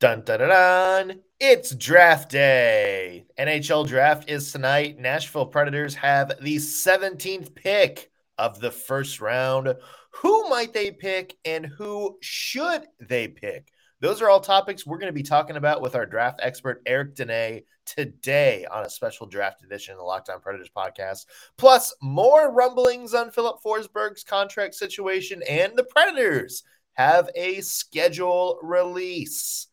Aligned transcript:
Dun 0.00 0.22
dun 0.22 0.38
dun 0.38 0.48
dun. 0.48 1.20
It's 1.38 1.74
draft 1.74 2.30
day. 2.30 3.26
NHL 3.38 3.86
draft 3.86 4.30
is 4.30 4.50
tonight. 4.50 4.98
Nashville 4.98 5.44
Predators 5.44 5.94
have 5.96 6.32
the 6.40 6.56
17th 6.56 7.54
pick 7.54 8.10
of 8.38 8.60
the 8.60 8.70
first 8.70 9.20
round. 9.20 9.74
Who 10.12 10.48
might 10.48 10.72
they 10.72 10.90
pick 10.90 11.36
and 11.44 11.66
who 11.66 12.16
should 12.22 12.86
they 12.98 13.28
pick? 13.28 13.68
Those 14.00 14.22
are 14.22 14.30
all 14.30 14.40
topics 14.40 14.86
we're 14.86 14.96
going 14.96 15.12
to 15.12 15.18
be 15.18 15.22
talking 15.22 15.56
about 15.56 15.82
with 15.82 15.94
our 15.94 16.06
draft 16.06 16.40
expert, 16.42 16.80
Eric 16.86 17.16
Dene, 17.16 17.60
today 17.84 18.64
on 18.72 18.86
a 18.86 18.90
special 18.90 19.26
draft 19.26 19.62
edition 19.64 19.92
of 19.92 19.98
the 19.98 20.04
Locked 20.04 20.30
On 20.30 20.40
Predators 20.40 20.70
podcast. 20.74 21.26
Plus, 21.58 21.94
more 22.00 22.50
rumblings 22.50 23.12
on 23.12 23.30
Filip 23.30 23.56
Forsberg's 23.62 24.24
contract 24.24 24.76
situation 24.76 25.42
and 25.46 25.76
the 25.76 25.84
Predators 25.84 26.62
have 26.94 27.28
a 27.34 27.60
schedule 27.60 28.58
release. 28.62 29.66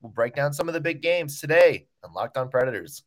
We'll 0.00 0.12
break 0.12 0.34
down 0.34 0.52
some 0.52 0.68
of 0.68 0.74
the 0.74 0.80
big 0.80 1.02
games 1.02 1.40
today 1.40 1.86
on 2.04 2.12
Locked 2.12 2.36
On 2.36 2.48
Predators. 2.48 3.02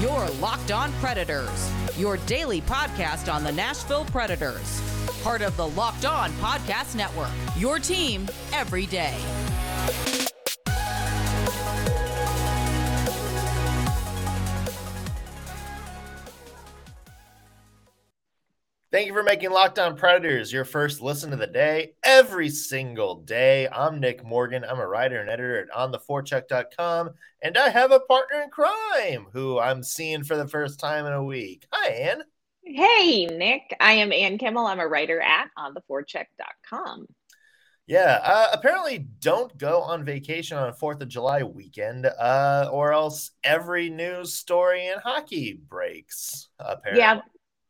Your 0.00 0.28
Locked 0.40 0.70
On 0.70 0.92
Predators, 0.94 1.70
your 1.96 2.16
daily 2.26 2.60
podcast 2.62 3.32
on 3.32 3.44
the 3.44 3.52
Nashville 3.52 4.04
Predators. 4.06 4.82
Part 5.22 5.40
of 5.40 5.56
the 5.56 5.68
Locked 5.68 6.04
On 6.04 6.30
Podcast 6.32 6.94
Network, 6.94 7.30
your 7.56 7.78
team 7.78 8.28
every 8.52 8.86
day. 8.86 9.16
Thank 18.94 19.08
you 19.08 19.12
for 19.12 19.24
making 19.24 19.50
Locked 19.50 19.80
On 19.80 19.96
Predators 19.96 20.52
your 20.52 20.64
first 20.64 21.00
listen 21.00 21.32
of 21.32 21.40
the 21.40 21.48
day 21.48 21.94
every 22.04 22.48
single 22.48 23.16
day. 23.16 23.66
I'm 23.66 23.98
Nick 23.98 24.24
Morgan. 24.24 24.64
I'm 24.64 24.78
a 24.78 24.86
writer 24.86 25.18
and 25.18 25.28
editor 25.28 25.58
at 25.58 25.70
ontheforecheck.com, 25.76 27.10
and 27.42 27.58
I 27.58 27.70
have 27.70 27.90
a 27.90 27.98
partner 27.98 28.42
in 28.42 28.50
crime 28.50 29.26
who 29.32 29.58
I'm 29.58 29.82
seeing 29.82 30.22
for 30.22 30.36
the 30.36 30.46
first 30.46 30.78
time 30.78 31.06
in 31.06 31.12
a 31.12 31.24
week. 31.24 31.66
Hi, 31.72 31.90
Ann. 31.90 32.22
Hey, 32.62 33.26
Nick. 33.26 33.62
I 33.80 33.94
am 33.94 34.12
Ann 34.12 34.38
Kimmel. 34.38 34.64
I'm 34.64 34.78
a 34.78 34.86
writer 34.86 35.20
at 35.20 35.48
ontheforecheck.com. 35.58 37.08
Yeah, 37.88 38.20
uh, 38.22 38.46
apparently 38.52 39.08
don't 39.18 39.58
go 39.58 39.82
on 39.82 40.04
vacation 40.04 40.56
on 40.56 40.72
4th 40.72 41.02
of 41.02 41.08
July 41.08 41.42
weekend, 41.42 42.06
uh, 42.06 42.70
or 42.70 42.92
else 42.92 43.32
every 43.42 43.90
news 43.90 44.34
story 44.34 44.86
in 44.86 45.00
hockey 45.00 45.60
breaks. 45.68 46.48
Apparently. 46.60 47.00
Yeah, 47.00 47.20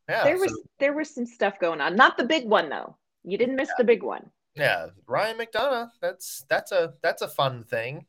yeah, 0.09 0.25
there 0.25 0.37
so, 0.37 0.43
was 0.43 0.63
there 0.79 0.93
was 0.93 1.15
some 1.15 1.27
stuff 1.27 1.59
going 1.59 1.81
on. 1.81 1.97
Not 1.97 2.17
the 2.17 2.25
big 2.25 2.49
one 2.49 2.69
though. 2.69 2.97
You 3.25 3.39
didn't 3.39 3.57
miss 3.57 3.69
yeah. 3.69 3.75
the 3.79 3.85
big 3.85 4.03
one. 4.03 4.31
Yeah, 4.55 4.89
Ryan 5.07 5.39
McDonagh. 5.39 5.91
That's 6.01 6.45
that's 6.49 6.73
a 6.73 6.95
that's 7.03 7.23
a 7.23 7.29
fun 7.29 7.65
thing. 7.65 8.07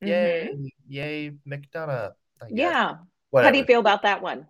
Yay, 0.00 0.50
mm-hmm. 0.52 0.66
yay, 0.88 1.32
McDonagh. 1.48 2.12
Yeah. 2.50 2.96
Whatever. 3.30 3.48
How 3.48 3.52
do 3.52 3.58
you 3.58 3.64
feel 3.64 3.80
about 3.80 4.02
that 4.02 4.22
one? 4.22 4.46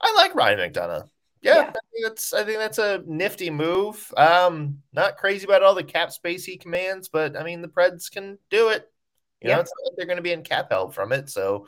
I 0.00 0.14
like 0.16 0.34
Ryan 0.34 0.58
McDonagh. 0.58 1.08
Yeah, 1.42 1.56
yeah. 1.56 1.60
I 1.60 1.64
think 1.64 2.04
that's 2.04 2.32
I 2.32 2.44
think 2.44 2.58
that's 2.58 2.78
a 2.78 3.02
nifty 3.06 3.50
move. 3.50 4.12
Um, 4.16 4.82
not 4.92 5.16
crazy 5.16 5.44
about 5.44 5.62
all 5.62 5.74
the 5.74 5.82
cap 5.82 6.12
space 6.12 6.44
he 6.44 6.56
commands, 6.56 7.08
but 7.08 7.36
I 7.36 7.42
mean 7.42 7.62
the 7.62 7.68
Preds 7.68 8.10
can 8.10 8.38
do 8.50 8.68
it. 8.68 8.90
You 9.40 9.48
yeah. 9.48 9.54
know, 9.54 9.60
it's 9.62 9.72
like 9.84 9.96
they're 9.96 10.06
going 10.06 10.16
to 10.16 10.22
be 10.22 10.32
in 10.32 10.42
cap 10.42 10.70
help 10.70 10.94
from 10.94 11.12
it. 11.12 11.30
So, 11.30 11.66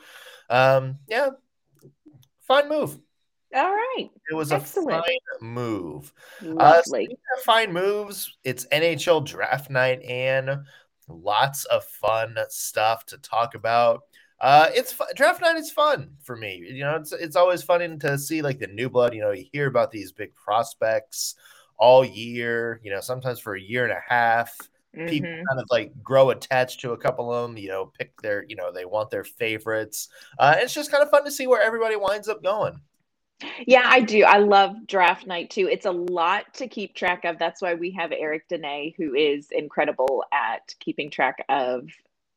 um, 0.49 0.99
yeah, 1.07 1.29
fine 2.47 2.69
move. 2.69 2.99
All 3.53 3.71
right. 3.71 4.09
It 4.29 4.33
was 4.33 4.51
Excellent. 4.51 4.99
a 4.99 5.03
fine 5.03 5.49
move. 5.49 6.13
Uh, 6.41 6.81
Lovely. 6.87 7.07
Uh, 7.11 7.41
fine 7.45 7.71
moves. 7.71 8.37
It's 8.43 8.65
NHL 8.67 9.25
draft 9.25 9.69
night 9.69 10.01
and 10.01 10.65
lots 11.07 11.65
of 11.65 11.83
fun 11.83 12.35
stuff 12.49 13.05
to 13.07 13.17
talk 13.19 13.55
about. 13.55 14.01
Uh, 14.39 14.69
it's 14.73 14.99
draft 15.15 15.41
night 15.41 15.55
is 15.55 15.71
fun 15.71 16.09
for 16.23 16.35
me. 16.35 16.65
You 16.67 16.83
know, 16.83 16.95
it's 16.95 17.11
it's 17.13 17.35
always 17.35 17.63
fun 17.63 17.99
to 17.99 18.17
see 18.17 18.41
like 18.41 18.59
the 18.59 18.67
new 18.67 18.89
blood. 18.89 19.13
You 19.13 19.21
know, 19.21 19.31
you 19.31 19.45
hear 19.53 19.67
about 19.67 19.91
these 19.91 20.11
big 20.11 20.35
prospects 20.35 21.35
all 21.77 22.03
year. 22.03 22.81
You 22.83 22.91
know, 22.91 22.99
sometimes 22.99 23.39
for 23.39 23.55
a 23.55 23.61
year 23.61 23.83
and 23.83 23.93
a 23.93 24.01
half. 24.05 24.57
Mm-hmm. 24.95 25.07
People 25.07 25.29
kind 25.31 25.59
of 25.59 25.65
like 25.71 25.91
grow 26.03 26.29
attached 26.29 26.81
to 26.81 26.91
a 26.91 26.97
couple 26.97 27.33
of 27.33 27.47
them. 27.47 27.57
You 27.57 27.69
know, 27.69 27.91
pick 27.97 28.19
their. 28.21 28.45
You 28.47 28.55
know, 28.55 28.71
they 28.71 28.85
want 28.85 29.09
their 29.11 29.23
favorites. 29.23 30.09
Uh, 30.37 30.55
it's 30.57 30.73
just 30.73 30.91
kind 30.91 31.03
of 31.03 31.09
fun 31.09 31.23
to 31.23 31.31
see 31.31 31.47
where 31.47 31.61
everybody 31.61 31.95
winds 31.95 32.27
up 32.27 32.43
going. 32.43 32.79
Yeah, 33.67 33.83
I 33.85 34.01
do. 34.01 34.23
I 34.23 34.39
love 34.39 34.87
draft 34.87 35.27
night 35.27 35.49
too. 35.49 35.67
It's 35.69 35.85
a 35.85 35.91
lot 35.91 36.53
to 36.55 36.67
keep 36.67 36.95
track 36.95 37.25
of. 37.25 37.39
That's 37.39 37.61
why 37.61 37.75
we 37.75 37.91
have 37.91 38.11
Eric 38.11 38.47
Dene, 38.49 38.93
who 38.97 39.13
is 39.15 39.49
incredible 39.51 40.23
at 40.33 40.73
keeping 40.79 41.09
track 41.09 41.45
of 41.49 41.89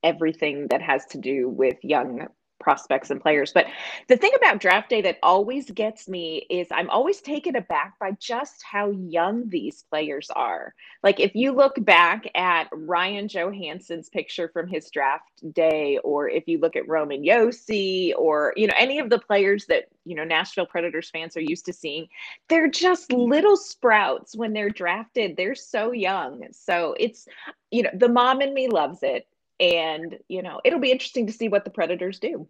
everything 0.02 0.68
that 0.68 0.82
has 0.82 1.06
to 1.06 1.18
do 1.18 1.48
with 1.48 1.76
young 1.82 2.28
prospects 2.58 3.10
and 3.10 3.20
players. 3.20 3.52
But 3.52 3.66
the 4.08 4.16
thing 4.16 4.32
about 4.36 4.60
draft 4.60 4.88
day 4.88 5.02
that 5.02 5.18
always 5.22 5.70
gets 5.70 6.08
me 6.08 6.46
is 6.50 6.66
I'm 6.70 6.90
always 6.90 7.20
taken 7.20 7.56
aback 7.56 7.98
by 7.98 8.12
just 8.18 8.62
how 8.62 8.90
young 8.90 9.48
these 9.48 9.84
players 9.90 10.30
are. 10.34 10.74
Like 11.02 11.20
if 11.20 11.34
you 11.34 11.52
look 11.52 11.74
back 11.84 12.24
at 12.34 12.68
Ryan 12.72 13.28
Johansen's 13.28 14.08
picture 14.08 14.48
from 14.48 14.68
his 14.68 14.90
draft 14.90 15.42
day, 15.54 15.98
or 16.02 16.28
if 16.28 16.48
you 16.48 16.58
look 16.58 16.76
at 16.76 16.88
Roman 16.88 17.22
Josi, 17.22 18.12
or 18.16 18.52
you 18.56 18.66
know 18.66 18.74
any 18.78 18.98
of 18.98 19.10
the 19.10 19.18
players 19.18 19.66
that 19.66 19.84
you 20.04 20.16
know 20.16 20.24
Nashville 20.24 20.66
Predators 20.66 21.10
fans 21.10 21.36
are 21.36 21.40
used 21.40 21.66
to 21.66 21.72
seeing, 21.72 22.08
they're 22.48 22.68
just 22.68 23.12
little 23.12 23.56
sprouts 23.56 24.36
when 24.36 24.52
they're 24.52 24.70
drafted. 24.70 25.36
They're 25.36 25.54
so 25.54 25.92
young. 25.92 26.46
So 26.52 26.94
it's 26.98 27.28
you 27.70 27.82
know 27.82 27.90
the 27.94 28.08
mom 28.08 28.40
in 28.40 28.54
me 28.54 28.68
loves 28.68 29.02
it 29.02 29.26
and 29.60 30.18
you 30.28 30.42
know 30.42 30.60
it'll 30.64 30.80
be 30.80 30.92
interesting 30.92 31.26
to 31.26 31.32
see 31.32 31.48
what 31.48 31.64
the 31.64 31.70
predators 31.70 32.18
do. 32.18 32.48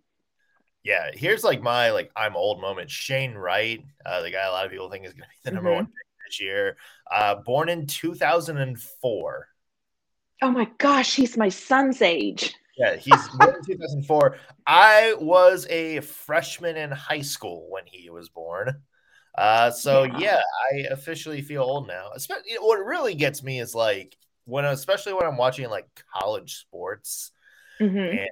Yeah 0.82 1.10
here's 1.12 1.44
like 1.44 1.62
my 1.62 1.90
like 1.90 2.10
i'm 2.16 2.36
old 2.36 2.60
moment. 2.60 2.90
Shane 2.90 3.34
wright 3.34 3.84
uh, 4.04 4.22
the 4.22 4.30
guy 4.30 4.46
a 4.46 4.50
lot 4.50 4.66
of 4.66 4.72
people 4.72 4.90
think 4.90 5.04
is 5.04 5.12
going 5.12 5.22
to 5.22 5.28
be 5.28 5.50
the 5.50 5.54
number 5.54 5.70
mm-hmm. 5.70 5.76
one 5.76 5.86
pick 5.86 6.26
this 6.26 6.40
year 6.40 6.76
uh, 7.10 7.36
born 7.36 7.68
in 7.68 7.86
2004 7.86 9.48
oh 10.42 10.50
my 10.50 10.68
gosh 10.78 11.14
he's 11.14 11.36
my 11.36 11.48
son's 11.48 12.02
age. 12.02 12.54
Yeah 12.76 12.96
he's 12.96 13.28
born 13.38 13.56
in 13.56 13.64
2004 13.64 14.36
i 14.66 15.14
was 15.18 15.66
a 15.70 16.00
freshman 16.00 16.76
in 16.76 16.90
high 16.90 17.22
school 17.22 17.68
when 17.70 17.84
he 17.86 18.10
was 18.10 18.28
born. 18.28 18.82
Uh, 19.36 19.70
so 19.70 20.04
yeah. 20.04 20.18
yeah 20.18 20.42
i 20.72 20.76
officially 20.92 21.42
feel 21.42 21.62
old 21.62 21.86
now. 21.86 22.08
Especially, 22.14 22.54
what 22.58 22.78
really 22.78 23.14
gets 23.14 23.42
me 23.42 23.60
is 23.60 23.74
like 23.74 24.16
when 24.46 24.64
especially 24.64 25.12
when 25.12 25.26
I'm 25.26 25.36
watching 25.36 25.68
like 25.68 25.86
college 26.14 26.56
sports, 26.56 27.32
mm-hmm. 27.78 27.96
and 27.96 28.30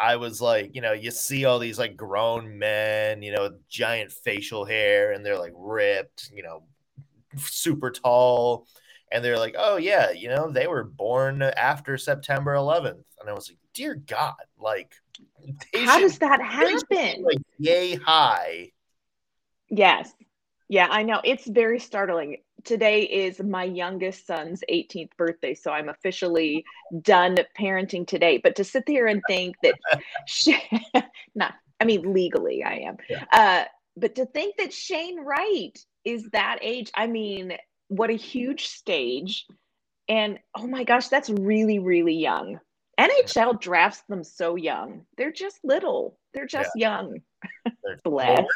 I 0.00 0.16
was 0.16 0.40
like, 0.40 0.74
you 0.74 0.82
know, 0.82 0.92
you 0.92 1.10
see 1.10 1.44
all 1.44 1.58
these 1.58 1.78
like 1.78 1.96
grown 1.96 2.58
men, 2.58 3.22
you 3.22 3.32
know, 3.32 3.54
giant 3.68 4.12
facial 4.12 4.64
hair, 4.64 5.12
and 5.12 5.24
they're 5.24 5.38
like 5.38 5.54
ripped, 5.56 6.30
you 6.34 6.42
know, 6.42 6.64
super 7.38 7.90
tall, 7.90 8.66
and 9.10 9.24
they're 9.24 9.38
like, 9.38 9.54
oh 9.58 9.76
yeah, 9.76 10.10
you 10.10 10.28
know, 10.28 10.50
they 10.50 10.66
were 10.66 10.84
born 10.84 11.42
after 11.42 11.96
September 11.96 12.54
11th, 12.54 13.04
and 13.20 13.28
I 13.28 13.32
was 13.32 13.48
like, 13.48 13.58
dear 13.72 13.94
God, 13.94 14.34
like, 14.58 14.94
how 15.74 15.98
should, 15.98 16.02
does 16.02 16.18
that 16.18 16.42
happen? 16.42 17.22
Like, 17.22 17.38
yay 17.58 17.94
high. 17.94 18.72
Yes. 19.68 20.12
Yeah, 20.72 20.88
I 20.90 21.02
know. 21.02 21.20
It's 21.22 21.46
very 21.46 21.78
startling. 21.78 22.38
Today 22.64 23.02
is 23.02 23.38
my 23.42 23.64
youngest 23.64 24.26
son's 24.26 24.64
18th 24.70 25.14
birthday 25.18 25.52
so 25.52 25.70
i'm 25.70 25.90
officially 25.90 26.64
done 27.02 27.36
parenting 27.60 28.06
today. 28.06 28.38
But 28.38 28.56
to 28.56 28.64
sit 28.64 28.84
there 28.86 29.06
and 29.06 29.20
think 29.28 29.54
that 29.62 29.74
she, 30.26 30.56
not 31.34 31.52
i 31.78 31.84
mean 31.84 32.14
legally 32.14 32.64
i 32.64 32.76
am. 32.88 32.96
Yeah. 33.10 33.24
uh, 33.32 33.64
but 33.98 34.14
to 34.14 34.24
think 34.24 34.56
that 34.56 34.72
shane 34.72 35.20
wright 35.20 35.78
is 36.06 36.30
that 36.32 36.60
age 36.62 36.90
i 36.94 37.06
mean 37.06 37.52
what 37.88 38.08
a 38.08 38.14
huge 38.14 38.68
stage. 38.68 39.44
And 40.08 40.38
oh 40.56 40.66
my 40.66 40.84
gosh 40.84 41.08
that's 41.08 41.28
really 41.28 41.80
really 41.80 42.14
young 42.14 42.60
nhl 42.98 43.60
drafts 43.60 44.02
them 44.08 44.22
so 44.22 44.56
young 44.56 45.04
they're 45.16 45.32
just 45.32 45.58
little 45.64 46.16
they're 46.34 46.46
just 46.46 46.70
yeah. 46.76 47.00
young 47.00 47.20
Bless. 48.04 48.38
Well, 48.38 48.46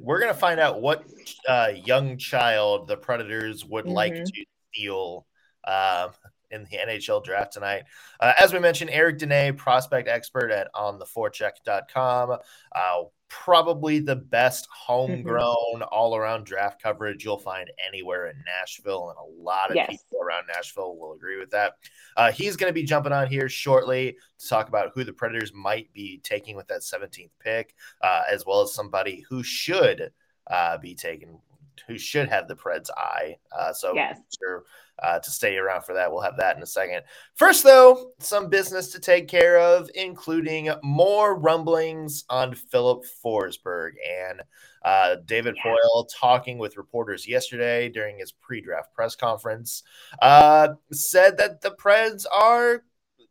we're, 0.00 0.20
gonna, 0.20 0.34
find 0.34 0.60
out 0.60 0.80
what 0.80 1.04
uh, 1.48 1.70
young 1.84 2.16
child 2.18 2.86
the 2.86 2.96
Predators 2.96 3.64
would 3.64 3.84
mm-hmm. 3.84 3.94
like 3.94 4.14
to 4.14 4.44
steal 4.72 5.26
uh, 5.64 6.08
in 6.50 6.64
the 6.70 6.78
NHL 6.78 7.24
draft 7.24 7.52
tonight. 7.52 7.84
Uh, 8.20 8.32
as 8.38 8.52
we 8.52 8.58
mentioned, 8.58 8.90
Eric 8.90 9.18
Dene, 9.18 9.56
prospect 9.56 10.08
expert 10.08 10.50
at 10.50 10.72
ontheforecheck.com. 10.74 12.38
Uh, 12.74 13.02
probably 13.28 13.98
the 13.98 14.16
best 14.16 14.68
homegrown 14.86 15.54
mm-hmm. 15.74 15.82
all-around 15.90 16.44
draft 16.44 16.82
coverage 16.82 17.24
you'll 17.24 17.38
find 17.38 17.70
anywhere 17.86 18.28
in 18.28 18.36
Nashville, 18.44 19.10
and 19.10 19.18
a 19.18 19.42
lot 19.42 19.70
of 19.70 19.76
yes. 19.76 19.90
people 19.90 20.24
around 20.24 20.44
Nashville 20.46 20.96
will 20.96 21.14
agree 21.14 21.38
with 21.38 21.50
that. 21.50 21.74
Uh, 22.16 22.30
he's 22.30 22.56
going 22.56 22.70
to 22.70 22.74
be 22.74 22.84
jumping 22.84 23.12
on 23.12 23.26
here 23.26 23.48
shortly 23.48 24.16
to 24.38 24.48
talk 24.48 24.68
about 24.68 24.92
who 24.94 25.04
the 25.04 25.12
Predators 25.12 25.52
might 25.52 25.92
be 25.92 26.20
taking 26.22 26.56
with 26.56 26.68
that 26.68 26.80
17th 26.80 27.30
pick, 27.40 27.74
uh, 28.02 28.22
as 28.30 28.44
well 28.46 28.62
as 28.62 28.74
somebody 28.74 29.24
who 29.28 29.42
should 29.42 30.12
uh, 30.48 30.78
be 30.78 30.94
taken 30.94 31.38
who 31.86 31.98
should 31.98 32.28
have 32.28 32.48
the 32.48 32.56
Preds 32.56 32.90
eye. 32.96 33.36
Uh, 33.56 33.72
so 33.72 33.94
yes. 33.94 34.18
sure 34.38 34.64
uh, 35.02 35.18
to 35.18 35.30
stay 35.30 35.56
around 35.56 35.82
for 35.84 35.94
that. 35.94 36.10
We'll 36.10 36.22
have 36.22 36.38
that 36.38 36.56
in 36.56 36.62
a 36.62 36.66
second. 36.66 37.02
First, 37.34 37.64
though, 37.64 38.12
some 38.18 38.48
business 38.48 38.92
to 38.92 39.00
take 39.00 39.28
care 39.28 39.58
of, 39.58 39.90
including 39.94 40.70
more 40.82 41.38
rumblings 41.38 42.24
on 42.30 42.54
Filip 42.54 43.04
Forsberg 43.24 43.92
and 44.08 44.42
uh, 44.82 45.16
David 45.24 45.56
yeah. 45.64 45.74
Talking 46.18 46.58
with 46.58 46.76
reporters 46.76 47.26
yesterday 47.26 47.88
during 47.88 48.18
his 48.18 48.30
pre-draft 48.32 48.94
press 48.94 49.16
conference 49.16 49.82
uh, 50.22 50.68
said 50.92 51.36
that 51.38 51.60
the 51.60 51.72
Preds 51.72 52.24
are, 52.32 52.84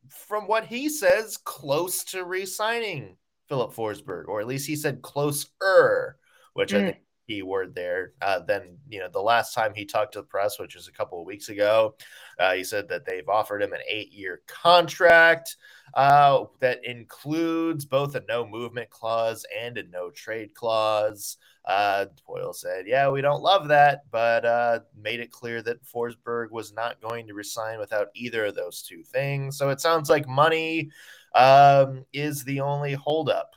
from 0.10 0.48
what 0.48 0.66
he 0.66 0.90
says, 0.90 1.38
close 1.38 2.04
to 2.06 2.26
re-signing 2.26 3.16
Filip 3.48 3.72
Forsberg, 3.72 4.28
or 4.28 4.42
at 4.42 4.48
least 4.48 4.68
he 4.68 4.76
said 4.76 5.02
closer, 5.02 6.18
which 6.54 6.72
mm. 6.72 6.78
I 6.78 6.84
think 6.84 6.98
key 7.28 7.42
word 7.42 7.76
there. 7.76 8.14
Uh, 8.22 8.40
then, 8.40 8.78
you 8.90 9.00
know, 9.00 9.10
the 9.12 9.22
last 9.22 9.54
time 9.54 9.74
he 9.74 9.86
talked 9.86 10.14
to 10.14 10.20
the 10.20 10.28
press, 10.28 10.60
which 10.60 10.76
was 10.76 10.88
a 10.88 10.92
couple 10.92 11.20
of 11.20 11.26
weeks 11.26 11.50
ago, 11.50 11.96
uh, 12.40 12.54
he 12.54 12.64
said 12.64 12.88
that 12.90 13.06
they've 13.06 13.30
offered 13.30 13.62
him 13.62 13.74
an 13.74 13.82
eight 13.90 14.12
year 14.12 14.42
contract 14.48 15.58
uh, 15.94 16.46
that 16.60 16.84
includes 16.84 17.86
both 17.86 18.16
a 18.16 18.24
no 18.28 18.46
movement 18.46 18.90
clause 18.90 19.46
and 19.58 19.78
a 19.78 19.84
no 19.84 20.10
trade 20.10 20.54
clause. 20.54 21.38
Uh, 21.66 22.06
Poile 22.28 22.54
said, 22.54 22.86
Yeah, 22.88 23.10
we 23.10 23.22
don't 23.22 23.42
love 23.42 23.68
that, 23.70 24.04
but 24.12 24.46
uh, 24.46 24.80
made 24.96 25.20
it 25.20 25.32
clear 25.32 25.62
that 25.64 25.84
Forsberg 25.84 26.52
was 26.52 26.74
not 26.74 27.02
going 27.02 27.28
to 27.28 27.34
resign 27.34 27.80
without 27.80 28.10
either 28.14 28.46
of 28.46 28.56
those 28.56 28.84
two 28.84 29.04
things. 29.04 29.58
So 29.58 29.70
it 29.70 29.82
sounds 29.82 30.10
like 30.10 30.28
money 30.28 30.92
um, 31.34 32.06
is 32.14 32.44
the 32.44 32.62
only 32.62 32.94
holdup 32.94 33.56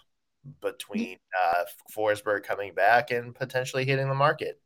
between 0.60 1.18
uh, 1.40 1.64
Forsberg 1.94 2.44
coming 2.44 2.74
back 2.74 3.10
and 3.10 3.34
potentially 3.34 3.84
hitting 3.84 4.08
the 4.08 4.14
market? 4.14 4.60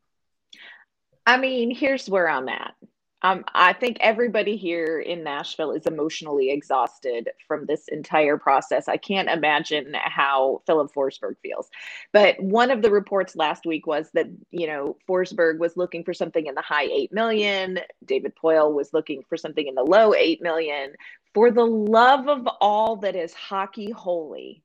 I 1.26 1.36
mean, 1.36 1.74
here's 1.74 2.08
where 2.08 2.28
I'm 2.28 2.48
at. 2.48 2.74
Um, 3.24 3.44
I 3.54 3.72
think 3.72 3.98
everybody 4.00 4.56
here 4.56 4.98
in 4.98 5.22
Nashville 5.22 5.70
is 5.72 5.86
emotionally 5.86 6.50
exhausted 6.50 7.30
from 7.46 7.66
this 7.66 7.86
entire 7.88 8.36
process. 8.36 8.88
I 8.88 8.96
can't 8.96 9.28
imagine 9.28 9.94
how 9.94 10.62
Filip 10.66 10.92
Forsberg 10.92 11.36
feels. 11.40 11.69
But 12.12 12.42
one 12.42 12.72
of 12.72 12.82
the 12.82 12.90
reports 12.90 13.36
last 13.36 13.64
week 13.64 13.86
was 13.86 14.10
that, 14.14 14.26
you 14.50 14.66
know, 14.66 14.96
Forsberg 15.08 15.58
was 15.58 15.76
looking 15.76 16.02
for 16.02 16.12
something 16.12 16.46
in 16.46 16.56
the 16.56 16.62
high 16.62 16.88
8 16.90 17.12
million. 17.12 17.78
David 18.04 18.32
Poile 18.34 18.74
was 18.74 18.92
looking 18.92 19.22
for 19.28 19.36
something 19.36 19.69
in 19.69 19.76
the 19.76 19.84
low 19.84 20.14
8 20.14 20.42
million. 20.42 20.92
For 21.32 21.52
the 21.52 21.64
love 21.64 22.26
of 22.26 22.48
all 22.60 22.96
that 22.96 23.14
is 23.14 23.32
hockey 23.32 23.92
holy, 23.92 24.64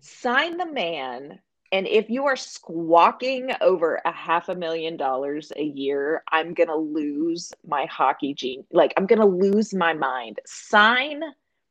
sign 0.00 0.56
the 0.56 0.70
man 0.70 1.40
and 1.70 1.86
if 1.86 2.08
you 2.08 2.24
are 2.24 2.36
squawking 2.36 3.50
over 3.60 4.00
a 4.04 4.12
half 4.12 4.48
a 4.48 4.54
million 4.54 4.96
dollars 4.96 5.52
a 5.56 5.62
year 5.62 6.22
i'm 6.30 6.54
gonna 6.54 6.76
lose 6.76 7.52
my 7.66 7.84
hockey 7.86 8.32
gene 8.32 8.64
like 8.72 8.92
i'm 8.96 9.06
gonna 9.06 9.26
lose 9.26 9.74
my 9.74 9.92
mind. 9.92 10.38
Sign 10.46 11.22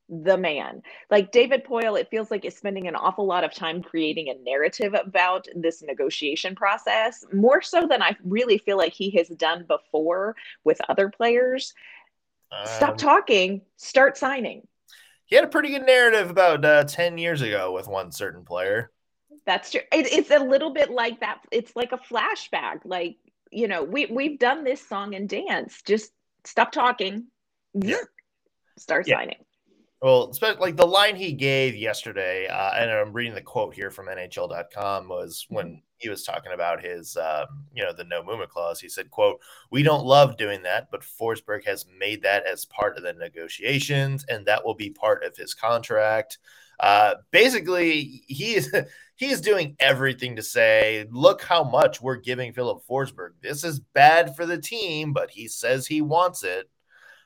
the 0.09 0.37
man. 0.37 0.81
Like 1.09 1.31
david 1.31 1.65
poile 1.65 1.99
it 1.99 2.09
feels 2.09 2.31
like 2.31 2.45
is 2.45 2.55
spending 2.55 2.87
an 2.87 2.95
awful 2.95 3.25
lot 3.25 3.43
of 3.43 3.53
time 3.53 3.81
creating 3.81 4.29
a 4.29 4.43
narrative 4.43 4.93
about 4.93 5.47
this 5.55 5.81
negotiation 5.81 6.55
process 6.55 7.25
more 7.33 7.61
so 7.61 7.87
than 7.87 8.01
i 8.01 8.15
really 8.23 8.57
feel 8.57 8.77
like 8.77 8.93
he 8.93 9.09
has 9.11 9.27
done 9.29 9.65
before 9.67 10.35
with 10.63 10.79
other 10.89 11.09
players. 11.09 11.73
Um, 12.51 12.65
stop 12.65 12.97
talking. 12.97 13.61
Start 13.75 14.17
signing 14.17 14.67
he 15.27 15.35
had 15.35 15.45
a 15.45 15.49
pretty 15.49 15.69
good 15.69 15.85
narrative 15.85 16.29
about 16.29 16.65
uh, 16.65 16.83
10 16.85 17.17
years 17.17 17.41
ago 17.41 17.73
with 17.73 17.87
one 17.87 18.11
certain 18.11 18.43
player. 18.43 18.91
That's 19.45 19.71
true. 19.71 19.81
It, 19.91 20.11
it's 20.11 20.31
a 20.31 20.39
little 20.39 20.71
bit 20.71 20.89
like 20.89 21.19
that. 21.19 21.39
It's 21.51 21.75
like 21.75 21.91
a 21.91 21.97
flashback. 21.97 22.79
Like, 22.85 23.17
you 23.51 23.67
know, 23.67 23.83
we, 23.83 24.05
we've 24.07 24.39
done 24.39 24.63
this 24.63 24.85
song 24.85 25.15
and 25.15 25.27
dance. 25.27 25.81
Just 25.85 26.11
stop 26.45 26.71
talking. 26.71 27.27
Yeah. 27.73 27.97
Start 28.77 29.07
yeah. 29.07 29.17
signing. 29.17 29.37
Well, 30.01 30.29
especially 30.29 30.61
like 30.61 30.77
the 30.77 30.87
line 30.87 31.15
he 31.15 31.33
gave 31.33 31.75
yesterday, 31.75 32.47
uh, 32.47 32.71
and 32.75 32.89
I'm 32.89 33.13
reading 33.13 33.33
the 33.33 33.41
quote 33.41 33.73
here 33.73 33.89
from 33.89 34.07
NHL.com, 34.07 35.09
was 35.09 35.45
when 35.49 35.81
he 35.97 36.09
was 36.09 36.23
talking 36.23 36.51
about 36.53 36.83
his, 36.83 37.17
um, 37.17 37.65
you 37.73 37.83
know, 37.83 37.93
the 37.93 38.03
no 38.03 38.23
movement 38.23 38.49
clause. 38.51 38.79
He 38.79 38.89
said, 38.89 39.11
"quote 39.11 39.41
We 39.71 39.83
don't 39.83 40.05
love 40.05 40.37
doing 40.37 40.63
that, 40.63 40.89
but 40.91 41.01
Forsberg 41.01 41.65
has 41.65 41.85
made 41.99 42.23
that 42.23 42.45
as 42.45 42.65
part 42.65 42.97
of 42.97 43.03
the 43.03 43.13
negotiations, 43.13 44.25
and 44.29 44.45
that 44.45 44.65
will 44.65 44.75
be 44.75 44.89
part 44.89 45.23
of 45.23 45.35
his 45.35 45.53
contract." 45.53 46.37
Uh, 46.79 47.15
basically, 47.31 48.23
he 48.27 48.55
is 48.55 48.71
he 49.15 49.27
is 49.27 49.41
doing 49.41 49.75
everything 49.79 50.35
to 50.35 50.43
say, 50.43 51.07
"Look 51.11 51.41
how 51.41 51.63
much 51.63 52.01
we're 52.01 52.17
giving 52.17 52.53
Filip 52.53 52.83
Forsberg. 52.89 53.31
This 53.41 53.63
is 53.63 53.79
bad 53.79 54.35
for 54.35 54.45
the 54.45 54.59
team, 54.59 55.13
but 55.13 55.31
he 55.31 55.47
says 55.47 55.87
he 55.87 56.01
wants 56.01 56.43
it." 56.43 56.69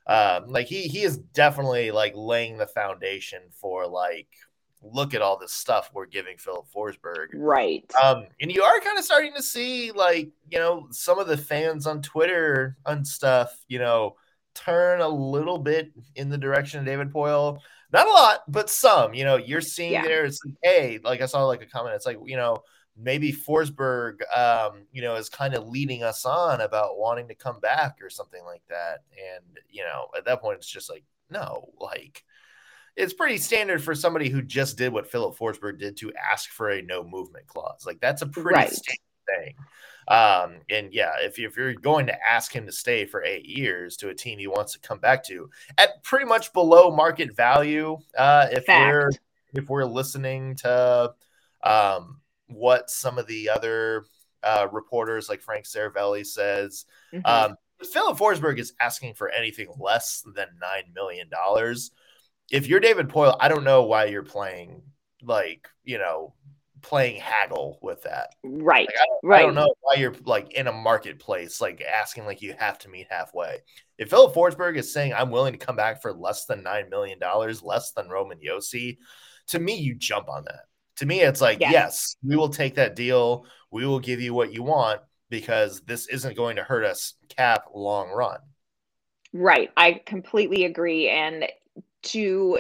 Um, 0.08 0.48
like 0.48 0.68
he 0.68 0.84
he 0.84 1.04
is 1.04 1.18
definitely 1.18 1.92
like 1.92 2.14
laying 2.16 2.58
the 2.58 2.68
foundation 2.68 3.44
for 3.52 3.88
like 3.88 4.28
look 4.84 5.14
at 5.14 5.22
all 5.22 5.38
this 5.38 5.52
stuff 5.52 5.92
we're 5.94 6.06
giving 6.06 6.38
Filip 6.38 6.66
Forsberg. 6.76 7.28
Right. 7.34 7.90
Um, 8.04 8.26
and 8.42 8.52
you 8.52 8.64
are 8.64 8.80
kind 8.80 8.98
of 8.98 9.04
starting 9.04 9.34
to 9.36 9.44
see 9.44 9.92
like, 9.92 10.30
you 10.50 10.58
know, 10.58 10.88
some 10.92 11.20
of 11.20 11.28
the 11.28 11.38
fans 11.38 11.86
on 11.86 12.02
Twitter 12.02 12.78
and 12.86 13.06
stuff, 13.06 13.56
you 13.68 13.80
know, 13.80 14.16
turn 14.56 15.02
a 15.02 15.08
little 15.08 15.58
bit 15.58 15.92
in 16.16 16.30
the 16.30 16.38
direction 16.38 16.80
of 16.80 16.86
David 16.86 17.12
Poile. 17.12 17.60
Not 17.94 18.08
a 18.08 18.12
lot, 18.12 18.44
but 18.48 18.70
some, 18.70 19.14
you 19.14 19.24
know, 19.24 19.36
you're 19.36 19.62
seeing 19.62 19.92
yeah. 19.92 20.04
there. 20.04 20.26
It's 20.26 20.40
like, 20.46 20.56
hey, 20.64 21.00
like 21.04 21.22
I 21.22 21.26
saw 21.26 21.46
like 21.46 21.62
a 21.62 21.66
comment. 21.66 21.96
It's 21.96 22.06
like, 22.06 22.20
you 22.26 22.38
know, 22.38 22.64
maybe 22.98 23.32
Forsberg, 23.34 24.20
um, 24.36 24.84
you 24.92 25.02
know, 25.02 25.16
is 25.16 25.30
kind 25.30 25.54
of 25.54 25.68
leading 25.68 26.02
us 26.02 26.26
on 26.26 26.62
about 26.62 26.98
wanting 26.98 27.28
to 27.28 27.36
come 27.36 27.60
back 27.60 27.98
or 28.02 28.10
something 28.10 28.44
like 28.46 28.64
that. 28.70 29.04
And, 29.12 29.60
you 29.70 29.84
know, 29.84 30.08
at 30.18 30.26
that 30.26 30.42
point, 30.42 30.58
it's 30.58 30.72
just 30.72 30.90
like, 30.90 31.04
no, 31.30 31.70
like, 31.80 32.24
it's 32.96 33.14
pretty 33.14 33.38
standard 33.38 33.84
for 33.84 33.96
somebody 33.96 34.30
who 34.30 34.42
just 34.42 34.78
did 34.78 34.92
what 34.92 35.10
Filip 35.10 35.38
Forsberg 35.38 35.80
did 35.80 35.98
to 35.98 36.12
ask 36.32 36.50
for 36.50 36.70
a 36.70 36.82
no 36.82 37.04
movement 37.04 37.48
clause. 37.48 37.84
Like 37.86 38.00
that's 38.02 38.22
a 38.22 38.28
pretty 38.28 38.56
right. 38.56 38.70
standard 38.70 39.00
thing. 39.28 39.56
Um, 40.08 40.56
and 40.70 40.94
yeah, 40.94 41.12
if, 41.20 41.38
you, 41.38 41.48
if 41.48 41.56
you're 41.56 41.74
going 41.74 42.08
to 42.08 42.18
ask 42.28 42.52
him 42.52 42.66
to 42.66 42.72
stay 42.72 43.06
for 43.06 43.24
eight 43.24 43.46
years 43.46 43.96
to 43.98 44.10
a 44.10 44.16
team 44.16 44.40
he 44.40 44.48
wants 44.48 44.74
to 44.74 44.80
come 44.80 45.00
back 45.00 45.24
to 45.26 45.50
at 45.78 46.04
pretty 46.04 46.26
much 46.26 46.52
below 46.54 46.94
market 46.94 47.36
value, 47.36 47.98
uh, 48.18 48.48
if 48.52 48.66
Fact. 48.66 48.92
we're 48.92 49.10
if 49.54 49.70
we're 49.70 49.86
listening 49.86 50.56
to 50.56 51.14
um, 51.64 52.20
what 52.48 52.90
some 52.90 53.18
of 53.18 53.28
the 53.28 53.50
other 53.50 54.06
uh, 54.44 54.68
reporters 54.72 55.30
like 55.30 55.42
Frank 55.42 55.66
Seravalli 55.66 56.26
says, 56.26 56.86
mm-hmm. 57.14 57.26
um, 57.26 57.56
Filip 57.84 58.18
Forsberg 58.18 58.60
is 58.60 58.74
asking 58.80 59.14
for 59.14 59.30
anything 59.30 59.68
less 59.80 60.24
than 60.36 60.48
nine 60.60 60.94
million 60.94 61.30
dollars 61.30 61.92
if 62.52 62.68
you're 62.68 62.80
David 62.80 63.08
Poile, 63.08 63.38
I 63.40 63.48
don't 63.48 63.64
know 63.64 63.84
why 63.84 64.06
you're 64.06 64.24
playing 64.24 64.84
like, 65.24 65.68
you 65.84 65.98
know, 65.98 66.34
playing 66.82 67.20
haggle 67.22 67.80
with 67.82 68.04
that. 68.04 68.36
Right. 68.44 68.88
Like, 68.88 68.98
I, 68.98 69.06
right. 69.24 69.40
I 69.40 69.44
don't 69.44 69.56
know 69.56 69.74
why 69.82 69.96
you're 69.96 70.16
like 70.26 70.54
in 70.54 70.68
a 70.68 70.72
marketplace, 70.72 71.62
like 71.62 71.82
asking 71.82 72.26
like 72.26 72.42
you 72.42 72.54
have 72.58 72.78
to 72.80 72.90
meet 72.90 73.08
halfway. 73.10 73.60
If 73.98 74.10
Filip 74.10 74.34
Forsberg 74.34 74.78
is 74.78 74.94
saying 74.94 75.14
I'm 75.14 75.32
willing 75.32 75.54
to 75.54 75.60
come 75.60 75.76
back 75.76 76.02
for 76.02 76.12
less 76.14 76.46
than 76.46 76.64
nine 76.64 76.90
million 76.90 77.20
dollars, 77.20 77.64
less 77.64 77.92
than 77.92 78.10
Roman 78.10 78.40
Josi, 78.40 78.98
to 79.48 79.60
me, 79.60 79.76
you 79.76 79.96
jump 79.96 80.28
on 80.30 80.44
that. 80.46 80.66
To 80.98 81.06
me, 81.06 81.22
it's 81.22 81.42
like, 81.42 81.60
yes. 81.60 81.72
yes, 81.72 82.16
we 82.24 82.36
will 82.36 82.50
take 82.50 82.76
that 82.76 82.96
deal. 82.96 83.46
We 83.72 83.86
will 83.86 84.00
give 84.00 84.22
you 84.22 84.34
what 84.34 84.54
you 84.54 84.62
want 84.64 85.02
because 85.30 85.82
this 85.82 86.08
isn't 86.08 86.36
going 86.36 86.58
to 86.58 86.64
hurt 86.64 86.84
us 86.84 87.14
cap 87.30 87.66
long 87.74 88.10
run. 88.10 88.40
Right. 89.34 89.70
I 89.78 90.02
completely 90.06 90.66
agree. 90.66 91.10
And 91.10 91.46
to 92.04 92.60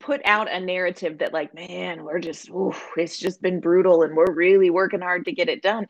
put 0.00 0.20
out 0.24 0.50
a 0.50 0.58
narrative 0.58 1.18
that 1.18 1.32
like 1.32 1.54
man 1.54 2.02
we're 2.02 2.18
just 2.18 2.50
oof, 2.50 2.90
it's 2.96 3.18
just 3.18 3.40
been 3.40 3.60
brutal 3.60 4.02
and 4.02 4.16
we're 4.16 4.34
really 4.34 4.68
working 4.68 5.00
hard 5.00 5.24
to 5.24 5.32
get 5.32 5.48
it 5.48 5.62
done. 5.62 5.86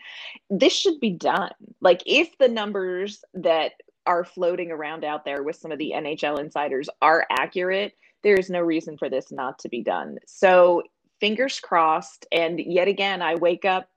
This 0.51 0.73
should 0.73 1.01
be 1.01 1.11
done. 1.11 1.53
Like 1.81 2.03
if 2.07 2.37
the 2.39 2.49
numbers 2.49 3.25
that 3.35 3.73
are 4.05 4.25
floating 4.25 4.71
around 4.71 5.05
out 5.05 5.25
there 5.25 5.43
with 5.43 5.57
some 5.57 5.73
of 5.73 5.79
the 5.79 5.93
NHL 5.95 6.39
insiders 6.39 6.89
are 7.01 7.27
accurate 7.31 7.95
there 8.23 8.37
is 8.37 8.51
no 8.51 8.61
reason 8.61 8.97
for 8.97 9.09
this 9.09 9.33
not 9.33 9.59
to 9.61 9.69
be 9.69 9.83
done. 9.83 10.17
So 10.27 10.83
fingers 11.19 11.59
crossed. 11.59 12.27
And 12.33 12.61
yet 12.61 12.89
again 12.89 13.23
i 13.23 13.35
wake 13.37 13.65
up 13.65 13.89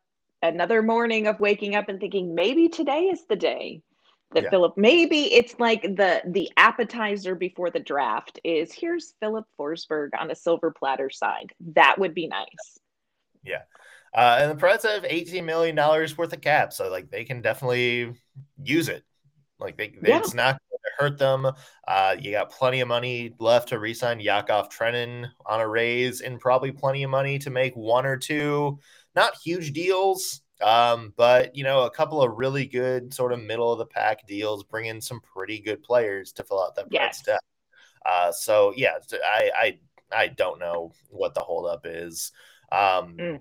another 0.41 0.81
morning 0.81 1.27
of 1.27 1.39
waking 1.39 1.75
up 1.75 1.89
and 1.89 1.99
thinking 1.99 2.35
maybe 2.35 2.69
today 2.69 3.05
is 3.05 3.25
the 3.27 3.35
day 3.35 3.81
that 4.35 4.43
yeah. 4.43 4.49
Filip 4.51 4.73
maybe 4.77 5.33
it's 5.33 5.55
like 5.59 5.81
the 5.81 6.21
the 6.27 6.51
appetizer 6.57 7.33
before 7.33 7.71
the 7.71 7.79
draft 7.79 8.39
is 8.43 8.71
here's 8.71 9.15
Filip 9.19 9.45
Forsberg 9.59 10.09
on 10.19 10.29
a 10.29 10.35
silver 10.35 10.71
platter 10.71 11.09
side. 11.09 11.53
That 11.73 11.97
would 11.97 12.13
be 12.13 12.27
nice. 12.27 12.45
Yeah. 13.43 13.63
Uh, 14.13 14.37
and 14.39 14.51
the 14.51 14.65
Preds 14.65 14.83
have 14.83 15.05
eighteen 15.05 15.45
million 15.45 15.75
dollars 15.75 16.17
worth 16.17 16.31
of 16.33 16.41
cap, 16.41 16.71
so 16.71 16.89
like 16.89 17.09
they 17.09 17.25
can 17.25 17.41
definitely 17.41 18.13
use 18.61 18.87
it. 18.87 19.03
Like 19.59 19.77
they, 19.77 19.93
yeah. 20.03 20.19
it's 20.19 20.33
not 20.33 20.59
going 20.69 20.79
to 20.83 21.03
hurt 21.03 21.17
them. 21.17 21.51
Uh, 21.87 22.15
you 22.19 22.31
got 22.31 22.51
plenty 22.51 22.81
of 22.81 22.87
money 22.87 23.33
left 23.39 23.69
to 23.69 23.79
resign 23.79 24.19
Yakov 24.19 24.69
Trenin 24.69 25.27
on 25.45 25.59
a 25.59 25.67
raise, 25.67 26.21
and 26.21 26.39
probably 26.39 26.71
plenty 26.71 27.03
of 27.03 27.09
money 27.09 27.39
to 27.39 27.49
make 27.49 27.75
one 27.75 28.05
or 28.05 28.17
two 28.17 28.79
not 29.15 29.33
huge 29.43 29.73
deals 29.73 30.41
Um, 30.61 31.13
but 31.17 31.55
you 31.55 31.63
know, 31.63 31.81
a 31.81 31.91
couple 31.91 32.21
of 32.21 32.37
really 32.37 32.65
good 32.65 33.13
sort 33.13 33.33
of 33.33 33.41
middle 33.41 33.71
of 33.71 33.79
the 33.79 33.85
pack 33.85 34.25
deals, 34.27 34.63
bring 34.63 34.85
in 34.85 35.01
some 35.01 35.19
pretty 35.21 35.59
good 35.59 35.83
players 35.83 36.31
to 36.33 36.43
fill 36.43 36.63
out 36.63 36.75
that 36.75 36.87
yes. 36.91 37.21
depth. 37.21 37.43
Uh, 38.05 38.31
so 38.31 38.73
yeah, 38.75 38.93
I, 39.23 39.51
I 39.57 39.79
I 40.15 40.27
don't 40.27 40.59
know 40.59 40.93
what 41.09 41.33
the 41.33 41.41
holdup 41.41 41.85
is. 41.85 42.31
Um, 42.71 43.17
mm. 43.17 43.39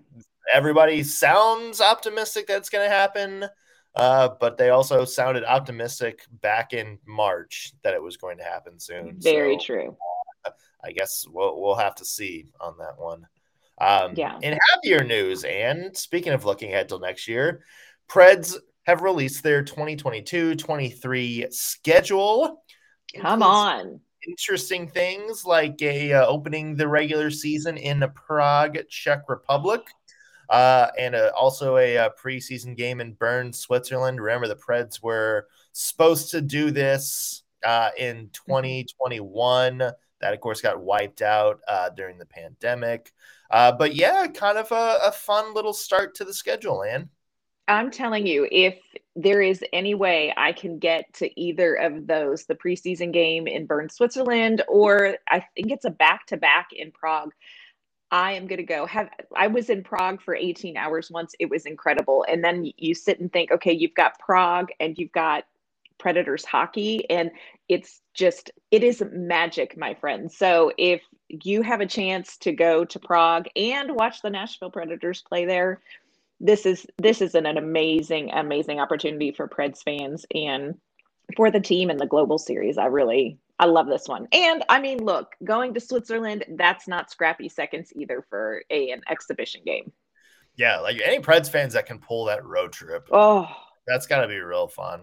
Everybody 0.53 1.03
sounds 1.03 1.81
optimistic 1.81 2.47
that's 2.47 2.69
going 2.69 2.89
to 2.89 2.95
happen, 2.95 3.47
uh, 3.95 4.31
but 4.41 4.59
they 4.59 4.71
also 4.71 5.05
sounded 5.05 5.45
optimistic 5.45 6.27
back 6.43 6.73
in 6.73 6.99
March 7.07 7.73
that 7.83 7.95
it 7.95 8.03
was 8.03 8.17
going 8.17 8.39
to 8.39 8.45
happen 8.45 8.79
soon. 8.79 9.17
Very 9.21 9.57
so, 9.59 9.65
true. 9.65 9.97
Uh, 10.45 10.51
I 10.85 10.93
guess 10.93 11.27
we'll 11.29 11.61
we'll 11.61 11.77
have 11.77 11.95
to 11.97 12.05
see 12.05 12.47
on 12.61 12.77
that 12.79 12.99
one. 12.99 13.27
Um, 13.79 14.15
yeah. 14.15 14.39
In 14.43 14.59
happier 14.71 15.05
news, 15.05 15.45
and 15.45 15.97
speaking 15.97 16.33
of 16.33 16.45
looking 16.45 16.71
ahead 16.71 16.89
till 16.89 17.01
next 17.01 17.27
year, 17.27 17.65
Preds 18.09 18.57
have 18.85 19.03
released 19.03 19.43
their 19.43 19.65
2022-23 19.65 21.53
schedule. 21.53 22.63
Come 23.21 23.43
on. 23.43 24.01
Interesting 24.27 24.89
things 24.89 25.45
like 25.45 25.81
a 25.83 26.13
uh, 26.13 26.27
opening 26.27 26.77
the 26.77 26.89
regular 26.89 27.31
season 27.31 27.77
in 27.77 28.01
the 28.01 28.09
Prague, 28.09 28.79
Czech 28.89 29.23
Republic, 29.29 29.83
uh, 30.49 30.89
and 30.99 31.15
a, 31.15 31.33
also 31.35 31.77
a, 31.77 31.97
a, 31.97 32.11
preseason 32.11 32.77
game 32.77 33.01
in 33.01 33.13
Bern, 33.13 33.53
Switzerland. 33.53 34.21
Remember, 34.21 34.49
the 34.49 34.57
Preds 34.57 35.03
were 35.03 35.49
supposed 35.73 36.31
to 36.31 36.41
do 36.41 36.71
this 36.71 37.43
uh, 37.65 37.91
in 37.99 38.31
2021. 38.33 39.79
That, 39.79 40.33
of 40.33 40.41
course, 40.41 40.61
got 40.63 40.81
wiped 40.81 41.21
out 41.21 41.61
uh, 41.69 41.91
during 41.91 42.19
the 42.19 42.27
pandemic. 42.27 43.13
Uh, 43.51 43.73
but 43.73 43.95
yeah, 43.95 44.27
kind 44.27 44.59
of 44.59 44.71
a, 44.73 44.99
a 45.05 45.13
fun 45.13 45.55
little 45.55 45.73
start 45.73 46.15
to 46.17 46.25
the 46.25 46.35
schedule, 46.35 46.83
Ann. 46.83 47.09
I'm 47.69 47.91
telling 47.91 48.27
you, 48.27 48.47
if 48.51 48.79
there 49.17 49.41
is 49.41 49.65
any 49.73 49.95
way 49.95 50.35
I 50.37 50.53
can 50.53 50.79
get 50.79 51.13
to 51.15 51.41
either 51.41 51.75
of 51.75 52.07
those, 52.07 52.45
the 52.45 52.55
preseason 52.55 53.13
game 53.13 53.47
in 53.47 53.67
Bern, 53.67 53.89
Switzerland, 53.89 54.63
or 54.69 55.17
I 55.29 55.45
think 55.55 55.71
it's 55.71 55.85
a 55.85 55.91
back 55.91 56.27
to 56.27 56.37
back 56.37 56.69
in 56.73 56.91
Prague. 56.91 57.33
I 58.11 58.33
am 58.33 58.47
going 58.47 58.59
to 58.59 58.65
go. 58.65 58.87
Have 58.87 59.09
I 59.35 59.47
was 59.47 59.71
in 59.71 59.83
Prague 59.83 60.21
for 60.21 60.37
18 60.37 60.77
hours 60.77 61.11
once. 61.11 61.35
It 61.39 61.49
was 61.49 61.65
incredible. 61.65 62.25
And 62.29 62.45
then 62.45 62.71
you 62.77 62.95
sit 62.95 63.19
and 63.19 63.33
think, 63.33 63.51
okay, 63.51 63.73
you've 63.73 63.95
got 63.95 64.19
Prague 64.19 64.69
and 64.79 64.97
you've 64.99 65.13
got 65.13 65.45
Predators 65.99 66.45
hockey 66.45 67.09
and 67.09 67.31
it's 67.69 68.03
just 68.13 68.51
it 68.71 68.85
is 68.85 69.03
magic, 69.13 69.77
my 69.79 69.95
friends. 69.95 70.37
So 70.37 70.73
if 70.77 71.01
you 71.43 71.63
have 71.63 71.81
a 71.81 71.87
chance 71.87 72.37
to 72.39 72.53
go 72.53 72.85
to 72.85 72.99
Prague 72.99 73.49
and 73.57 73.95
watch 73.95 74.23
the 74.23 74.31
Nashville 74.31 74.71
Predators 74.71 75.23
play 75.23 75.45
there, 75.45 75.81
this 76.41 76.67
is 76.67 76.87
this 76.99 77.21
is 77.21 77.35
an, 77.35 77.47
an 77.47 77.57
amazing 77.57 78.31
amazing 78.33 78.81
opportunity 78.81 79.33
for 79.33 79.49
Preds 79.49 79.83
fans 79.83 80.27
and 80.35 80.75
for 81.37 81.51
the 81.51 81.61
team 81.61 81.91
and 81.91 81.99
the 81.99 82.07
global 82.07 82.39
series. 82.39 82.79
I 82.79 82.87
really 82.87 83.39
I 83.59 83.67
love 83.67 83.87
this 83.87 84.09
one. 84.09 84.27
And 84.33 84.65
I 84.69 84.81
mean, 84.81 84.99
look, 84.99 85.35
going 85.45 85.75
to 85.75 85.81
Switzerland, 85.81 86.45
that's 86.57 86.89
not 86.89 87.11
scrappy 87.11 87.49
seconds 87.49 87.93
either 87.95 88.25
for 88.29 88.63
a, 88.71 88.91
an 88.91 89.03
exhibition 89.09 89.63
game. 89.65 89.93
Yeah, 90.57 90.81
like 90.81 91.01
any 91.05 91.21
Preds 91.21 91.49
fans 91.49 91.75
that 91.75 91.87
can 91.87 91.99
pull 91.99 92.27
that 92.27 92.45
road 92.45 92.73
trip. 92.73 93.09
Oh, 93.11 93.49
that's 93.87 94.07
got 94.07 94.23
to 94.23 94.29
be 94.29 94.39
real 94.39 94.69
fun. 94.69 95.03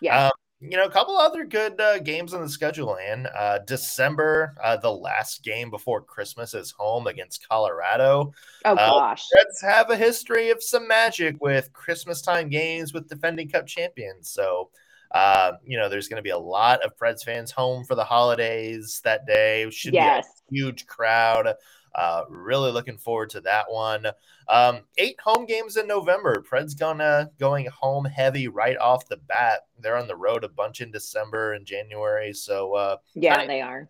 Yeah. 0.00 0.26
Um, 0.26 0.32
you 0.60 0.76
know, 0.76 0.84
a 0.84 0.90
couple 0.90 1.16
other 1.16 1.44
good 1.44 1.80
uh, 1.80 1.98
games 2.00 2.34
on 2.34 2.42
the 2.42 2.48
schedule, 2.48 2.98
and 3.02 3.26
uh, 3.28 3.60
December, 3.66 4.54
uh, 4.62 4.76
the 4.76 4.92
last 4.92 5.42
game 5.42 5.70
before 5.70 6.02
Christmas 6.02 6.52
is 6.52 6.70
home 6.70 7.06
against 7.06 7.48
Colorado. 7.48 8.32
Oh, 8.66 8.72
uh, 8.72 8.74
gosh. 8.74 9.24
Let's 9.34 9.62
have 9.62 9.88
a 9.90 9.96
history 9.96 10.50
of 10.50 10.62
some 10.62 10.86
magic 10.86 11.36
with 11.40 11.72
Christmas 11.72 12.20
time 12.20 12.50
games 12.50 12.92
with 12.92 13.08
defending 13.08 13.48
cup 13.48 13.66
champions. 13.66 14.28
So, 14.28 14.68
uh, 15.12 15.52
you 15.64 15.78
know, 15.78 15.88
there's 15.88 16.08
going 16.08 16.18
to 16.18 16.22
be 16.22 16.30
a 16.30 16.38
lot 16.38 16.82
of 16.82 16.96
Preds 16.98 17.24
fans 17.24 17.50
home 17.50 17.84
for 17.84 17.94
the 17.94 18.04
holidays 18.04 19.00
that 19.04 19.26
day. 19.26 19.68
Should 19.70 19.94
yes. 19.94 20.26
be 20.50 20.60
a 20.60 20.62
huge 20.62 20.86
crowd. 20.86 21.54
Uh, 21.94 22.24
really 22.28 22.70
looking 22.70 22.98
forward 22.98 23.30
to 23.30 23.40
that 23.40 23.70
one. 23.70 24.06
Um, 24.48 24.80
eight 24.98 25.20
home 25.20 25.46
games 25.46 25.76
in 25.76 25.86
November. 25.86 26.44
Preds 26.48 26.78
gonna 26.78 27.30
going 27.38 27.66
home 27.66 28.04
heavy 28.04 28.48
right 28.48 28.76
off 28.78 29.08
the 29.08 29.16
bat. 29.16 29.66
They're 29.78 29.96
on 29.96 30.08
the 30.08 30.16
road 30.16 30.44
a 30.44 30.48
bunch 30.48 30.80
in 30.80 30.90
December 30.90 31.54
and 31.54 31.66
January. 31.66 32.32
So 32.32 32.74
uh, 32.74 32.96
yeah, 33.14 33.36
kinda, 33.36 33.52
they 33.52 33.60
are. 33.60 33.88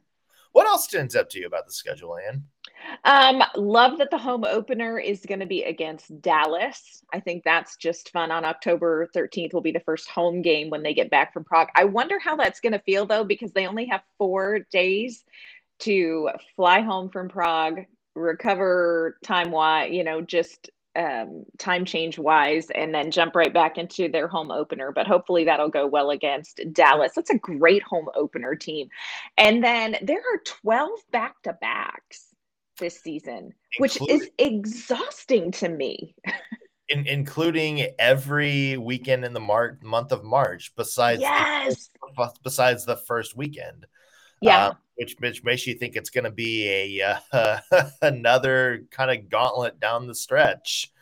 What 0.52 0.66
else 0.66 0.84
stands 0.84 1.14
up 1.14 1.28
to 1.30 1.38
you 1.38 1.46
about 1.46 1.66
the 1.66 1.72
schedule, 1.72 2.16
Ann? 2.16 2.44
Um, 3.04 3.42
love 3.56 3.98
that 3.98 4.10
the 4.10 4.18
home 4.18 4.44
opener 4.44 4.98
is 4.98 5.24
going 5.26 5.40
to 5.40 5.46
be 5.46 5.62
against 5.64 6.20
Dallas. 6.20 7.02
I 7.12 7.20
think 7.20 7.44
that's 7.44 7.76
just 7.76 8.10
fun. 8.10 8.30
On 8.30 8.44
October 8.44 9.08
13th 9.14 9.52
will 9.52 9.60
be 9.60 9.70
the 9.70 9.80
first 9.80 10.08
home 10.08 10.42
game 10.42 10.70
when 10.70 10.82
they 10.82 10.94
get 10.94 11.10
back 11.10 11.32
from 11.32 11.44
Prague. 11.44 11.68
I 11.74 11.84
wonder 11.84 12.18
how 12.18 12.36
that's 12.36 12.60
going 12.60 12.72
to 12.72 12.80
feel 12.80 13.06
though, 13.06 13.24
because 13.24 13.52
they 13.52 13.66
only 13.66 13.86
have 13.86 14.02
four 14.18 14.60
days 14.72 15.24
to 15.80 16.30
fly 16.56 16.80
home 16.80 17.10
from 17.10 17.28
Prague, 17.28 17.80
recover 18.14 19.16
time 19.24 19.50
wise, 19.50 19.92
you 19.92 20.04
know, 20.04 20.20
just 20.20 20.70
um, 20.96 21.44
time 21.58 21.84
change 21.84 22.18
wise, 22.18 22.68
and 22.70 22.94
then 22.94 23.10
jump 23.10 23.36
right 23.36 23.52
back 23.52 23.78
into 23.78 24.08
their 24.08 24.28
home 24.28 24.50
opener. 24.50 24.92
But 24.92 25.06
hopefully 25.06 25.44
that'll 25.44 25.68
go 25.68 25.86
well 25.86 26.10
against 26.10 26.60
Dallas. 26.72 27.12
That's 27.14 27.30
a 27.30 27.38
great 27.38 27.82
home 27.82 28.08
opener 28.14 28.54
team. 28.54 28.88
And 29.36 29.62
then 29.62 29.96
there 30.02 30.18
are 30.18 30.42
12 30.44 30.90
back 31.12 31.40
to 31.42 31.56
backs 31.60 32.26
this 32.78 33.00
season, 33.00 33.52
which 33.78 33.98
is 34.08 34.28
exhausting 34.38 35.52
to 35.52 35.68
me. 35.68 36.14
In, 36.88 37.06
including 37.06 37.86
every 38.00 38.76
weekend 38.76 39.24
in 39.24 39.32
the 39.32 39.38
Mar- 39.38 39.78
month 39.80 40.10
of 40.10 40.24
March, 40.24 40.72
besides 40.76 41.20
yes. 41.20 41.88
the, 42.16 42.32
besides 42.42 42.84
the 42.84 42.96
first 42.96 43.36
weekend. 43.36 43.86
Yeah. 44.40 44.68
Uh, 44.68 44.74
which, 44.96 45.16
which 45.18 45.44
makes 45.44 45.66
you 45.66 45.74
think 45.74 45.96
it's 45.96 46.10
going 46.10 46.24
to 46.24 46.30
be 46.30 47.00
a 47.00 47.20
uh, 47.32 47.60
another 48.02 48.84
kind 48.90 49.10
of 49.10 49.30
gauntlet 49.30 49.80
down 49.80 50.06
the 50.06 50.14
stretch. 50.14 50.92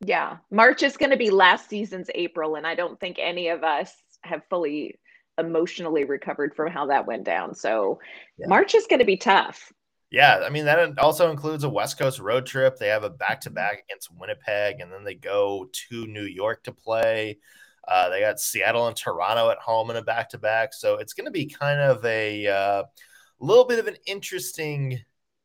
Yeah, 0.00 0.36
March 0.50 0.84
is 0.84 0.96
going 0.96 1.10
to 1.10 1.16
be 1.16 1.30
last 1.30 1.68
season's 1.68 2.08
April, 2.14 2.54
and 2.54 2.64
I 2.64 2.76
don't 2.76 3.00
think 3.00 3.18
any 3.18 3.48
of 3.48 3.64
us 3.64 3.92
have 4.22 4.42
fully 4.48 4.98
emotionally 5.38 6.04
recovered 6.04 6.54
from 6.54 6.70
how 6.70 6.86
that 6.86 7.06
went 7.06 7.24
down. 7.24 7.54
So 7.54 7.98
yeah. 8.38 8.46
March 8.48 8.74
is 8.74 8.86
going 8.86 9.00
to 9.00 9.04
be 9.04 9.16
tough. 9.16 9.72
Yeah, 10.10 10.42
I 10.44 10.50
mean 10.50 10.64
that 10.64 10.98
also 10.98 11.30
includes 11.30 11.64
a 11.64 11.68
West 11.68 11.98
Coast 11.98 12.18
road 12.18 12.46
trip. 12.46 12.78
They 12.78 12.88
have 12.88 13.04
a 13.04 13.10
back 13.10 13.42
to 13.42 13.50
back 13.50 13.84
against 13.84 14.14
Winnipeg, 14.16 14.80
and 14.80 14.90
then 14.92 15.04
they 15.04 15.14
go 15.14 15.68
to 15.90 16.06
New 16.06 16.22
York 16.22 16.64
to 16.64 16.72
play. 16.72 17.38
Uh, 17.88 18.10
they 18.10 18.20
got 18.20 18.40
Seattle 18.40 18.86
and 18.86 18.96
Toronto 18.96 19.50
at 19.50 19.58
home 19.58 19.90
in 19.90 19.96
a 19.96 20.02
back 20.02 20.28
to 20.30 20.38
back, 20.38 20.74
so 20.74 20.96
it's 20.96 21.14
going 21.14 21.24
to 21.24 21.30
be 21.30 21.46
kind 21.46 21.80
of 21.80 22.04
a 22.04 22.46
uh, 22.46 22.82
little 23.40 23.64
bit 23.64 23.78
of 23.78 23.86
an 23.86 23.96
interesting 24.06 25.00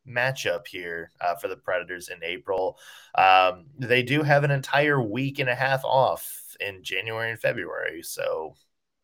matchup 0.07 0.67
here 0.67 1.11
uh, 1.21 1.35
for 1.35 1.47
the 1.47 1.55
Predators 1.55 2.09
in 2.09 2.23
April. 2.23 2.77
Um, 3.15 3.67
they 3.77 4.03
do 4.03 4.23
have 4.23 4.43
an 4.43 4.51
entire 4.51 5.01
week 5.01 5.39
and 5.39 5.49
a 5.49 5.55
half 5.55 5.85
off 5.85 6.55
in 6.59 6.83
January 6.83 7.31
and 7.31 7.39
February, 7.39 8.01
so 8.03 8.55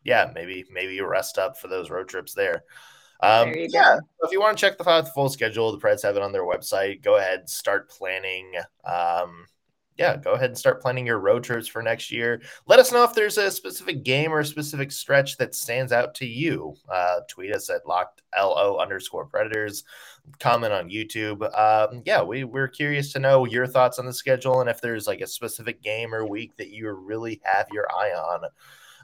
yeah, 0.03 0.31
maybe 0.33 0.65
maybe 0.71 0.99
rest 1.01 1.37
up 1.37 1.57
for 1.57 1.67
those 1.67 1.89
road 1.89 2.07
trips 2.07 2.33
there. 2.33 2.63
Um, 3.21 3.51
there 3.51 3.67
yeah, 3.69 3.99
go. 3.99 4.27
if 4.27 4.31
you 4.31 4.39
want 4.39 4.57
to 4.57 4.61
check 4.61 4.77
the 4.77 5.11
full 5.13 5.29
schedule, 5.29 5.71
the 5.71 5.77
Preds 5.77 6.03
have 6.03 6.15
it 6.15 6.23
on 6.23 6.31
their 6.31 6.43
website. 6.43 7.01
Go 7.01 7.17
ahead, 7.17 7.49
start 7.49 7.89
planning. 7.89 8.53
Um, 8.85 9.45
yeah, 9.99 10.15
go 10.15 10.31
ahead 10.31 10.49
and 10.49 10.57
start 10.57 10.81
planning 10.81 11.05
your 11.05 11.19
road 11.19 11.43
trips 11.43 11.67
for 11.67 11.83
next 11.83 12.09
year. 12.09 12.41
Let 12.67 12.79
us 12.79 12.93
know 12.93 13.03
if 13.03 13.13
there's 13.13 13.37
a 13.37 13.51
specific 13.51 14.03
game 14.03 14.31
or 14.31 14.39
a 14.39 14.45
specific 14.45 14.93
stretch 14.93 15.35
that 15.37 15.53
stands 15.53 15.91
out 15.91 16.15
to 16.15 16.25
you. 16.25 16.73
Uh, 16.89 17.19
tweet 17.27 17.53
us 17.53 17.69
at 17.69 17.85
locked 17.85 18.21
lo 18.33 18.77
underscore 18.79 19.25
predators. 19.25 19.83
Comment 20.39 20.71
on 20.71 20.89
YouTube. 20.89 21.43
Um, 21.53 22.01
yeah, 22.05 22.21
we 22.21 22.45
we're 22.45 22.69
curious 22.69 23.11
to 23.11 23.19
know 23.19 23.45
your 23.45 23.67
thoughts 23.67 23.99
on 23.99 24.05
the 24.05 24.13
schedule 24.13 24.61
and 24.61 24.69
if 24.69 24.79
there's 24.79 25.05
like 25.05 25.19
a 25.19 25.27
specific 25.27 25.81
game 25.81 26.15
or 26.15 26.25
week 26.25 26.55
that 26.55 26.69
you 26.69 26.89
really 26.91 27.41
have 27.43 27.67
your 27.73 27.87
eye 27.91 28.11
on. 28.11 28.45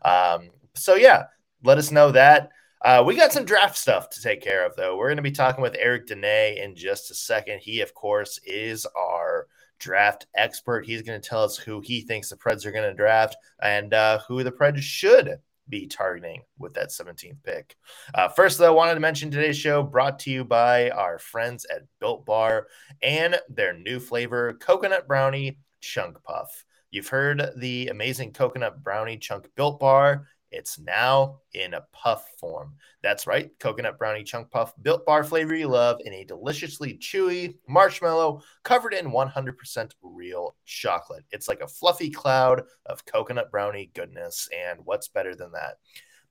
Um, 0.05 0.49
so 0.75 0.95
yeah, 0.95 1.25
let 1.61 1.77
us 1.77 1.91
know 1.91 2.11
that. 2.11 2.51
Uh, 2.85 3.01
we 3.03 3.15
got 3.15 3.33
some 3.33 3.45
draft 3.45 3.75
stuff 3.75 4.09
to 4.11 4.21
take 4.21 4.41
care 4.41 4.63
of, 4.63 4.75
though. 4.75 4.95
We're 4.95 5.07
going 5.07 5.17
to 5.17 5.23
be 5.23 5.31
talking 5.31 5.63
with 5.63 5.75
Eric 5.79 6.05
Dene 6.05 6.57
in 6.57 6.75
just 6.75 7.09
a 7.09 7.15
second. 7.15 7.59
He, 7.59 7.81
of 7.81 7.95
course, 7.95 8.39
is 8.45 8.85
our 8.95 9.14
draft 9.79 10.27
expert. 10.35 10.85
He's 10.85 11.01
going 11.01 11.19
to 11.19 11.27
tell 11.27 11.43
us 11.43 11.57
who 11.57 11.81
he 11.81 12.01
thinks 12.01 12.29
the 12.29 12.35
Preds 12.35 12.65
are 12.65 12.71
going 12.71 12.89
to 12.89 12.95
draft 12.95 13.35
and 13.61 13.93
uh, 13.93 14.19
who 14.27 14.43
the 14.43 14.51
Preds 14.51 14.81
should 14.81 15.37
be 15.67 15.87
targeting 15.87 16.41
with 16.59 16.73
that 16.75 16.89
17th 16.89 17.43
pick. 17.43 17.75
Uh, 18.13 18.27
first, 18.27 18.57
though, 18.57 18.67
I 18.67 18.75
wanted 18.75 18.93
to 18.95 18.99
mention 18.99 19.31
today's 19.31 19.57
show 19.57 19.81
brought 19.81 20.19
to 20.19 20.31
you 20.31 20.43
by 20.43 20.89
our 20.91 21.17
friends 21.17 21.65
at 21.73 21.81
Built 21.99 22.25
Bar 22.25 22.67
and 23.01 23.39
their 23.49 23.73
new 23.73 23.99
flavor, 23.99 24.53
Coconut 24.53 25.07
Brownie 25.07 25.57
Chunk 25.81 26.21
Puff. 26.23 26.65
You've 26.95 27.09
heard 27.09 27.51
the 27.57 27.87
amazing 27.87 28.31
coconut 28.31 28.81
brownie 28.81 29.17
chunk 29.17 29.49
Built 29.55 29.81
Bar 29.81 30.27
It's 30.55 30.79
now 30.79 31.41
in 31.53 31.73
a 31.73 31.85
puff 31.91 32.25
form. 32.39 32.75
That's 33.03 33.27
right, 33.27 33.51
coconut 33.59 33.99
brownie 33.99 34.23
chunk 34.23 34.49
puff, 34.49 34.73
built 34.81 35.05
bar 35.05 35.23
flavor 35.23 35.53
you 35.53 35.67
love 35.67 35.99
in 36.05 36.13
a 36.13 36.23
deliciously 36.23 36.97
chewy 36.97 37.55
marshmallow 37.67 38.41
covered 38.63 38.93
in 38.93 39.11
100% 39.11 39.91
real 40.01 40.55
chocolate. 40.65 41.25
It's 41.31 41.49
like 41.49 41.59
a 41.59 41.67
fluffy 41.67 42.09
cloud 42.09 42.63
of 42.85 43.05
coconut 43.05 43.51
brownie 43.51 43.91
goodness. 43.93 44.47
And 44.57 44.79
what's 44.85 45.09
better 45.09 45.35
than 45.35 45.51
that? 45.51 45.75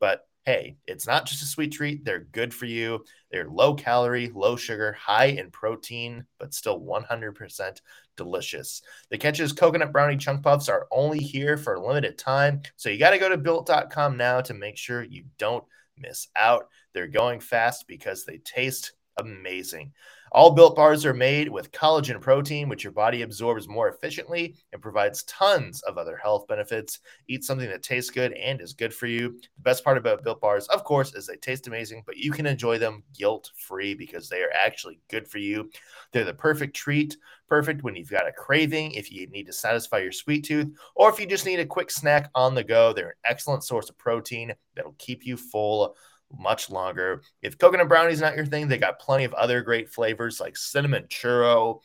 But 0.00 0.26
hey, 0.44 0.76
it's 0.86 1.06
not 1.06 1.26
just 1.26 1.42
a 1.42 1.46
sweet 1.46 1.72
treat. 1.72 2.04
They're 2.04 2.26
good 2.32 2.52
for 2.52 2.66
you. 2.66 3.04
They're 3.30 3.48
low 3.48 3.74
calorie, 3.74 4.30
low 4.34 4.56
sugar, 4.56 4.92
high 4.92 5.26
in 5.26 5.50
protein, 5.50 6.24
but 6.38 6.52
still 6.52 6.80
100% 6.80 7.80
delicious. 8.16 8.82
The 9.10 9.18
Catch's 9.18 9.52
coconut 9.52 9.92
brownie 9.92 10.18
chunk 10.18 10.42
puffs 10.42 10.68
are 10.68 10.86
only 10.90 11.18
here 11.18 11.56
for 11.56 11.74
a 11.74 11.86
limited 11.86 12.18
time. 12.18 12.62
So 12.76 12.90
you 12.90 12.98
got 12.98 13.10
to 13.10 13.18
go 13.18 13.30
to 13.30 13.38
built.com 13.38 14.16
now 14.16 14.42
to 14.42 14.54
make 14.54 14.76
sure 14.76 15.02
you 15.02 15.24
don't 15.38 15.64
miss 15.96 16.28
out. 16.36 16.68
They're 16.92 17.06
going 17.06 17.40
fast 17.40 17.88
because 17.88 18.24
they 18.24 18.38
taste 18.38 18.92
amazing. 19.16 19.92
All 20.34 20.50
built 20.50 20.74
bars 20.74 21.06
are 21.06 21.14
made 21.14 21.48
with 21.48 21.70
collagen 21.70 22.20
protein, 22.20 22.68
which 22.68 22.82
your 22.82 22.92
body 22.92 23.22
absorbs 23.22 23.68
more 23.68 23.88
efficiently 23.88 24.56
and 24.72 24.82
provides 24.82 25.22
tons 25.22 25.80
of 25.82 25.96
other 25.96 26.16
health 26.16 26.48
benefits. 26.48 26.98
Eat 27.28 27.44
something 27.44 27.68
that 27.68 27.84
tastes 27.84 28.10
good 28.10 28.32
and 28.32 28.60
is 28.60 28.72
good 28.72 28.92
for 28.92 29.06
you. 29.06 29.38
The 29.58 29.62
best 29.62 29.84
part 29.84 29.96
about 29.96 30.24
built 30.24 30.40
bars, 30.40 30.66
of 30.66 30.82
course, 30.82 31.14
is 31.14 31.28
they 31.28 31.36
taste 31.36 31.68
amazing, 31.68 32.02
but 32.04 32.16
you 32.16 32.32
can 32.32 32.46
enjoy 32.46 32.78
them 32.78 33.04
guilt 33.16 33.48
free 33.56 33.94
because 33.94 34.28
they 34.28 34.42
are 34.42 34.50
actually 34.52 34.98
good 35.08 35.28
for 35.28 35.38
you. 35.38 35.70
They're 36.10 36.24
the 36.24 36.34
perfect 36.34 36.74
treat, 36.74 37.16
perfect 37.48 37.84
when 37.84 37.94
you've 37.94 38.10
got 38.10 38.26
a 38.26 38.32
craving, 38.32 38.90
if 38.90 39.12
you 39.12 39.28
need 39.28 39.46
to 39.46 39.52
satisfy 39.52 39.98
your 39.98 40.10
sweet 40.10 40.44
tooth, 40.44 40.74
or 40.96 41.10
if 41.10 41.20
you 41.20 41.26
just 41.26 41.46
need 41.46 41.60
a 41.60 41.66
quick 41.66 41.92
snack 41.92 42.28
on 42.34 42.56
the 42.56 42.64
go. 42.64 42.92
They're 42.92 43.10
an 43.10 43.14
excellent 43.24 43.62
source 43.62 43.88
of 43.88 43.96
protein 43.98 44.52
that'll 44.74 44.96
keep 44.98 45.24
you 45.24 45.36
full 45.36 45.94
much 46.32 46.70
longer. 46.70 47.22
If 47.42 47.58
coconut 47.58 47.88
brownie 47.88 48.12
is 48.12 48.20
not 48.20 48.36
your 48.36 48.46
thing, 48.46 48.68
they 48.68 48.78
got 48.78 48.98
plenty 48.98 49.24
of 49.24 49.34
other 49.34 49.62
great 49.62 49.90
flavors 49.90 50.40
like 50.40 50.56
cinnamon 50.56 51.04
churro, 51.08 51.80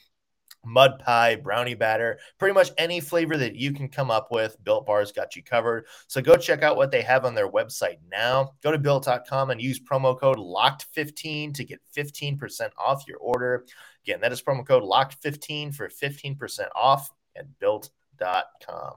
mud 0.65 0.99
pie, 0.99 1.35
brownie 1.35 1.75
batter, 1.75 2.19
pretty 2.37 2.53
much 2.53 2.71
any 2.77 2.99
flavor 2.99 3.37
that 3.37 3.55
you 3.55 3.73
can 3.73 3.87
come 3.87 4.11
up 4.11 4.31
with. 4.31 4.61
Built 4.63 4.85
Bars 4.85 5.11
got 5.11 5.35
you 5.35 5.43
covered. 5.43 5.85
So 6.07 6.21
go 6.21 6.35
check 6.35 6.63
out 6.63 6.77
what 6.77 6.91
they 6.91 7.01
have 7.01 7.25
on 7.25 7.35
their 7.35 7.49
website 7.49 7.97
now. 8.11 8.51
Go 8.61 8.71
to 8.71 8.77
built.com 8.77 9.49
and 9.49 9.61
use 9.61 9.79
promo 9.79 10.19
code 10.19 10.37
LOCKED15 10.37 11.53
to 11.55 11.63
get 11.63 11.81
15% 11.95 12.69
off 12.77 13.07
your 13.07 13.17
order. 13.17 13.65
Again, 14.05 14.21
that 14.21 14.31
is 14.31 14.41
promo 14.41 14.65
code 14.65 14.83
LOCKED15 14.83 15.75
for 15.75 15.89
15% 15.89 16.67
off 16.75 17.09
at 17.35 17.59
built.com. 17.59 18.93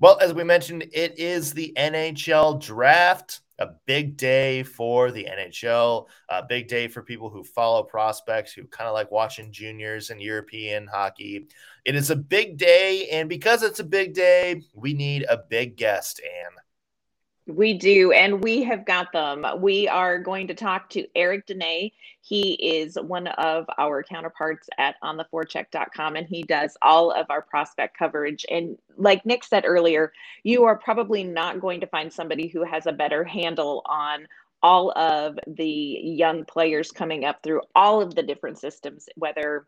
Well, 0.00 0.18
as 0.20 0.32
we 0.32 0.44
mentioned, 0.44 0.86
it 0.92 1.18
is 1.18 1.52
the 1.52 1.72
NHL 1.76 2.60
draft 2.60 3.40
a 3.58 3.68
big 3.86 4.16
day 4.16 4.62
for 4.62 5.10
the 5.10 5.24
NHL, 5.24 6.06
a 6.28 6.42
big 6.44 6.68
day 6.68 6.88
for 6.88 7.02
people 7.02 7.28
who 7.28 7.42
follow 7.42 7.82
prospects, 7.82 8.52
who 8.52 8.66
kind 8.66 8.88
of 8.88 8.94
like 8.94 9.10
watching 9.10 9.52
juniors 9.52 10.10
and 10.10 10.22
European 10.22 10.86
hockey. 10.86 11.48
It 11.84 11.96
is 11.96 12.10
a 12.10 12.16
big 12.16 12.56
day. 12.56 13.08
And 13.10 13.28
because 13.28 13.62
it's 13.62 13.80
a 13.80 13.84
big 13.84 14.14
day, 14.14 14.62
we 14.74 14.94
need 14.94 15.24
a 15.28 15.38
big 15.38 15.76
guest, 15.76 16.20
Anne. 16.24 16.67
We 17.48 17.74
do, 17.74 18.12
and 18.12 18.42
we 18.44 18.62
have 18.64 18.86
got 18.86 19.12
them. 19.12 19.46
We 19.60 19.88
are 19.88 20.18
going 20.18 20.48
to 20.48 20.54
talk 20.54 20.90
to 20.90 21.06
Eric 21.16 21.46
Dene. 21.46 21.90
He 22.22 22.52
is 22.54 22.96
one 22.96 23.28
of 23.28 23.66
our 23.78 24.02
counterparts 24.02 24.68
at 24.78 24.96
ontheforecheck.com, 25.04 26.16
and 26.16 26.26
he 26.28 26.42
does 26.44 26.76
all 26.82 27.10
of 27.12 27.26
our 27.30 27.42
prospect 27.42 27.98
coverage. 27.98 28.46
And 28.50 28.78
like 28.98 29.26
Nick 29.26 29.44
said 29.44 29.64
earlier, 29.66 30.12
you 30.44 30.64
are 30.64 30.78
probably 30.78 31.24
not 31.24 31.60
going 31.60 31.80
to 31.80 31.88
find 31.88 32.12
somebody 32.12 32.48
who 32.48 32.64
has 32.64 32.86
a 32.86 32.92
better 32.92 33.24
handle 33.24 33.82
on 33.86 34.28
all 34.62 34.92
of 34.98 35.38
the 35.48 35.66
young 36.02 36.44
players 36.46 36.92
coming 36.92 37.24
up 37.26 37.42
through 37.42 37.62
all 37.74 38.02
of 38.02 38.14
the 38.14 38.24
different 38.24 38.58
systems, 38.58 39.08
whether 39.16 39.66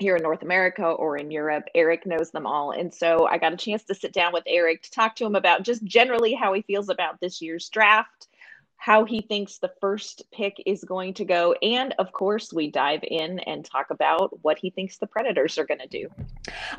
here 0.00 0.16
in 0.16 0.22
North 0.22 0.42
America 0.42 0.84
or 0.84 1.16
in 1.16 1.30
Europe. 1.30 1.64
Eric 1.74 2.06
knows 2.06 2.30
them 2.30 2.46
all. 2.46 2.72
And 2.72 2.92
so 2.92 3.26
I 3.26 3.38
got 3.38 3.52
a 3.52 3.56
chance 3.56 3.84
to 3.84 3.94
sit 3.94 4.12
down 4.12 4.32
with 4.32 4.44
Eric 4.46 4.82
to 4.82 4.90
talk 4.90 5.14
to 5.16 5.24
him 5.24 5.36
about 5.36 5.62
just 5.62 5.84
generally 5.84 6.34
how 6.34 6.52
he 6.52 6.62
feels 6.62 6.88
about 6.88 7.20
this 7.20 7.40
year's 7.40 7.68
draft, 7.68 8.28
how 8.76 9.04
he 9.04 9.20
thinks 9.20 9.58
the 9.58 9.72
first 9.80 10.24
pick 10.32 10.60
is 10.66 10.82
going 10.84 11.14
to 11.14 11.24
go. 11.24 11.52
And 11.62 11.94
of 11.98 12.12
course, 12.12 12.52
we 12.52 12.70
dive 12.70 13.04
in 13.04 13.38
and 13.40 13.64
talk 13.64 13.90
about 13.90 14.42
what 14.42 14.58
he 14.58 14.70
thinks 14.70 14.98
the 14.98 15.06
Predators 15.06 15.58
are 15.58 15.66
going 15.66 15.80
to 15.80 15.86
do. 15.86 16.08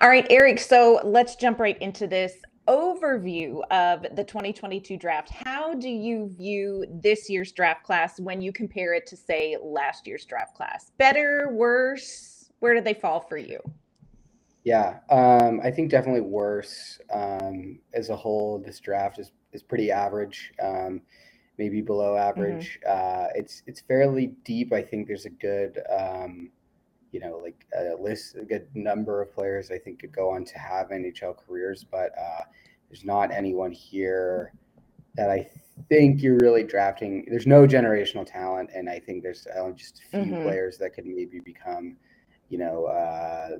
All 0.01 0.09
right, 0.09 0.27
Eric. 0.29 0.59
So 0.59 0.99
let's 1.03 1.35
jump 1.35 1.59
right 1.59 1.81
into 1.81 2.07
this 2.07 2.33
overview 2.67 3.61
of 3.69 4.01
the 4.15 4.23
2022 4.23 4.97
draft. 4.97 5.29
How 5.29 5.73
do 5.73 5.87
you 5.87 6.33
view 6.37 6.85
this 6.89 7.29
year's 7.29 7.51
draft 7.51 7.83
class 7.83 8.19
when 8.19 8.41
you 8.41 8.51
compare 8.51 8.93
it 8.93 9.07
to, 9.07 9.15
say, 9.15 9.55
last 9.63 10.05
year's 10.05 10.25
draft 10.25 10.55
class? 10.55 10.91
Better, 10.97 11.49
worse? 11.53 12.34
Where 12.59 12.73
do 12.73 12.81
they 12.81 12.93
fall 12.93 13.19
for 13.19 13.37
you? 13.37 13.59
Yeah, 14.63 14.97
um, 15.11 15.61
I 15.63 15.69
think 15.69 15.91
definitely 15.91 16.21
worse. 16.21 16.99
Um, 17.13 17.79
as 17.93 18.09
a 18.09 18.15
whole, 18.15 18.57
this 18.59 18.79
draft 18.79 19.19
is 19.19 19.31
is 19.53 19.61
pretty 19.61 19.91
average, 19.91 20.51
um, 20.61 21.01
maybe 21.57 21.81
below 21.81 22.17
average. 22.17 22.79
Mm-hmm. 22.85 23.25
Uh, 23.25 23.27
it's 23.35 23.61
it's 23.67 23.81
fairly 23.81 24.33
deep. 24.43 24.73
I 24.73 24.81
think 24.81 25.07
there's 25.07 25.25
a 25.25 25.29
good, 25.29 25.79
um, 25.95 26.49
you 27.11 27.19
know, 27.19 27.39
like 27.43 27.65
a 27.77 28.01
list, 28.01 28.37
a 28.37 28.43
good 28.43 28.67
number 28.73 29.21
of 29.21 29.31
players 29.33 29.69
I 29.69 29.77
think 29.77 29.99
could 29.99 30.11
go 30.11 30.31
on 30.31 30.43
to 30.45 30.57
have 30.57 30.89
NHL 30.89 31.37
careers, 31.37 31.85
but 31.89 32.11
uh, 32.17 32.43
there's 32.89 33.05
not 33.05 33.31
anyone 33.31 33.71
here 33.71 34.51
that 35.15 35.29
I 35.29 35.47
think 35.89 36.21
you're 36.21 36.37
really 36.37 36.63
drafting. 36.63 37.25
There's 37.29 37.47
no 37.47 37.67
generational 37.67 38.25
talent, 38.25 38.71
and 38.73 38.89
I 38.89 38.99
think 38.99 39.23
there's 39.23 39.47
uh, 39.47 39.71
just 39.71 39.99
a 39.99 40.09
few 40.09 40.33
mm-hmm. 40.33 40.43
players 40.43 40.77
that 40.79 40.93
could 40.93 41.05
maybe 41.05 41.39
become 41.39 41.97
you 42.49 42.57
know, 42.57 42.85
uh, 42.85 43.57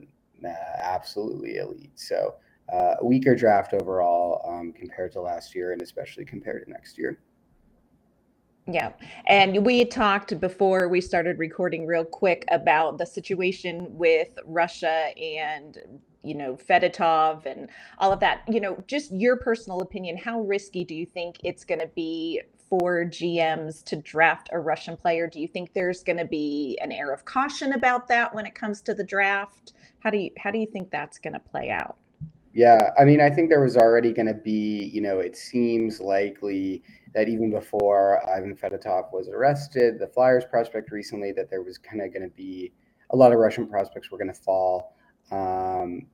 absolutely 0.80 1.58
elite. 1.58 1.92
So 1.96 2.36
uh, 2.72 2.96
a 3.00 3.06
weaker 3.06 3.36
draft 3.36 3.74
overall 3.74 4.42
um, 4.48 4.74
compared 4.74 5.12
to 5.14 5.22
last 5.22 5.56
year, 5.56 5.72
and 5.72 5.82
especially 5.82 6.26
compared 6.26 6.66
to 6.66 6.72
next 6.72 6.98
year. 6.98 7.20
Yeah. 8.68 8.94
And 9.28 9.64
we 9.64 9.86
talked 9.86 10.40
before 10.40 10.90
we 10.90 11.00
started 11.00 11.38
recording 11.38 11.86
real 11.86 12.04
quick 12.04 12.46
about 12.50 12.98
the 12.98 13.06
situation 13.06 13.88
with 13.92 14.30
Russia 14.46 15.12
and, 15.20 15.78
you 16.24 16.34
know, 16.34 16.56
Fedotov 16.56 17.46
and 17.46 17.70
all 18.00 18.12
of 18.12 18.20
that. 18.22 18.42
You 18.48 18.60
know, 18.60 18.84
just 18.88 19.12
your 19.12 19.38
personal 19.38 19.82
opinion, 19.82 20.18
how 20.18 20.42
risky 20.42 20.84
do 20.84 20.96
you 20.96 21.06
think 21.06 21.38
it's 21.44 21.64
going 21.64 21.80
to 21.80 21.92
be 21.96 22.42
for 22.70 23.06
GMs 23.06 23.84
to 23.86 23.96
draft 23.98 24.50
a 24.52 24.60
Russian 24.60 24.98
player? 24.98 25.28
Do 25.28 25.40
you 25.40 25.48
think 25.48 25.74
there's 25.74 26.04
going 26.04 26.18
to 26.18 26.26
be 26.26 26.78
an 26.82 26.92
air 26.92 27.14
of 27.14 27.26
caution 27.26 27.74
about 27.74 28.08
that 28.08 28.34
when 28.34 28.46
it 28.46 28.56
comes 28.56 28.82
to 28.82 28.94
the 28.94 29.04
draft? 29.04 29.74
How 30.00 30.10
do 30.10 30.18
you 30.18 30.32
how 30.38 30.52
do 30.52 30.60
you 30.60 30.68
think 30.68 30.92
that's 30.92 31.18
going 31.18 31.34
to 31.34 31.40
play 31.40 31.70
out? 31.70 31.98
Yeah, 32.54 32.92
I 32.98 33.04
mean, 33.04 33.20
I 33.20 33.30
think 33.30 33.50
there 33.50 33.62
was 33.62 33.76
already 33.76 34.14
going 34.14 34.28
to 34.28 34.34
be, 34.34 34.90
you 34.94 35.02
know, 35.02 35.20
it 35.20 35.36
seems 35.36 36.00
likely 36.00 36.84
that 37.14 37.28
even 37.28 37.52
before 37.52 38.22
Ivan 38.30 38.56
Fedotov 38.56 39.12
was 39.12 39.28
arrested, 39.28 40.00
the 40.00 40.08
Flyers 40.08 40.46
prospect 40.46 40.90
recently, 40.90 41.34
that 41.34 41.50
there 41.50 41.62
was 41.62 41.78
kind 41.78 42.02
of 42.02 42.14
going 42.14 42.24
to 42.24 42.34
be 42.34 42.72
a 43.10 43.16
lot 43.16 43.34
of 43.34 43.40
Russian 43.40 43.68
prospects 43.68 44.10
were 44.10 44.18
going 44.18 44.34
to 44.34 44.42
fall 44.42 44.96
um, 45.32 46.08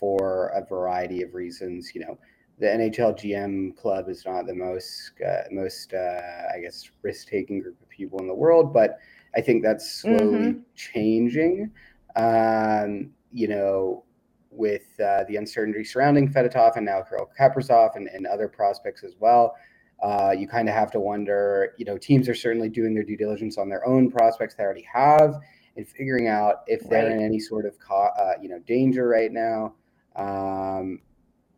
for 0.00 0.48
a 0.48 0.66
variety 0.66 1.22
of 1.22 1.32
reasons. 1.32 1.94
You 1.94 2.00
know, 2.00 2.18
the 2.58 2.66
NHL 2.66 3.18
GM 3.18 3.76
club 3.76 4.08
is 4.08 4.24
not 4.24 4.46
the 4.46 4.54
most 4.54 5.12
uh, 5.26 5.42
most 5.50 5.92
uh, 5.92 6.20
I 6.54 6.60
guess 6.60 6.88
risk 7.02 7.28
taking 7.28 7.60
group 7.60 7.80
of 7.80 7.88
people 7.88 8.20
in 8.20 8.26
the 8.26 8.34
world, 8.34 8.72
but 8.72 8.98
I 9.36 9.40
think 9.40 9.62
that's 9.62 9.90
slowly 9.90 10.38
mm-hmm. 10.38 10.60
changing. 10.74 11.70
Um, 12.16 13.10
you 13.32 13.48
know, 13.48 14.04
with 14.50 14.98
uh, 15.00 15.24
the 15.28 15.36
uncertainty 15.36 15.84
surrounding 15.84 16.32
Fedotov 16.32 16.76
and 16.76 16.86
now 16.86 17.02
Kirill 17.02 17.28
Kaprizov 17.38 17.96
and, 17.96 18.08
and 18.08 18.26
other 18.26 18.48
prospects 18.48 19.02
as 19.02 19.14
well. 19.18 19.54
Uh, 20.02 20.34
you 20.36 20.46
kind 20.46 20.68
of 20.68 20.74
have 20.74 20.90
to 20.92 21.00
wonder, 21.00 21.74
you 21.78 21.84
know, 21.84 21.96
teams 21.96 22.28
are 22.28 22.34
certainly 22.34 22.68
doing 22.68 22.94
their 22.94 23.04
due 23.04 23.16
diligence 23.16 23.56
on 23.56 23.68
their 23.68 23.86
own 23.86 24.10
prospects 24.10 24.54
they 24.54 24.62
already 24.62 24.86
have 24.92 25.36
and 25.76 25.88
figuring 25.88 26.28
out 26.28 26.56
if 26.66 26.88
they're 26.88 27.04
right. 27.04 27.12
in 27.12 27.22
any 27.22 27.40
sort 27.40 27.64
of, 27.64 27.78
co- 27.78 28.10
uh, 28.18 28.32
you 28.40 28.48
know, 28.48 28.58
danger 28.60 29.08
right 29.08 29.32
now. 29.32 29.74
Um, 30.16 31.00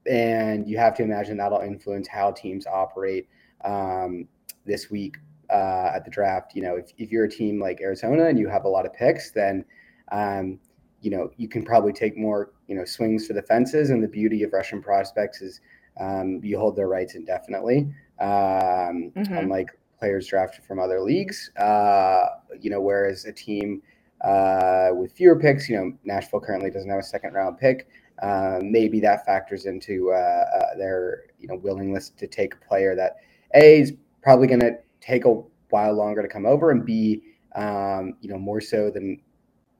and 0.08 0.68
you 0.68 0.78
have 0.78 0.94
to 0.96 1.02
imagine 1.02 1.36
that'll 1.36 1.60
influence 1.60 2.08
how 2.08 2.30
teams 2.32 2.66
operate 2.66 3.28
um, 3.64 4.28
this 4.64 4.90
week 4.90 5.16
uh, 5.50 5.92
at 5.94 6.04
the 6.04 6.10
draft. 6.10 6.54
You 6.54 6.62
know, 6.62 6.76
if, 6.76 6.92
if 6.98 7.10
you're 7.10 7.24
a 7.24 7.30
team 7.30 7.60
like 7.60 7.80
Arizona 7.80 8.26
and 8.26 8.38
you 8.38 8.48
have 8.48 8.64
a 8.64 8.68
lot 8.68 8.86
of 8.86 8.92
picks, 8.92 9.30
then 9.30 9.64
um, 10.12 10.58
you 11.00 11.10
know 11.10 11.30
you 11.36 11.48
can 11.48 11.64
probably 11.64 11.92
take 11.92 12.16
more 12.16 12.52
you 12.66 12.74
know 12.74 12.84
swings 12.84 13.26
for 13.26 13.32
the 13.32 13.42
fences. 13.42 13.90
And 13.90 14.02
the 14.02 14.08
beauty 14.08 14.42
of 14.42 14.52
Russian 14.52 14.82
prospects 14.82 15.40
is 15.42 15.60
um, 15.98 16.40
you 16.42 16.58
hold 16.58 16.76
their 16.76 16.88
rights 16.88 17.14
indefinitely, 17.14 17.88
um, 18.20 19.12
mm-hmm. 19.16 19.36
unlike 19.36 19.68
players 19.98 20.26
drafted 20.26 20.64
from 20.64 20.78
other 20.78 21.00
leagues. 21.00 21.50
Uh, 21.56 22.26
you 22.60 22.70
know, 22.70 22.80
whereas 22.80 23.24
a 23.24 23.32
team 23.32 23.82
uh, 24.26 24.90
with 24.92 25.12
fewer 25.12 25.38
picks, 25.38 25.68
you 25.68 25.76
know, 25.76 25.92
Nashville 26.04 26.40
currently 26.40 26.70
doesn't 26.70 26.90
have 26.90 26.98
a 26.98 27.04
second 27.04 27.32
round 27.32 27.58
pick. 27.58 27.88
Um, 28.22 28.72
maybe 28.72 28.98
that 29.00 29.24
factors 29.26 29.66
into 29.66 30.10
uh, 30.10 30.16
uh, 30.16 30.76
their 30.78 31.24
you 31.38 31.46
know 31.46 31.56
willingness 31.56 32.10
to 32.10 32.26
take 32.26 32.54
a 32.54 32.68
player 32.68 32.96
that 32.96 33.16
A 33.54 33.80
is 33.80 33.92
probably 34.22 34.46
going 34.46 34.60
to 34.60 34.78
take 35.00 35.26
a 35.26 35.42
while 35.70 35.94
longer 35.94 36.22
to 36.22 36.28
come 36.28 36.46
over, 36.46 36.70
and 36.70 36.84
B, 36.84 37.22
um, 37.54 38.14
you 38.20 38.30
know, 38.30 38.38
more 38.38 38.60
so 38.60 38.90
than 38.90 39.20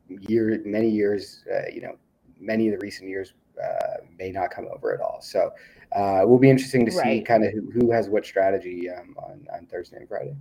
year 0.08 0.62
many 0.64 0.88
years, 0.88 1.44
uh, 1.52 1.68
you 1.72 1.80
know, 1.80 1.96
many 2.38 2.68
of 2.68 2.72
the 2.72 2.78
recent 2.84 3.08
years 3.08 3.34
uh, 3.62 4.04
may 4.18 4.30
not 4.30 4.50
come 4.50 4.68
over 4.72 4.94
at 4.94 5.00
all. 5.00 5.20
So 5.22 5.50
uh, 5.96 6.22
it 6.22 6.28
will 6.28 6.38
be 6.38 6.50
interesting 6.50 6.86
to 6.86 6.94
right. 6.96 7.20
see 7.20 7.22
kind 7.22 7.44
of 7.44 7.52
who, 7.52 7.70
who, 7.72 7.90
has 7.90 8.08
what 8.08 8.24
strategy 8.24 8.90
um, 8.90 9.16
on, 9.18 9.46
on 9.52 9.66
Thursday 9.66 9.96
and 9.96 10.08
Friday. 10.08 10.36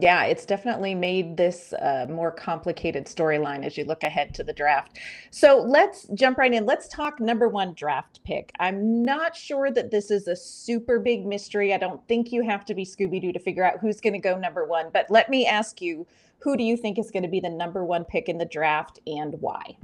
Yeah, 0.00 0.24
it's 0.24 0.46
definitely 0.46 0.94
made 0.94 1.36
this 1.36 1.72
a 1.74 2.06
more 2.08 2.30
complicated 2.30 3.06
storyline 3.06 3.64
as 3.64 3.76
you 3.76 3.84
look 3.84 4.02
ahead 4.02 4.34
to 4.34 4.44
the 4.44 4.52
draft. 4.52 4.98
So 5.30 5.62
let's 5.66 6.06
jump 6.14 6.38
right 6.38 6.52
in. 6.52 6.64
Let's 6.64 6.88
talk 6.88 7.20
number 7.20 7.48
one 7.48 7.74
draft 7.74 8.22
pick. 8.24 8.52
I'm 8.58 9.02
not 9.02 9.36
sure 9.36 9.70
that 9.70 9.90
this 9.90 10.10
is 10.10 10.26
a 10.26 10.36
super 10.36 10.98
big 10.98 11.26
mystery. 11.26 11.74
I 11.74 11.78
don't 11.78 12.06
think 12.08 12.32
you 12.32 12.42
have 12.42 12.64
to 12.66 12.74
be 12.74 12.84
Scooby 12.84 13.20
Doo 13.20 13.32
to 13.32 13.38
figure 13.38 13.64
out 13.64 13.80
who's 13.80 14.00
going 14.00 14.14
to 14.14 14.18
go 14.18 14.38
number 14.38 14.64
one. 14.64 14.86
But 14.92 15.10
let 15.10 15.28
me 15.28 15.46
ask 15.46 15.82
you 15.82 16.06
who 16.38 16.56
do 16.56 16.62
you 16.62 16.76
think 16.76 16.98
is 16.98 17.10
going 17.10 17.22
to 17.22 17.28
be 17.28 17.40
the 17.40 17.50
number 17.50 17.84
one 17.84 18.04
pick 18.04 18.28
in 18.28 18.38
the 18.38 18.46
draft 18.46 19.00
and 19.06 19.34
why? 19.40 19.76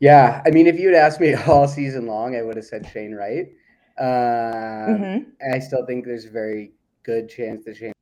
Yeah, 0.00 0.42
I 0.46 0.50
mean, 0.50 0.66
if 0.66 0.78
you 0.78 0.88
had 0.88 0.96
asked 0.96 1.20
me 1.20 1.34
all 1.46 1.66
season 1.66 2.06
long, 2.06 2.36
I 2.36 2.42
would 2.42 2.56
have 2.56 2.66
said 2.66 2.88
Shane 2.92 3.14
Wright. 3.14 3.48
Um, 3.98 4.06
mm-hmm. 4.06 5.30
And 5.40 5.54
I 5.54 5.58
still 5.58 5.86
think 5.86 6.04
there's 6.04 6.26
a 6.26 6.30
very 6.30 6.72
good 7.02 7.28
chance 7.28 7.64
that 7.64 7.76
Shane 7.76 7.92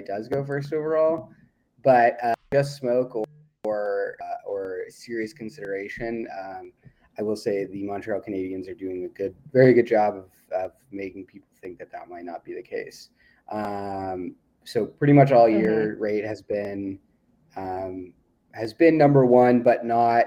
Wright 0.00 0.06
does 0.06 0.28
go 0.28 0.44
first 0.44 0.72
overall. 0.72 1.30
But 1.82 2.16
uh, 2.22 2.34
just 2.52 2.76
smoke 2.76 3.14
or 3.14 3.24
or, 3.64 4.16
uh, 4.22 4.48
or 4.48 4.84
serious 4.88 5.34
consideration, 5.34 6.26
um, 6.42 6.72
I 7.18 7.22
will 7.22 7.36
say 7.36 7.66
the 7.66 7.82
Montreal 7.84 8.22
Canadiens 8.26 8.68
are 8.70 8.74
doing 8.74 9.04
a 9.04 9.08
good, 9.08 9.34
very 9.52 9.74
good 9.74 9.86
job 9.86 10.16
of, 10.16 10.24
of 10.50 10.72
making 10.90 11.26
people 11.26 11.48
think 11.60 11.78
that 11.78 11.92
that 11.92 12.08
might 12.08 12.24
not 12.24 12.42
be 12.42 12.54
the 12.54 12.62
case. 12.62 13.10
Um, 13.52 14.34
so 14.64 14.86
pretty 14.86 15.12
much 15.12 15.30
all 15.30 15.46
year, 15.46 15.92
mm-hmm. 15.92 16.02
Wright 16.02 16.24
has 16.24 16.40
been 16.40 16.98
um, 17.56 18.14
has 18.52 18.72
been 18.72 18.96
number 18.96 19.26
one, 19.26 19.62
but 19.62 19.84
not 19.84 20.26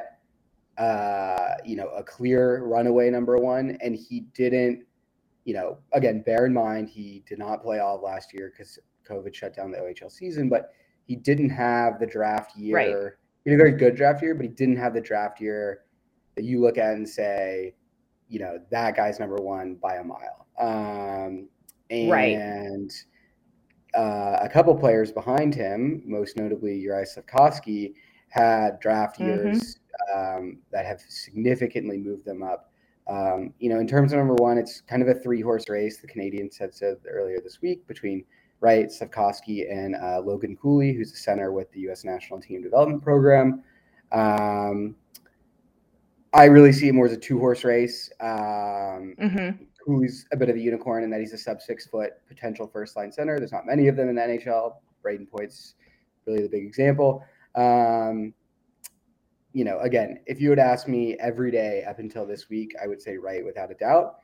uh, 0.77 1.55
you 1.65 1.75
know 1.75 1.87
a 1.89 2.03
clear 2.03 2.63
runaway 2.63 3.09
number 3.09 3.39
one. 3.39 3.77
And 3.81 3.95
he 3.95 4.21
didn't, 4.35 4.85
you 5.43 5.55
know, 5.55 5.79
again, 5.91 6.21
bear 6.21 6.45
in 6.45 6.53
mind 6.53 6.89
he 6.89 7.23
did 7.27 7.39
not 7.39 7.63
play 7.63 7.79
all 7.79 7.95
of 7.95 8.03
last 8.03 8.31
year 8.31 8.53
because 8.55 8.77
COVID 9.03 9.33
shut 9.33 9.55
down 9.55 9.71
the 9.71 9.77
OHL 9.77 10.11
season, 10.11 10.49
but 10.49 10.73
he 11.05 11.15
didn't 11.15 11.49
have 11.49 11.99
the 11.99 12.07
draft 12.07 12.55
year. 12.55 12.75
Right. 12.75 13.11
He 13.43 13.51
had 13.51 13.59
a 13.59 13.63
very 13.63 13.73
good 13.73 13.95
draft 13.95 14.21
year, 14.21 14.35
but 14.35 14.43
he 14.43 14.49
didn't 14.49 14.77
have 14.77 14.93
the 14.93 15.01
draft 15.01 15.41
year 15.41 15.81
that 16.35 16.43
you 16.43 16.61
look 16.61 16.77
at 16.77 16.93
and 16.93 17.07
say, 17.07 17.75
you 18.29 18.39
know, 18.39 18.59
that 18.71 18.95
guy's 18.95 19.19
number 19.19 19.35
one 19.35 19.75
by 19.75 19.95
a 19.95 20.03
mile. 20.03 20.47
Um, 20.57 21.49
and 21.89 22.09
Wright 22.09 22.91
uh, 23.93 24.39
a 24.41 24.49
couple 24.49 24.75
players 24.75 25.11
behind 25.11 25.53
him, 25.53 26.01
most 26.05 26.37
notably 26.37 26.75
Uri 26.77 27.05
Slafkovsky, 27.05 27.93
had 28.29 28.79
draft 28.79 29.19
mm-hmm. 29.19 29.29
years 29.29 29.79
um, 30.15 30.57
that 30.71 30.85
have 30.85 31.01
significantly 31.07 31.97
moved 31.97 32.25
them 32.25 32.41
up. 32.41 32.71
Um, 33.07 33.53
you 33.59 33.69
know, 33.69 33.79
in 33.79 33.87
terms 33.87 34.13
of 34.13 34.19
number 34.19 34.35
one, 34.35 34.57
it's 34.57 34.81
kind 34.81 35.01
of 35.01 35.09
a 35.09 35.13
three 35.13 35.41
horse 35.41 35.69
race. 35.69 35.97
The 35.97 36.07
Canadiens 36.07 36.57
had 36.57 36.73
said 36.73 36.97
earlier 37.07 37.39
this 37.43 37.61
week 37.61 37.85
between 37.87 38.23
Wright, 38.63 38.87
Slafkovsky, 38.87 39.69
and 39.69 39.95
uh, 39.95 40.21
Logan 40.21 40.55
Cooley, 40.55 40.93
who's 40.93 41.11
a 41.11 41.17
center 41.17 41.51
with 41.51 41.71
the 41.73 41.81
U.S. 41.81 42.03
National 42.03 42.39
Team 42.39 42.63
Development 42.63 43.03
Program. 43.03 43.63
Um, 44.11 44.95
I 46.33 46.45
really 46.45 46.71
see 46.71 46.87
it 46.87 46.93
more 46.93 47.05
as 47.05 47.13
a 47.13 47.17
two 47.17 47.37
horse 47.37 47.63
race. 47.63 48.09
Um, 48.19 49.15
mm-hmm 49.19 49.63
who's 49.85 50.25
a 50.31 50.37
bit 50.37 50.49
of 50.49 50.55
a 50.55 50.59
unicorn 50.59 51.03
in 51.03 51.09
that 51.09 51.19
he's 51.19 51.33
a 51.33 51.37
sub 51.37 51.61
six 51.61 51.87
foot 51.87 52.13
potential 52.27 52.67
first 52.67 52.95
line 52.95 53.11
center. 53.11 53.37
There's 53.39 53.51
not 53.51 53.65
many 53.65 53.87
of 53.87 53.95
them 53.95 54.09
in 54.09 54.15
the 54.15 54.21
NHL. 54.21 54.75
Brayden 55.03 55.29
Point's 55.29 55.75
really 56.25 56.41
the 56.41 56.49
big 56.49 56.65
example. 56.65 57.23
Um, 57.55 58.33
you 59.51 59.65
know, 59.65 59.79
again, 59.79 60.19
if 60.25 60.41
you 60.41 60.49
would 60.49 60.59
ask 60.59 60.87
me 60.87 61.15
every 61.19 61.51
day 61.51 61.83
up 61.83 61.99
until 61.99 62.25
this 62.25 62.49
week, 62.49 62.73
I 62.81 62.87
would 62.87 63.01
say 63.01 63.17
Wright 63.17 63.45
without 63.45 63.71
a 63.71 63.75
doubt. 63.75 64.15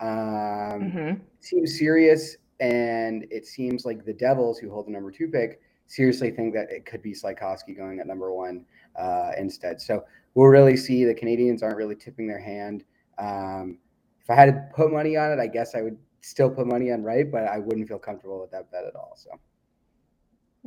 Um, 0.00 0.08
mm-hmm. 0.08 1.14
Seems 1.40 1.78
serious, 1.78 2.36
and 2.60 3.26
it 3.30 3.46
seems 3.46 3.84
like 3.84 4.04
the 4.04 4.12
Devils, 4.12 4.58
who 4.58 4.70
hold 4.70 4.86
the 4.86 4.90
number 4.90 5.10
two 5.10 5.28
pick, 5.28 5.60
seriously 5.86 6.30
think 6.30 6.54
that 6.54 6.70
it 6.70 6.86
could 6.86 7.02
be 7.02 7.12
Slafkovsky 7.12 7.76
going 7.76 8.00
at 8.00 8.06
number 8.06 8.32
one 8.32 8.64
uh, 8.98 9.32
instead. 9.38 9.80
So 9.80 10.04
we'll 10.34 10.48
really 10.48 10.76
see. 10.76 11.04
The 11.04 11.14
Canadians 11.14 11.62
aren't 11.62 11.76
really 11.76 11.94
tipping 11.94 12.26
their 12.26 12.40
hand. 12.40 12.84
Um, 13.18 13.78
if 14.20 14.30
I 14.30 14.34
had 14.34 14.46
to 14.46 14.68
put 14.74 14.92
money 14.92 15.16
on 15.16 15.32
it, 15.32 15.38
I 15.38 15.46
guess 15.46 15.74
I 15.74 15.82
would 15.82 15.96
still 16.20 16.50
put 16.50 16.66
money 16.66 16.90
on 16.90 17.02
Wright, 17.02 17.30
but 17.30 17.44
I 17.44 17.58
wouldn't 17.58 17.88
feel 17.88 17.98
comfortable 17.98 18.40
with 18.40 18.50
that 18.50 18.70
bet 18.72 18.84
at 18.84 18.96
all. 18.96 19.12
So. 19.16 19.30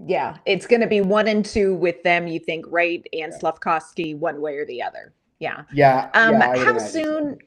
Yeah, 0.07 0.37
it's 0.45 0.65
going 0.65 0.79
to 0.79 0.87
be 0.87 1.01
one 1.01 1.27
and 1.27 1.45
two 1.45 1.75
with 1.75 2.01
them. 2.03 2.27
You 2.27 2.39
think 2.39 2.65
Wright 2.69 3.05
and 3.11 3.33
yeah. 3.33 3.39
Slafkovsky 3.39 4.17
one 4.17 4.39
way 4.41 4.55
or 4.55 4.65
the 4.65 4.81
other? 4.81 5.13
Yeah. 5.39 5.63
Yeah. 5.73 6.09
Um, 6.13 6.33
yeah 6.35 6.63
how 6.63 6.77
soon? 6.77 7.37
So. 7.39 7.45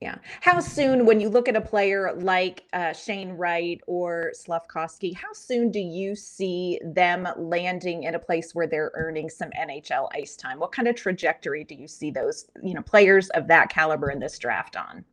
Yeah. 0.00 0.18
How 0.40 0.60
soon, 0.60 1.06
when 1.06 1.18
you 1.18 1.28
look 1.28 1.48
at 1.48 1.56
a 1.56 1.60
player 1.60 2.12
like 2.14 2.64
uh, 2.72 2.92
Shane 2.92 3.30
Wright 3.30 3.80
or 3.88 4.32
Slafkovsky, 4.32 5.12
how 5.12 5.32
soon 5.32 5.72
do 5.72 5.80
you 5.80 6.14
see 6.14 6.78
them 6.84 7.26
landing 7.36 8.04
in 8.04 8.14
a 8.14 8.18
place 8.18 8.54
where 8.54 8.68
they're 8.68 8.92
earning 8.94 9.28
some 9.28 9.50
NHL 9.50 10.08
ice 10.14 10.36
time? 10.36 10.60
What 10.60 10.70
kind 10.70 10.86
of 10.86 10.94
trajectory 10.94 11.64
do 11.64 11.74
you 11.74 11.88
see 11.88 12.12
those, 12.12 12.46
you 12.62 12.74
know, 12.74 12.82
players 12.82 13.28
of 13.30 13.48
that 13.48 13.70
caliber 13.70 14.08
in 14.10 14.20
this 14.20 14.38
draft 14.38 14.76
on? 14.76 15.04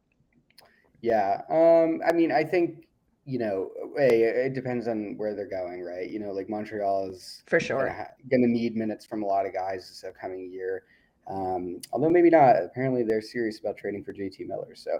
Yeah. 1.01 1.41
Um, 1.49 2.01
I 2.07 2.13
mean, 2.13 2.31
I 2.31 2.43
think, 2.43 2.85
you 3.25 3.39
know, 3.39 3.71
hey, 3.97 4.21
it 4.21 4.53
depends 4.53 4.87
on 4.87 5.15
where 5.17 5.33
they're 5.35 5.49
going, 5.49 5.81
right? 5.81 6.07
You 6.07 6.19
know, 6.19 6.31
like 6.31 6.47
Montreal 6.47 7.09
is 7.09 7.41
for 7.47 7.59
sure 7.59 7.87
going 8.29 8.43
to 8.43 8.47
need 8.47 8.75
minutes 8.75 9.03
from 9.03 9.23
a 9.23 9.25
lot 9.25 9.47
of 9.47 9.53
guys 9.53 9.89
this 9.89 10.03
upcoming 10.07 10.51
year. 10.51 10.83
Um, 11.27 11.81
although 11.91 12.09
maybe 12.09 12.29
not. 12.29 12.55
Apparently, 12.63 13.03
they're 13.03 13.21
serious 13.21 13.59
about 13.59 13.77
trading 13.77 14.03
for 14.03 14.13
JT 14.13 14.47
Miller. 14.47 14.75
So 14.75 14.91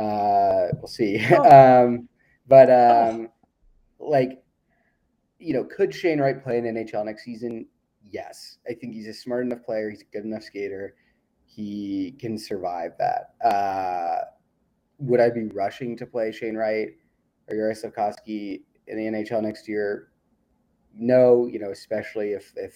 uh, 0.00 0.68
we'll 0.74 0.88
see. 0.88 1.24
Oh. 1.30 1.84
um, 1.86 2.08
but 2.46 2.70
oh. 2.70 3.10
um, 3.10 3.28
oh. 4.00 4.08
like, 4.08 4.42
you 5.38 5.54
know, 5.54 5.64
could 5.64 5.94
Shane 5.94 6.20
Wright 6.20 6.42
play 6.42 6.58
in 6.58 6.64
NHL 6.64 7.04
next 7.04 7.24
season? 7.24 7.66
Yes, 8.10 8.58
I 8.68 8.74
think 8.74 8.94
he's 8.94 9.08
a 9.08 9.14
smart 9.14 9.44
enough 9.44 9.64
player. 9.64 9.90
He's 9.90 10.02
a 10.02 10.12
good 10.12 10.24
enough 10.24 10.44
skater. 10.44 10.94
He 11.44 12.14
can 12.18 12.38
survive 12.38 12.92
that. 12.98 13.34
Uh, 13.44 14.24
would 14.98 15.20
I 15.20 15.30
be 15.30 15.44
rushing 15.44 15.96
to 15.98 16.06
play 16.06 16.32
Shane 16.32 16.56
Wright 16.56 16.88
or 17.48 17.56
Yuri 17.56 17.74
Slafkovsky 17.74 18.62
in 18.86 18.96
the 18.96 19.04
NHL 19.04 19.42
next 19.42 19.68
year? 19.68 20.08
No, 20.94 21.46
you 21.46 21.58
know, 21.58 21.70
especially 21.70 22.32
if 22.32 22.52
if 22.56 22.74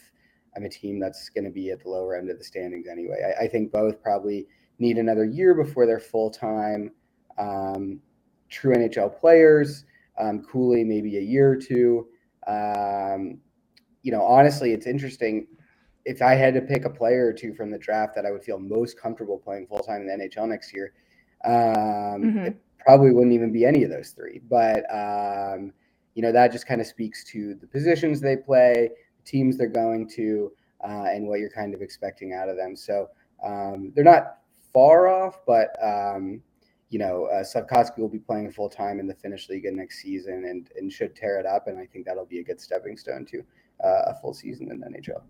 I'm 0.57 0.65
a 0.65 0.69
team 0.69 0.99
that's 0.99 1.29
going 1.29 1.45
to 1.45 1.51
be 1.51 1.71
at 1.71 1.83
the 1.83 1.89
lower 1.89 2.17
end 2.17 2.31
of 2.31 2.39
the 2.39 2.45
standings 2.45 2.87
anyway. 2.91 3.35
I, 3.39 3.45
I 3.45 3.49
think 3.49 3.71
both 3.73 4.03
probably 4.03 4.47
need 4.79 4.99
another 4.99 5.25
year 5.25 5.55
before 5.55 5.87
they're 5.87 6.01
full 6.01 6.31
time 6.31 6.91
um, 7.39 8.01
true 8.49 8.75
NHL 8.75 9.19
players. 9.19 9.85
Um, 10.19 10.43
Cooley, 10.43 10.85
maybe 10.85 11.17
a 11.17 11.23
year 11.23 11.51
or 11.51 11.57
two. 11.57 12.09
Um, 12.47 13.39
you 14.03 14.13
know, 14.13 14.23
honestly, 14.23 14.73
it's 14.73 14.87
interesting. 14.87 15.47
If 16.05 16.23
I 16.23 16.35
had 16.35 16.55
to 16.55 16.61
pick 16.61 16.85
a 16.85 16.91
player 16.91 17.27
or 17.27 17.33
two 17.33 17.55
from 17.55 17.71
the 17.71 17.79
draft 17.79 18.15
that 18.17 18.27
I 18.27 18.31
would 18.31 18.43
feel 18.43 18.59
most 18.59 19.01
comfortable 19.01 19.39
playing 19.39 19.67
full 19.67 19.81
time 19.81 20.03
in 20.03 20.07
the 20.07 20.29
NHL 20.29 20.49
next 20.49 20.75
year, 20.75 20.93
um, 21.45 21.53
mm-hmm. 21.53 22.39
it 22.39 22.57
probably 22.79 23.13
wouldn't 23.13 23.33
even 23.33 23.53
be 23.53 23.65
any 23.65 23.85
of 23.85 23.91
those 23.91 24.11
three. 24.11 24.41
But 24.49 24.85
um, 24.93 25.73
you 26.15 26.23
know, 26.23 26.33
that 26.33 26.53
just 26.53 26.67
kind 26.67 26.81
of 26.81 26.87
speaks 26.87 27.25
to 27.25 27.55
the 27.55 27.67
positions 27.67 28.21
they 28.21 28.37
play, 28.37 28.91
teams 29.25 29.57
they're 29.57 29.69
going 29.69 30.09
to 30.11 30.53
uh, 30.83 31.07
and 31.07 31.27
what 31.27 31.41
you're 31.41 31.51
kind 31.51 31.75
of 31.75 31.83
expecting 31.83 32.33
out 32.33 32.49
of 32.49 32.57
them. 32.57 32.75
So 32.75 33.09
um, 33.45 33.93
they're 33.95 34.05
not 34.05 34.39
far 34.73 35.09
off, 35.09 35.41
but 35.47 35.77
um, 35.83 36.43
you 36.89 36.99
know, 36.99 37.27
uh, 37.27 37.45
will 37.97 38.09
be 38.09 38.19
playing 38.19 38.51
full 38.51 38.69
time 38.69 38.99
in 38.99 39.07
the 39.07 39.15
Finnish 39.15 39.49
League 39.49 39.65
next 39.73 40.03
season 40.03 40.45
and, 40.49 40.71
and 40.77 40.93
should 40.93 41.15
tear 41.15 41.39
it 41.39 41.47
up. 41.47 41.69
And 41.69 41.79
I 41.79 41.87
think 41.87 42.05
that'll 42.05 42.27
be 42.27 42.41
a 42.41 42.45
good 42.45 42.61
stepping 42.61 42.97
stone 42.97 43.25
to 43.27 43.43
uh, 43.85 44.03
a 44.11 44.15
full 44.21 44.35
season 44.35 44.71
in 44.71 44.81
the 44.81 44.87
NHL. 44.87 45.23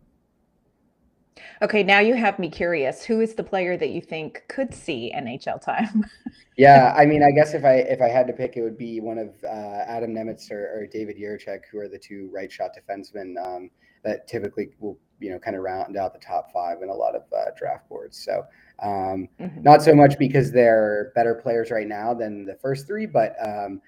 Okay, 1.62 1.83
now 1.83 1.99
you 2.01 2.14
have 2.14 2.38
me 2.38 2.49
curious. 2.49 3.05
Who 3.05 3.21
is 3.21 3.35
the 3.35 3.45
player 3.45 3.77
that 3.77 3.90
you 3.90 4.01
think 4.01 4.45
could 4.49 4.75
see 4.75 5.12
NHL 5.14 5.61
time? 5.62 6.05
yeah, 6.57 6.95
I 6.97 7.07
mean, 7.07 7.23
I 7.23 7.31
guess 7.31 7.55
if 7.55 7.64
I 7.64 7.75
if 7.77 8.01
I 8.01 8.09
had 8.09 8.27
to 8.27 8.33
pick, 8.33 8.57
it 8.57 8.62
would 8.62 8.79
be 8.79 9.01
one 9.01 9.19
of 9.19 9.35
uh, 9.45 9.85
Adam 9.87 10.14
Nemec 10.14 10.51
or, 10.51 10.81
or, 10.81 10.87
David 10.87 11.16
Jiricek, 11.16 11.61
who 11.71 11.79
are 11.79 11.88
the 11.88 11.99
two 11.99 12.31
right 12.33 12.51
shot 12.51 12.71
defensemen 12.77 13.35
um, 13.45 13.71
that 14.05 14.27
typically 14.27 14.71
will 14.81 14.99
you 15.21 15.31
know 15.31 15.38
kind 15.38 15.57
of 15.57 15.62
round 15.62 15.97
out 15.97 16.12
the 16.12 16.19
top 16.19 16.51
five 16.53 16.83
in 16.83 16.88
a 16.88 16.95
lot 16.95 17.14
of 17.14 17.23
uh, 17.33 17.51
draft 17.57 17.88
boards. 17.88 18.23
So 18.23 18.45
um, 18.83 19.29
mm-hmm. 19.38 19.62
not 19.62 19.83
so 19.83 19.95
much 19.95 20.19
because 20.19 20.51
they're 20.51 21.12
better 21.14 21.35
players 21.35 21.71
right 21.71 21.87
now 21.87 22.14
than 22.14 22.45
the 22.45 22.57
first 22.57 22.87
three, 22.87 23.07
but 23.07 23.37
um, 23.43 23.81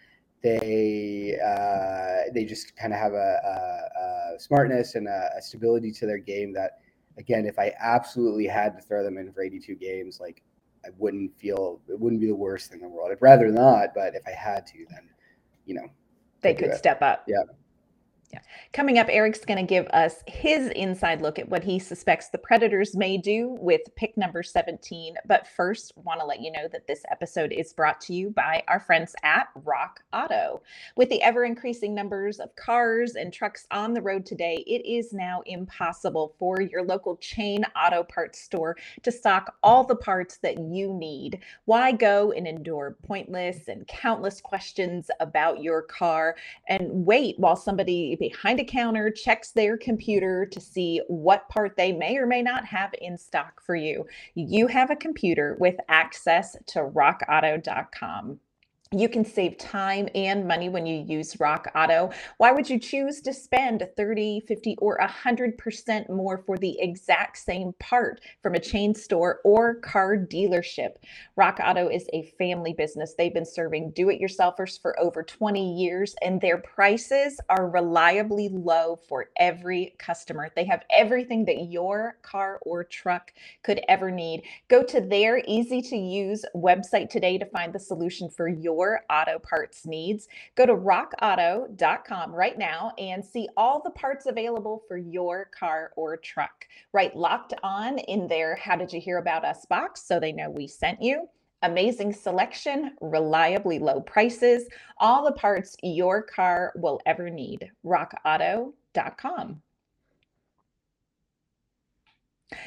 they 0.43 1.39
uh, 1.43 2.31
they 2.35 2.45
just 2.45 2.77
kind 2.77 2.93
of 2.93 2.99
have 2.99 3.13
a, 3.13 3.17
a, 3.17 4.35
a 4.35 4.41
smartness 4.41 4.95
and 4.95 5.09
a, 5.09 5.31
a, 5.37 5.43
stability 5.43 5.93
to 5.93 6.07
their 6.07 6.19
game 6.19 6.53
that 6.53 6.81
again, 7.18 7.46
if 7.46 7.59
I 7.59 7.72
absolutely 7.81 8.46
had 8.46 8.77
to 8.77 8.83
throw 8.83 9.03
them 9.03 9.18
in 9.18 9.33
for 9.33 9.42
82 9.42 9.75
games, 9.77 10.20
like 10.20 10.42
I 10.85 10.88
wouldn't 10.98 11.37
feel 11.38 11.81
it 11.88 11.98
wouldn't 11.98 12.20
be 12.20 12.27
the 12.27 12.35
worst 12.35 12.70
thing 12.70 12.81
in 12.81 12.88
the 12.88 12.94
world. 12.94 13.11
I'd 13.12 13.22
rather 13.22 13.48
not, 13.48 13.94
but 13.94 14.14
if 14.14 14.22
I 14.27 14.33
had 14.33 14.66
to, 14.68 14.87
then 14.90 15.09
you 15.66 15.75
know 15.75 15.87
they 16.40 16.55
could 16.55 16.75
step 16.75 17.03
up. 17.03 17.25
Yeah. 17.27 17.42
Yeah. 18.33 18.40
Coming 18.73 18.99
up, 18.99 19.09
Eric's 19.11 19.45
going 19.45 19.59
to 19.59 19.68
give 19.68 19.87
us 19.88 20.23
his 20.27 20.68
inside 20.68 21.21
look 21.21 21.38
at 21.38 21.51
what 21.51 21.62
he 21.62 21.79
suspects 21.79 22.31
the 22.31 22.38
Predators 22.38 22.97
may 22.97 23.18
do 23.18 23.59
with 23.61 23.83
pick 23.95 24.16
number 24.16 24.42
17. 24.42 25.16
But 25.27 25.47
first, 25.47 25.92
want 25.97 26.18
to 26.21 26.25
let 26.25 26.40
you 26.40 26.51
know 26.51 26.66
that 26.73 26.87
this 26.87 27.03
episode 27.11 27.53
is 27.53 27.75
brought 27.75 28.01
to 28.03 28.14
you 28.14 28.31
by 28.31 28.62
our 28.68 28.81
friends 28.81 29.14
at 29.23 29.49
Rock 29.64 30.01
Auto. 30.14 30.62
With 30.97 31.11
the 31.11 31.21
ever 31.21 31.45
increasing 31.45 31.95
numbers 31.95 32.40
of 32.40 32.57
cars 32.57 33.16
and 33.16 33.35
trucks 33.35 33.66
on 33.71 33.92
the 33.92 34.01
road 34.01 34.25
today, 34.25 34.64
it 34.66 34.83
is 34.87 35.12
now 35.12 35.42
impossible 35.45 36.35
for 36.38 36.62
your 36.62 36.83
local 36.83 37.16
chain 37.18 37.66
auto 37.77 38.03
parts 38.03 38.40
store 38.40 38.79
to 39.03 39.12
stock 39.12 39.57
all 39.62 39.85
the 39.85 39.95
parts 39.95 40.38
that 40.38 40.59
you 40.59 40.95
need. 40.95 41.40
Why 41.66 41.92
go 41.92 42.33
and 42.33 42.47
endure 42.47 42.97
pointless 43.07 43.68
and 43.68 43.87
countless 43.88 44.40
questions 44.40 45.11
about 45.21 45.62
your 45.62 45.83
car 45.83 46.37
and 46.66 46.88
wait 47.05 47.38
while 47.38 47.57
somebody 47.57 48.16
behind 48.23 48.61
a 48.61 48.65
counter 48.65 49.11
checks 49.11 49.51
their 49.51 49.77
computer 49.77 50.47
to 50.47 50.61
see 50.61 51.03
what 51.09 51.49
part 51.49 51.77
they 51.77 51.91
may 51.91 52.17
or 52.17 52.25
may 52.25 52.41
not 52.41 52.65
have 52.65 52.95
in 53.01 53.19
stock 53.19 53.61
for 53.61 53.75
you. 53.75 54.07
You 54.37 54.69
have 54.69 54.93
a 54.93 54.97
computer 54.97 55.57
with 55.59 55.75
access 55.89 56.57
to 56.69 56.85
rockauto.com. 56.85 58.39
You 58.95 59.09
can 59.09 59.25
save 59.25 59.57
time 59.57 60.11
and 60.15 60.47
money 60.47 60.69
when 60.69 60.85
you 60.85 61.03
use 61.03 61.41
Rock 61.41 61.73
Auto. 61.75 62.11
Why 62.37 62.53
would 62.53 62.69
you 62.69 62.79
choose 62.79 63.23
to 63.23 63.33
spend 63.33 63.89
30, 63.97 64.41
50, 64.47 64.77
or 64.83 64.99
100% 64.99 66.11
more 66.11 66.37
for 66.45 66.59
the 66.59 66.79
exact 66.79 67.39
same 67.39 67.73
part 67.81 68.21
from 68.43 68.55
a 68.55 68.61
chain 68.61 68.95
store 68.95 69.41
or 69.45 69.77
car 69.77 70.19
dealership? 70.19 70.97
Rock 71.37 71.59
Auto 71.65 71.89
is 71.89 72.07
a 72.13 72.35
family 72.39 72.75
business. 72.75 73.15
They've 73.17 73.33
been 73.33 73.47
serving 73.47 73.93
do 73.93 74.11
it 74.11 74.21
yourselfers 74.21 74.79
for 74.79 75.01
over 75.01 75.23
20 75.23 75.75
years, 75.75 76.15
and 76.21 76.39
their 76.39 76.59
prices 76.59 77.41
are 77.49 77.71
reliably 77.71 78.51
low 78.51 78.99
for 79.09 79.31
every 79.39 79.95
customer. 79.99 80.51
They 80.55 80.67
have 80.67 80.85
everything 80.91 81.47
that 81.47 81.71
your 81.71 82.19
car 82.21 82.59
or 82.61 82.85
truck 82.85 83.33
could 83.63 83.81
ever 83.89 84.11
need. 84.11 84.43
Go 84.69 84.83
to 84.83 85.01
their 85.01 85.43
easy 85.47 85.81
to 85.81 85.97
use 85.97 86.45
website 86.55 87.09
today 87.09 87.39
to 87.39 87.47
find 87.47 87.73
the 87.73 87.79
solution 87.79 88.29
for 88.29 88.49
your 88.49 88.82
your 88.83 89.01
auto 89.11 89.38
parts 89.38 89.87
needs. 89.87 90.29
Go 90.57 90.66
to 90.66 90.75
rockauto.com 90.75 92.35
right 92.35 92.59
now 92.59 92.92
and 92.99 93.25
see 93.25 93.49
all 93.57 93.81
the 93.83 93.90
parts 93.90 94.27
available 94.27 94.83
for 94.88 94.97
your 94.97 95.49
car 95.57 95.92
or 95.97 96.16
truck. 96.16 96.66
Right 96.92 97.14
locked 97.14 97.55
on 97.62 97.99
in 97.99 98.27
there. 98.27 98.57
How 98.57 98.77
did 98.77 98.92
you 98.92 99.01
hear 99.01 99.18
about 99.18 99.45
us 99.45 99.64
box 99.66 100.03
so 100.03 100.18
they 100.18 100.33
know 100.33 100.51
we 100.51 100.66
sent 100.66 101.01
you? 101.01 101.29
Amazing 101.62 102.12
selection, 102.12 102.97
reliably 103.01 103.79
low 103.79 104.01
prices, 104.01 104.64
all 104.99 105.25
the 105.25 105.33
parts 105.33 105.77
your 105.83 106.21
car 106.21 106.73
will 106.75 107.01
ever 107.07 107.31
need. 107.31 107.71
rockauto.com. 107.87 109.62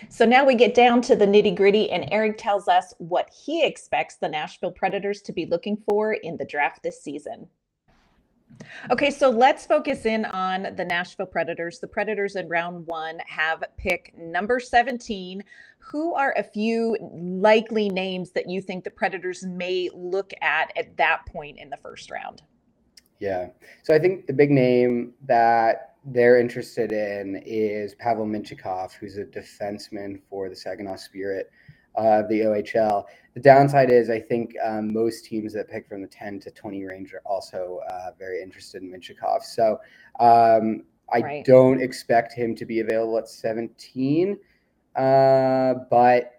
So 0.09 0.25
now 0.25 0.45
we 0.45 0.55
get 0.55 0.73
down 0.73 1.01
to 1.03 1.15
the 1.15 1.25
nitty 1.25 1.55
gritty, 1.55 1.89
and 1.91 2.07
Eric 2.11 2.37
tells 2.37 2.67
us 2.67 2.93
what 2.97 3.29
he 3.29 3.65
expects 3.65 4.15
the 4.15 4.29
Nashville 4.29 4.71
Predators 4.71 5.21
to 5.23 5.33
be 5.33 5.45
looking 5.45 5.77
for 5.89 6.13
in 6.13 6.37
the 6.37 6.45
draft 6.45 6.83
this 6.83 7.01
season. 7.01 7.47
Okay, 8.89 9.11
so 9.11 9.29
let's 9.29 9.65
focus 9.65 10.05
in 10.05 10.25
on 10.25 10.75
the 10.75 10.85
Nashville 10.85 11.25
Predators. 11.25 11.79
The 11.79 11.87
Predators 11.87 12.35
in 12.35 12.47
round 12.47 12.85
one 12.87 13.19
have 13.27 13.63
pick 13.77 14.13
number 14.17 14.59
17. 14.59 15.43
Who 15.79 16.13
are 16.13 16.33
a 16.37 16.43
few 16.43 16.97
likely 17.01 17.89
names 17.89 18.31
that 18.31 18.49
you 18.49 18.61
think 18.61 18.83
the 18.83 18.91
Predators 18.91 19.45
may 19.45 19.89
look 19.93 20.31
at 20.41 20.71
at 20.77 20.95
that 20.97 21.25
point 21.27 21.59
in 21.59 21.69
the 21.69 21.77
first 21.77 22.09
round? 22.09 22.41
Yeah. 23.19 23.47
So 23.83 23.93
I 23.93 23.99
think 23.99 24.27
the 24.27 24.33
big 24.33 24.51
name 24.51 25.13
that 25.25 25.94
they're 26.05 26.39
interested 26.39 26.91
in 26.91 27.41
is 27.45 27.95
Pavel 27.95 28.25
Mintyukov, 28.25 28.93
who's 28.93 29.17
a 29.17 29.25
defenseman 29.25 30.21
for 30.29 30.49
the 30.49 30.55
Saginaw 30.55 30.97
Spirit 30.97 31.49
of 31.95 32.27
the 32.29 32.41
OHL. 32.41 33.05
The 33.33 33.39
downside 33.39 33.91
is, 33.91 34.09
I 34.09 34.19
think 34.19 34.55
um, 34.63 34.93
most 34.93 35.25
teams 35.25 35.53
that 35.53 35.69
pick 35.69 35.87
from 35.87 36.01
the 36.01 36.07
10 36.07 36.39
to 36.41 36.51
20 36.51 36.85
range 36.85 37.13
are 37.13 37.21
also 37.25 37.79
uh, 37.89 38.11
very 38.19 38.41
interested 38.41 38.83
in 38.83 38.91
Mintyukov. 38.91 39.43
So 39.43 39.79
um, 40.19 40.83
I 41.11 41.19
right. 41.19 41.45
don't 41.45 41.81
expect 41.81 42.33
him 42.33 42.55
to 42.55 42.65
be 42.65 42.81
available 42.81 43.17
at 43.17 43.27
17, 43.27 44.37
uh, 44.95 45.73
but 45.89 46.31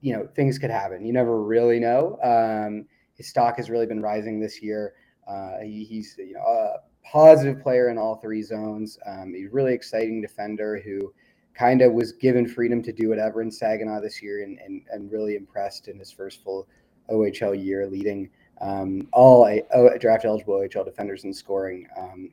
you 0.00 0.12
know 0.12 0.28
things 0.36 0.58
could 0.58 0.70
happen. 0.70 1.04
You 1.04 1.12
never 1.12 1.42
really 1.42 1.80
know. 1.80 2.18
Um, 2.22 2.86
his 3.14 3.28
stock 3.28 3.56
has 3.56 3.70
really 3.70 3.86
been 3.86 4.02
rising 4.02 4.38
this 4.38 4.62
year. 4.62 4.94
Uh, 5.26 5.60
he, 5.62 5.84
he's 5.84 6.14
you 6.18 6.34
know 6.34 6.40
uh, 6.40 6.76
positive 7.10 7.62
player 7.62 7.88
in 7.88 7.98
all 7.98 8.16
three 8.16 8.42
zones. 8.42 8.98
Um, 9.06 9.34
a 9.36 9.46
really 9.52 9.72
exciting 9.72 10.20
defender 10.20 10.80
who 10.84 11.12
kind 11.54 11.80
of 11.80 11.92
was 11.92 12.12
given 12.12 12.46
freedom 12.46 12.82
to 12.82 12.92
do 12.92 13.08
whatever 13.08 13.42
in 13.42 13.50
Saginaw 13.50 14.00
this 14.00 14.22
year 14.22 14.42
and, 14.42 14.58
and, 14.58 14.82
and 14.92 15.10
really 15.10 15.36
impressed 15.36 15.88
in 15.88 15.98
his 15.98 16.10
first 16.10 16.42
full 16.42 16.68
OHL 17.10 17.62
year, 17.62 17.86
leading 17.86 18.28
um, 18.60 19.08
all 19.12 19.46
a, 19.46 19.62
a 19.72 19.98
draft 19.98 20.24
eligible 20.24 20.54
OHL 20.54 20.84
defenders 20.84 21.24
in 21.24 21.32
scoring. 21.32 21.86
Um, 21.96 22.30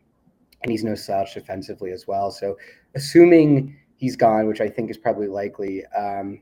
and 0.62 0.71
he's 0.71 0.83
no 0.83 0.95
slouch 0.95 1.33
defensively 1.33 1.91
as 1.91 2.07
well. 2.07 2.31
So, 2.31 2.57
assuming 2.95 3.77
he's 3.97 4.15
gone, 4.15 4.47
which 4.47 4.62
I 4.62 4.69
think 4.69 4.89
is 4.89 4.97
probably 4.97 5.27
likely, 5.27 5.86
um, 5.88 6.41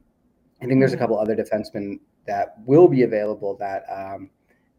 I 0.62 0.66
think 0.66 0.80
there's 0.80 0.94
a 0.94 0.98
couple 0.98 1.20
other 1.20 1.36
defensemen 1.36 2.00
that 2.28 2.56
will 2.66 2.88
be 2.88 3.02
available 3.02 3.58
that 3.58 3.84
um, 3.92 4.30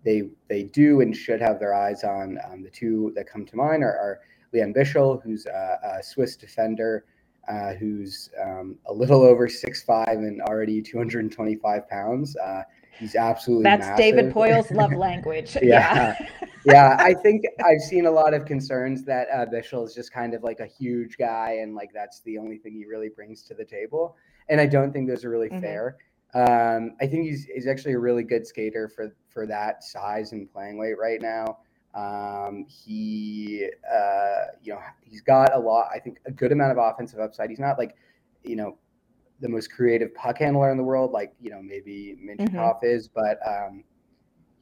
they 0.04 0.24
they 0.48 0.64
do 0.64 1.00
and 1.00 1.16
should 1.16 1.40
have 1.40 1.58
their 1.58 1.74
eyes 1.74 2.04
on. 2.04 2.38
Um, 2.48 2.62
the 2.62 2.70
two 2.70 3.12
that 3.14 3.26
come 3.26 3.44
to 3.46 3.56
mind 3.56 3.82
are, 3.82 3.96
are 3.96 4.20
Lian 4.52 4.74
Bichsel, 4.74 5.22
who's 5.22 5.46
a, 5.46 5.78
a 5.98 6.02
Swiss 6.02 6.36
defender, 6.36 7.04
uh, 7.48 7.74
who's 7.74 8.30
um, 8.42 8.76
a 8.86 8.92
little 8.92 9.22
over 9.22 9.48
six 9.48 9.82
five 9.82 10.18
and 10.18 10.40
already 10.42 10.82
225 10.82 11.88
pounds. 11.88 12.36
Uh, 12.36 12.62
he's 12.98 13.14
absolutely 13.14 13.64
that's 13.64 13.86
massive. 13.86 13.96
David 13.96 14.32
Poile's 14.32 14.70
love 14.72 14.92
language. 14.92 15.56
yeah. 15.60 16.16
yeah, 16.64 16.96
I 16.98 17.14
think 17.14 17.44
I've 17.64 17.80
seen 17.80 18.06
a 18.06 18.10
lot 18.10 18.34
of 18.34 18.44
concerns 18.44 19.04
that 19.04 19.28
uh, 19.32 19.46
Bichsel 19.46 19.86
is 19.86 19.94
just 19.94 20.12
kind 20.12 20.34
of 20.34 20.42
like 20.42 20.60
a 20.60 20.66
huge 20.66 21.16
guy 21.16 21.58
and 21.62 21.74
like 21.74 21.90
that's 21.92 22.20
the 22.20 22.38
only 22.38 22.58
thing 22.58 22.74
he 22.74 22.84
really 22.84 23.08
brings 23.08 23.42
to 23.44 23.54
the 23.54 23.64
table. 23.64 24.16
And 24.48 24.60
I 24.60 24.66
don't 24.66 24.92
think 24.92 25.08
those 25.08 25.24
are 25.24 25.30
really 25.30 25.48
mm-hmm. 25.48 25.60
fair. 25.60 25.96
Um, 26.34 26.92
I 27.00 27.06
think 27.06 27.24
he's 27.26 27.44
he's 27.44 27.66
actually 27.66 27.92
a 27.92 27.98
really 27.98 28.22
good 28.22 28.46
skater 28.46 28.88
for 28.88 29.14
for 29.28 29.46
that 29.46 29.84
size 29.84 30.32
and 30.32 30.50
playing 30.50 30.78
weight 30.78 30.98
right 30.98 31.20
now. 31.20 31.58
Um, 31.94 32.64
he 32.66 33.68
uh, 33.92 34.52
you 34.62 34.72
know 34.72 34.80
he's 35.02 35.20
got 35.20 35.54
a 35.54 35.58
lot. 35.58 35.88
I 35.94 35.98
think 35.98 36.18
a 36.26 36.30
good 36.30 36.52
amount 36.52 36.72
of 36.72 36.78
offensive 36.78 37.20
upside. 37.20 37.50
He's 37.50 37.58
not 37.58 37.78
like 37.78 37.96
you 38.42 38.56
know 38.56 38.78
the 39.40 39.48
most 39.48 39.70
creative 39.70 40.14
puck 40.14 40.38
handler 40.38 40.70
in 40.70 40.78
the 40.78 40.82
world, 40.82 41.12
like 41.12 41.34
you 41.40 41.50
know 41.50 41.60
maybe 41.60 42.16
Mintyukov 42.24 42.76
mm-hmm. 42.76 42.86
is, 42.86 43.08
but 43.08 43.38
um, 43.46 43.84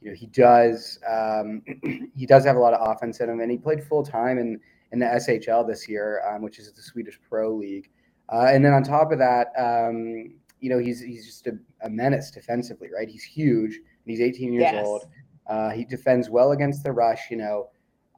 you 0.01 0.09
know 0.09 0.15
he 0.15 0.25
does 0.27 0.99
um, 1.09 1.61
he 2.15 2.25
does 2.25 2.43
have 2.43 2.57
a 2.57 2.59
lot 2.59 2.73
of 2.73 2.95
offense 2.95 3.21
in 3.21 3.29
him, 3.29 3.39
and 3.39 3.49
he 3.49 3.57
played 3.57 3.81
full 3.81 4.03
time 4.03 4.37
in 4.37 4.59
in 4.91 4.99
the 4.99 5.05
SHL 5.05 5.65
this 5.65 5.87
year, 5.87 6.21
um, 6.27 6.41
which 6.41 6.59
is 6.59 6.69
the 6.73 6.81
Swedish 6.81 7.17
Pro 7.29 7.55
League. 7.55 7.89
Uh, 8.27 8.47
and 8.49 8.63
then 8.63 8.73
on 8.73 8.83
top 8.83 9.11
of 9.11 9.19
that, 9.19 9.47
um, 9.57 10.33
you 10.61 10.69
know, 10.69 10.77
he's 10.77 11.01
he's 11.01 11.25
just 11.25 11.47
a, 11.47 11.57
a, 11.83 11.89
menace 11.89 12.31
defensively, 12.31 12.87
right? 12.95 13.09
He's 13.09 13.23
huge. 13.23 13.79
he's 14.05 14.21
18 14.21 14.53
years 14.53 14.61
yes. 14.71 14.85
old. 14.85 15.07
Uh, 15.47 15.71
he 15.71 15.83
defends 15.83 16.29
well 16.29 16.51
against 16.51 16.83
the 16.83 16.91
rush. 16.91 17.31
You 17.31 17.37
know, 17.37 17.69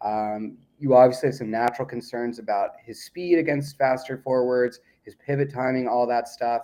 um, 0.01 0.57
you 0.77 0.93
obviously 0.93 1.29
have 1.29 1.35
some 1.35 1.49
natural 1.49 1.87
concerns 1.87 2.39
about 2.39 2.71
his 2.85 3.05
speed 3.05 3.39
against 3.39 3.77
faster 3.77 4.17
forwards, 4.17 4.81
his 5.03 5.15
pivot 5.15 5.51
timing, 5.51 5.87
all 5.87 6.05
that 6.05 6.27
stuff, 6.27 6.63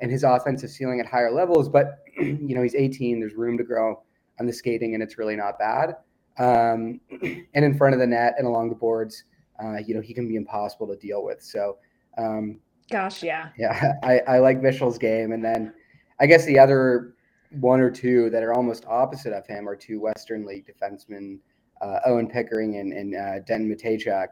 and 0.00 0.10
his 0.10 0.24
offensive 0.24 0.68
ceiling 0.68 0.98
at 0.98 1.06
higher 1.06 1.30
levels. 1.30 1.68
But 1.68 2.00
you 2.20 2.54
know, 2.54 2.62
he's 2.62 2.74
18. 2.74 3.20
There's 3.20 3.34
room 3.34 3.56
to 3.56 3.64
grow 3.64 4.02
on 4.40 4.46
the 4.46 4.52
skating, 4.52 4.94
and 4.94 5.02
it's 5.02 5.16
really 5.16 5.36
not 5.36 5.58
bad. 5.60 5.96
Um, 6.38 7.00
and 7.54 7.64
in 7.64 7.78
front 7.78 7.94
of 7.94 8.00
the 8.00 8.06
net 8.06 8.34
and 8.36 8.48
along 8.48 8.70
the 8.70 8.74
boards, 8.74 9.24
uh, 9.62 9.76
you 9.78 9.94
know, 9.94 10.00
he 10.00 10.12
can 10.12 10.26
be 10.26 10.34
impossible 10.34 10.88
to 10.88 10.96
deal 10.96 11.22
with. 11.24 11.40
So. 11.40 11.78
Um, 12.18 12.58
Gosh, 12.90 13.22
yeah. 13.22 13.50
Yeah, 13.58 13.92
I, 14.02 14.20
I 14.26 14.38
like 14.38 14.60
Bichsel's 14.60 14.98
game. 14.98 15.32
And 15.32 15.44
then 15.44 15.72
I 16.18 16.26
guess 16.26 16.44
the 16.44 16.58
other 16.58 17.14
one 17.50 17.80
or 17.80 17.90
two 17.90 18.30
that 18.30 18.42
are 18.42 18.52
almost 18.52 18.84
opposite 18.86 19.32
of 19.32 19.46
him 19.46 19.68
are 19.68 19.76
two 19.76 20.00
Western 20.00 20.44
League 20.44 20.66
defensemen, 20.66 21.38
uh, 21.80 22.00
Owen 22.04 22.28
Pickering 22.28 22.76
and, 22.76 22.92
and 22.92 23.16
uh, 23.16 23.38
Den 23.40 23.68
Mateychuk. 23.68 24.28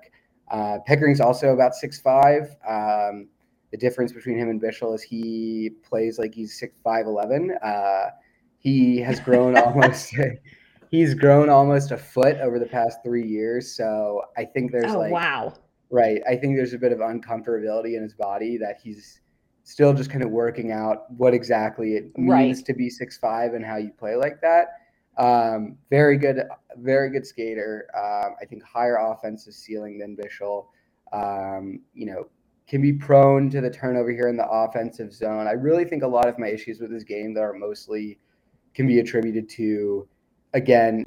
Uh, 0.50 0.78
Pickering's 0.86 1.20
also 1.20 1.52
about 1.52 1.74
six 1.74 2.00
five. 2.00 2.56
Um, 2.66 3.28
the 3.70 3.76
difference 3.76 4.12
between 4.12 4.38
him 4.38 4.48
and 4.48 4.60
Bichel 4.60 4.94
is 4.94 5.02
he 5.02 5.70
plays 5.82 6.18
like 6.18 6.34
he's 6.34 6.58
six 6.58 6.78
five 6.82 7.06
eleven. 7.06 7.56
Uh, 7.62 8.10
he 8.58 8.98
has 8.98 9.20
grown 9.20 9.58
almost. 9.58 10.14
he's 10.90 11.14
grown 11.14 11.50
almost 11.50 11.90
a 11.90 11.98
foot 11.98 12.36
over 12.38 12.58
the 12.58 12.66
past 12.66 12.98
three 13.04 13.26
years. 13.26 13.76
So 13.76 14.22
I 14.38 14.44
think 14.46 14.72
there's 14.72 14.92
oh, 14.92 14.98
like 14.98 15.12
wow 15.12 15.54
Right. 15.90 16.20
I 16.28 16.36
think 16.36 16.56
there's 16.56 16.74
a 16.74 16.78
bit 16.78 16.92
of 16.92 16.98
uncomfortability 16.98 17.96
in 17.96 18.02
his 18.02 18.14
body 18.14 18.58
that 18.58 18.78
he's 18.82 19.20
still 19.64 19.92
just 19.92 20.10
kind 20.10 20.22
of 20.22 20.30
working 20.30 20.72
out 20.72 21.10
what 21.12 21.34
exactly 21.34 21.94
it 21.94 22.16
means 22.16 22.58
right. 22.58 22.66
to 22.66 22.74
be 22.74 22.90
six 22.90 23.18
five 23.18 23.54
and 23.54 23.64
how 23.64 23.76
you 23.76 23.90
play 23.90 24.16
like 24.16 24.40
that. 24.40 24.68
Um, 25.18 25.76
very 25.90 26.16
good, 26.16 26.44
very 26.76 27.10
good 27.10 27.26
skater. 27.26 27.88
Um, 27.96 28.36
I 28.40 28.44
think 28.44 28.62
higher 28.62 28.96
offensive 28.96 29.54
ceiling 29.54 29.98
than 29.98 30.16
Bichsel. 30.16 30.66
Um, 31.12 31.80
you 31.92 32.06
know, 32.06 32.28
can 32.68 32.82
be 32.82 32.92
prone 32.92 33.50
to 33.50 33.60
the 33.60 33.70
turnover 33.70 34.10
here 34.10 34.28
in 34.28 34.36
the 34.36 34.48
offensive 34.48 35.12
zone. 35.12 35.46
I 35.46 35.52
really 35.52 35.84
think 35.84 36.02
a 36.02 36.08
lot 36.08 36.28
of 36.28 36.38
my 36.38 36.48
issues 36.48 36.80
with 36.80 36.92
his 36.92 37.02
game 37.02 37.34
that 37.34 37.40
are 37.40 37.54
mostly 37.54 38.18
can 38.74 38.86
be 38.86 39.00
attributed 39.00 39.48
to, 39.50 40.06
again, 40.52 41.04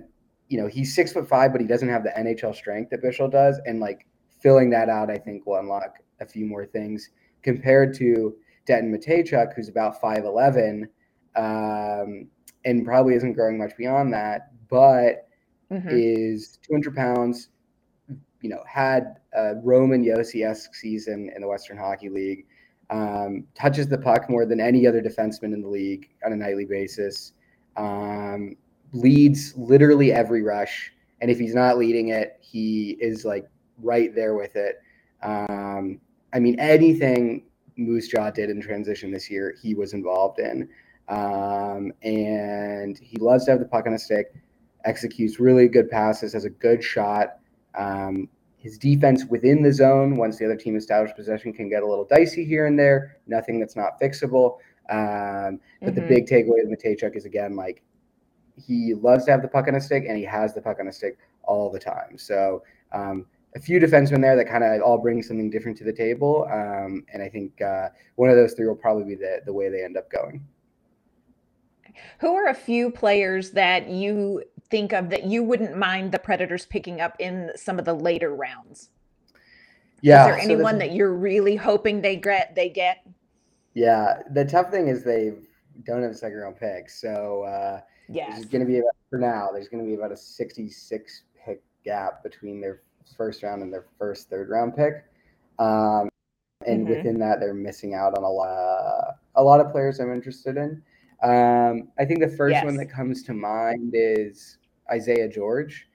you 0.49 0.59
know, 0.59 0.67
he's 0.67 0.93
six 0.93 1.13
foot 1.13 1.29
five, 1.29 1.51
but 1.51 1.61
he 1.61 1.67
doesn't 1.67 1.87
have 1.87 2.03
the 2.03 2.09
NHL 2.09 2.53
strength 2.53 2.89
that 2.89 3.01
Bichsel 3.01 3.31
does, 3.31 3.61
and 3.65 3.79
like 3.79 4.05
filling 4.41 4.69
that 4.71 4.89
out, 4.89 5.09
I 5.09 5.17
think 5.17 5.45
will 5.45 5.57
unlock 5.57 5.97
a 6.19 6.25
few 6.25 6.45
more 6.45 6.65
things 6.65 7.09
compared 7.43 7.93
to 7.95 8.35
Denton 8.65 8.95
Mateychuk, 8.95 9.53
who's 9.55 9.69
about 9.69 9.99
five 10.01 10.25
eleven. 10.25 10.87
Um, 11.35 12.27
and 12.65 12.85
probably 12.85 13.15
isn't 13.15 13.33
growing 13.33 13.57
much 13.57 13.75
beyond 13.77 14.13
that, 14.13 14.51
but 14.69 15.27
mm-hmm. 15.71 15.89
is 15.91 16.59
200 16.67 16.95
pounds. 16.95 17.49
You 18.41 18.49
know, 18.49 18.63
had 18.67 19.17
a 19.33 19.55
Roman 19.63 20.03
Josi 20.03 20.47
esque 20.47 20.73
season 20.75 21.31
in 21.35 21.41
the 21.41 21.47
Western 21.47 21.77
Hockey 21.77 22.09
League. 22.09 22.45
Um, 22.89 23.45
touches 23.55 23.87
the 23.87 23.97
puck 23.97 24.29
more 24.29 24.45
than 24.45 24.59
any 24.59 24.85
other 24.85 25.01
defenseman 25.01 25.53
in 25.53 25.61
the 25.61 25.67
league 25.67 26.09
on 26.25 26.33
a 26.33 26.35
nightly 26.35 26.65
basis. 26.65 27.33
Um, 27.77 28.57
leads 28.91 29.55
literally 29.55 30.11
every 30.11 30.41
rush, 30.41 30.91
and 31.21 31.31
if 31.31 31.39
he's 31.39 31.55
not 31.55 31.77
leading 31.77 32.09
it, 32.09 32.37
he 32.41 32.97
is 32.99 33.23
like 33.23 33.47
right 33.83 34.13
there 34.13 34.35
with 34.35 34.55
it. 34.55 34.81
Um, 35.21 35.99
I 36.33 36.39
mean, 36.39 36.59
anything 36.59 37.43
Moose 37.77 38.07
Jaw 38.07 38.31
did 38.31 38.49
in 38.49 38.61
transition 38.61 39.11
this 39.11 39.29
year, 39.29 39.55
he 39.61 39.73
was 39.73 39.93
involved 39.93 40.39
in. 40.39 40.69
Um, 41.09 41.91
and 42.03 42.97
he 42.97 43.17
loves 43.17 43.45
to 43.45 43.51
have 43.51 43.59
the 43.59 43.65
puck 43.65 43.85
on 43.85 43.93
a 43.93 43.99
stick, 43.99 44.33
executes 44.85 45.39
really 45.39 45.67
good 45.67 45.89
passes, 45.89 46.33
has 46.33 46.45
a 46.45 46.49
good 46.49 46.83
shot. 46.83 47.39
Um, 47.77 48.29
his 48.57 48.77
defense 48.77 49.25
within 49.25 49.63
the 49.63 49.73
zone, 49.73 50.15
once 50.15 50.37
the 50.37 50.45
other 50.45 50.55
team 50.55 50.75
establishes 50.75 51.15
possession, 51.15 51.51
can 51.51 51.67
get 51.67 51.83
a 51.83 51.87
little 51.87 52.05
dicey 52.05 52.45
here 52.45 52.67
and 52.67 52.77
there. 52.77 53.17
Nothing 53.27 53.59
that's 53.59 53.75
not 53.75 53.99
fixable. 53.99 54.57
Um, 54.89 55.59
but 55.81 55.93
mm-hmm. 55.93 55.95
the 55.95 56.01
big 56.01 56.27
takeaway 56.27 56.59
with 56.63 56.69
Mateychuk 56.69 57.15
is 57.15 57.25
again 57.25 57.55
like 57.55 57.81
he 58.57 58.93
loves 58.93 59.25
to 59.25 59.31
have 59.31 59.41
the 59.41 59.47
puck 59.47 59.67
on 59.67 59.75
a 59.75 59.81
stick, 59.81 60.05
and 60.07 60.17
he 60.17 60.23
has 60.25 60.53
the 60.53 60.61
puck 60.61 60.77
on 60.79 60.87
a 60.87 60.93
stick 60.93 61.17
all 61.43 61.71
the 61.71 61.79
time. 61.79 62.17
So 62.17 62.63
um, 62.91 63.25
a 63.55 63.59
few 63.59 63.79
defensemen 63.79 64.21
there 64.21 64.35
that 64.35 64.47
kind 64.47 64.63
of 64.63 64.81
all 64.81 64.97
bring 64.97 65.21
something 65.21 65.49
different 65.49 65.77
to 65.77 65.83
the 65.83 65.93
table. 65.93 66.47
Um, 66.51 67.03
and 67.13 67.21
I 67.21 67.29
think 67.29 67.61
uh, 67.61 67.89
one 68.15 68.29
of 68.29 68.35
those 68.35 68.53
three 68.53 68.67
will 68.67 68.75
probably 68.75 69.03
be 69.03 69.15
the, 69.15 69.41
the 69.45 69.53
way 69.53 69.69
they 69.69 69.83
end 69.83 69.97
up 69.97 70.09
going. 70.09 70.45
Who 72.19 72.33
are 72.35 72.47
a 72.47 72.53
few 72.53 72.89
players 72.89 73.51
that 73.51 73.89
you 73.89 74.43
think 74.69 74.93
of 74.93 75.09
that 75.09 75.25
you 75.25 75.43
wouldn't 75.43 75.77
mind 75.77 76.11
the 76.11 76.19
Predators 76.19 76.65
picking 76.65 77.01
up 77.01 77.15
in 77.19 77.51
some 77.55 77.77
of 77.77 77.85
the 77.85 77.93
later 77.93 78.33
rounds? 78.33 78.89
Yeah. 80.01 80.21
Is 80.21 80.35
there 80.35 80.39
anyone 80.39 80.75
so 80.75 80.79
that 80.79 80.93
you're 80.93 81.13
really 81.13 81.55
hoping 81.55 82.01
they 82.01 82.15
get? 82.15 82.55
They 82.55 82.69
get. 82.69 83.05
Yeah, 83.73 84.21
the 84.31 84.45
tough 84.45 84.69
thing 84.71 84.87
is 84.87 85.03
they 85.03 85.33
don't 85.85 86.01
have 86.01 86.11
a 86.11 86.15
second 86.15 86.39
round 86.39 86.57
pick, 86.57 86.89
so 86.89 87.43
uh, 87.43 87.81
yeah, 88.09 88.31
there's 88.31 88.45
going 88.45 88.61
to 88.61 88.67
be 88.67 88.79
about, 88.79 88.95
for 89.09 89.17
now. 89.17 89.49
There's 89.53 89.69
going 89.69 89.83
to 89.83 89.87
be 89.87 89.95
about 89.95 90.11
a 90.11 90.17
66 90.17 91.23
pick 91.45 91.63
gap 91.85 92.21
between 92.21 92.59
their 92.59 92.81
first 93.17 93.43
round 93.43 93.61
and 93.61 93.71
their 93.73 93.85
first 93.97 94.29
third 94.29 94.49
round 94.49 94.75
pick. 94.75 95.05
Um, 95.59 96.09
and 96.65 96.85
mm-hmm. 96.85 96.95
within 96.95 97.19
that, 97.19 97.39
they're 97.39 97.53
missing 97.53 97.93
out 97.93 98.17
on 98.17 98.23
a 98.23 98.29
lot, 98.29 99.15
a 99.35 99.43
lot 99.43 99.59
of 99.59 99.71
players 99.71 99.99
I'm 99.99 100.13
interested 100.13 100.57
in. 100.57 100.81
Um, 101.23 101.89
I 101.99 102.05
think 102.05 102.19
the 102.19 102.35
first 102.35 102.53
yes. 102.53 102.65
one 102.65 102.75
that 102.77 102.87
comes 102.87 103.23
to 103.23 103.33
mind 103.33 103.93
is 103.93 104.57
Isaiah 104.91 105.29
George. 105.29 105.87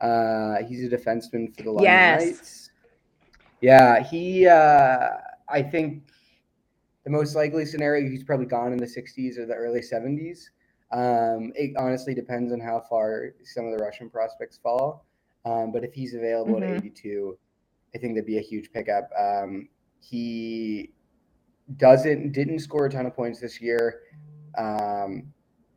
Uh, 0.00 0.56
he's 0.68 0.84
a 0.84 0.88
defenseman 0.88 1.54
for 1.56 1.62
the 1.62 1.70
London 1.70 1.84
yes. 1.84 2.24
Knights. 2.24 2.70
Yeah, 3.60 4.02
he. 4.02 4.46
Uh, 4.46 5.10
I 5.48 5.62
think 5.62 6.04
the 7.04 7.10
most 7.10 7.34
likely 7.34 7.64
scenario 7.64 8.08
he's 8.10 8.24
probably 8.24 8.46
gone 8.46 8.72
in 8.72 8.78
the 8.78 8.86
60s 8.86 9.38
or 9.38 9.46
the 9.46 9.54
early 9.54 9.80
70s. 9.80 10.48
Um, 10.92 11.52
it 11.54 11.74
honestly 11.78 12.14
depends 12.14 12.52
on 12.52 12.60
how 12.60 12.80
far 12.88 13.34
some 13.42 13.66
of 13.66 13.76
the 13.76 13.82
Russian 13.82 14.10
prospects 14.10 14.58
fall. 14.62 15.06
Um, 15.44 15.72
but 15.72 15.84
if 15.84 15.92
he's 15.92 16.14
available 16.14 16.54
mm-hmm. 16.54 16.74
at 16.74 16.84
82, 16.84 17.38
I 17.94 17.98
think 17.98 18.14
that'd 18.14 18.26
be 18.26 18.38
a 18.38 18.42
huge 18.42 18.72
pickup. 18.72 19.10
Um, 19.18 19.68
he 20.00 20.90
doesn't 21.76 22.32
didn't 22.32 22.58
score 22.58 22.86
a 22.86 22.90
ton 22.90 23.06
of 23.06 23.14
points 23.14 23.40
this 23.40 23.60
year. 23.60 24.00
Um, 24.58 25.32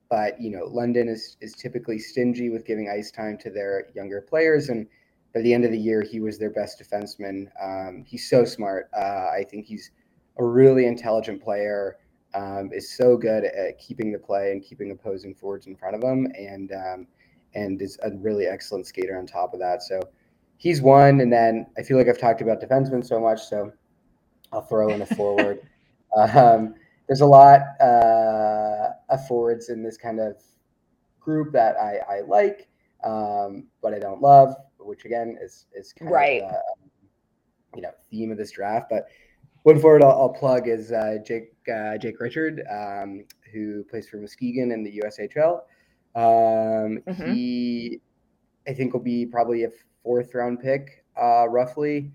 but 0.09 0.39
you 0.39 0.51
know, 0.51 0.65
London 0.65 1.09
is 1.09 1.37
is 1.41 1.53
typically 1.53 1.99
stingy 1.99 2.49
with 2.49 2.65
giving 2.65 2.89
ice 2.89 3.11
time 3.11 3.37
to 3.39 3.49
their 3.49 3.87
younger 3.95 4.21
players, 4.21 4.69
and 4.69 4.87
by 5.33 5.41
the 5.41 5.53
end 5.53 5.65
of 5.65 5.71
the 5.71 5.79
year, 5.79 6.01
he 6.01 6.19
was 6.19 6.37
their 6.37 6.49
best 6.49 6.81
defenseman. 6.81 7.47
Um, 7.61 8.03
he's 8.07 8.29
so 8.29 8.45
smart. 8.45 8.89
Uh, 8.97 9.27
I 9.37 9.45
think 9.49 9.65
he's 9.65 9.91
a 10.37 10.45
really 10.45 10.85
intelligent 10.85 11.43
player. 11.43 11.97
Um, 12.33 12.69
is 12.73 12.95
so 12.95 13.17
good 13.17 13.45
at 13.45 13.79
keeping 13.79 14.11
the 14.11 14.19
play 14.19 14.51
and 14.51 14.61
keeping 14.61 14.91
opposing 14.91 15.33
forwards 15.33 15.65
in 15.65 15.75
front 15.75 15.95
of 15.95 16.03
him, 16.03 16.27
and 16.37 16.71
um, 16.71 17.07
and 17.55 17.81
is 17.81 17.97
a 18.03 18.11
really 18.17 18.47
excellent 18.47 18.85
skater 18.85 19.17
on 19.17 19.25
top 19.25 19.53
of 19.53 19.59
that. 19.59 19.81
So 19.81 19.99
he's 20.57 20.81
one. 20.81 21.21
And 21.21 21.31
then 21.31 21.67
I 21.77 21.83
feel 21.83 21.97
like 21.97 22.07
I've 22.07 22.19
talked 22.19 22.41
about 22.41 22.61
defensemen 22.61 23.05
so 23.05 23.19
much, 23.19 23.43
so 23.43 23.71
I'll 24.51 24.61
throw 24.61 24.89
in 24.89 25.01
a 25.01 25.05
forward. 25.05 25.61
um, 26.35 26.75
there's 27.07 27.21
a 27.21 27.25
lot 27.25 27.61
uh, 27.79 28.89
of 29.09 29.27
forwards 29.27 29.69
in 29.69 29.83
this 29.83 29.97
kind 29.97 30.19
of 30.19 30.35
group 31.19 31.51
that 31.53 31.75
I, 31.77 32.17
I 32.17 32.21
like, 32.21 32.67
um, 33.03 33.67
but 33.81 33.93
I 33.93 33.99
don't 33.99 34.21
love, 34.21 34.55
which 34.79 35.05
again 35.05 35.37
is 35.41 35.65
is 35.73 35.93
kind 35.93 36.11
right. 36.11 36.41
of 36.41 36.51
uh, 36.51 36.59
you 37.75 37.81
know 37.81 37.91
theme 38.09 38.31
of 38.31 38.37
this 38.37 38.51
draft. 38.51 38.87
But 38.89 39.07
one 39.63 39.79
forward 39.79 40.03
I'll, 40.03 40.11
I'll 40.11 40.29
plug 40.29 40.67
is 40.67 40.91
uh, 40.91 41.17
Jake 41.25 41.53
uh, 41.73 41.97
Jake 41.97 42.19
Richard, 42.19 42.63
um, 42.69 43.25
who 43.53 43.83
plays 43.83 44.07
for 44.07 44.17
Muskegon 44.17 44.71
in 44.71 44.83
the 44.83 45.01
USHL. 45.03 45.61
Um, 46.17 47.03
mm-hmm. 47.07 47.33
He, 47.33 48.01
I 48.67 48.73
think, 48.73 48.93
will 48.93 49.01
be 49.01 49.25
probably 49.25 49.65
a 49.65 49.69
fourth 50.03 50.33
round 50.33 50.59
pick, 50.59 51.05
uh, 51.15 51.47
roughly. 51.47 52.11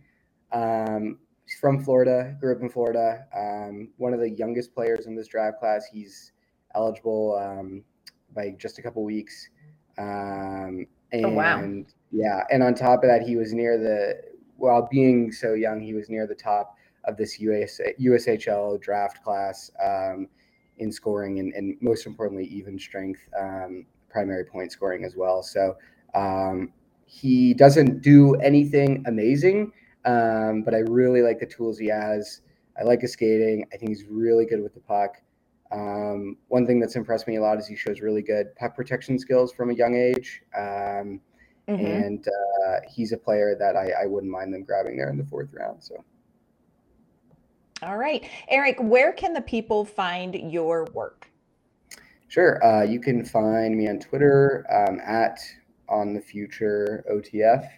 Um, 0.51 1.19
he's 1.45 1.59
from 1.61 1.85
Florida, 1.85 2.37
grew 2.41 2.57
up 2.57 2.63
in 2.63 2.69
Florida. 2.69 3.25
Um, 3.35 3.91
one 3.99 4.13
of 4.13 4.19
the 4.19 4.31
youngest 4.31 4.75
players 4.75 5.07
in 5.07 5.15
this 5.15 5.29
draft 5.29 5.61
class. 5.61 5.87
He's 5.91 6.33
eligible 6.75 7.39
um, 7.41 7.85
by 8.35 8.57
just 8.59 8.79
a 8.79 8.83
couple 8.83 9.05
weeks. 9.05 9.49
Um, 9.99 10.87
and 11.13 11.27
oh, 11.27 11.31
wow. 11.31 11.83
yeah, 12.11 12.41
and 12.51 12.63
on 12.63 12.75
top 12.75 13.05
of 13.05 13.09
that, 13.09 13.23
he 13.23 13.37
was 13.37 13.53
near 13.53 13.79
the 13.79 14.33
while 14.57 14.89
being 14.91 15.31
so 15.31 15.55
young, 15.55 15.81
he 15.81 15.95
was 15.95 16.09
near 16.09 16.27
the 16.27 16.35
top 16.35 16.77
of 17.05 17.17
this 17.17 17.39
US, 17.41 17.81
USHL 18.01 18.81
draft 18.81 19.23
class 19.23 19.71
um, 19.83 20.29
in 20.79 20.91
scoring 20.91 21.39
and, 21.39 21.53
and, 21.55 21.77
most 21.81 22.07
importantly, 22.07 22.47
even 22.47 22.79
strength, 22.79 23.21
um, 23.39 23.85
primary 24.09 24.45
point 24.45 24.73
scoring 24.73 25.05
as 25.05 25.17
well. 25.17 25.43
So 25.43 25.77
um, 26.15 26.73
he 27.07 27.55
doesn't 27.55 28.03
do 28.03 28.35
anything 28.37 29.05
amazing, 29.07 29.73
um, 30.05 30.63
but 30.63 30.75
I 30.75 30.79
really 30.79 31.23
like 31.23 31.39
the 31.39 31.47
tools 31.47 31.79
he 31.79 31.89
has. 31.89 32.41
I 32.79 32.85
like 32.85 33.03
his 33.03 33.13
skating. 33.13 33.67
I 33.73 33.77
think 33.77 33.91
he's 33.91 34.05
really 34.09 34.47
good 34.47 34.63
with 34.63 34.75
the 34.75 34.81
puck. 34.81 35.17
Um, 35.71 36.37
one 36.49 36.67
thing 36.67 36.81
that's 36.81 36.97
impressed 36.97 37.27
me 37.27 37.37
a 37.37 37.41
lot 37.43 37.59
is 37.59 37.67
he 37.67 37.77
shows 37.77 38.01
really 38.01 38.23
good 38.23 38.55
puck 38.57 38.77
protection 38.77 39.19
skills 39.19 39.53
from 39.53 39.71
a 39.71 39.75
young 39.75 39.95
age. 39.95 40.43
Um, 40.57 41.21
mm-hmm. 41.69 41.85
And 41.85 42.27
uh, 42.27 42.81
he's 42.91 43.13
a 43.13 43.17
player 43.17 43.57
that 43.59 43.77
I, 43.77 44.03
I, 44.03 44.07
wouldn't 44.07 44.31
mind 44.31 44.53
them 44.53 44.65
grabbing 44.65 44.99
there 44.99 45.09
in 45.09 45.17
the 45.17 45.25
fourth 45.25 45.49
round. 45.53 45.83
So. 45.83 46.05
All 47.83 47.99
right. 47.99 48.29
Eric, 48.49 48.77
where 48.79 49.13
can 49.13 49.33
the 49.33 49.41
people 49.41 49.85
find 49.85 50.35
your 50.35 50.85
work? 50.93 51.27
Sure. 52.29 52.65
Uh, 52.65 52.85
you 52.85 53.01
can 53.01 53.25
find 53.25 53.77
me 53.77 53.89
on 53.89 53.99
Twitter 53.99 54.65
um, 54.71 55.01
at 55.05 55.41
on 55.89 56.15
the 56.15 56.21
future 56.21 57.05
OTF. 57.11 57.69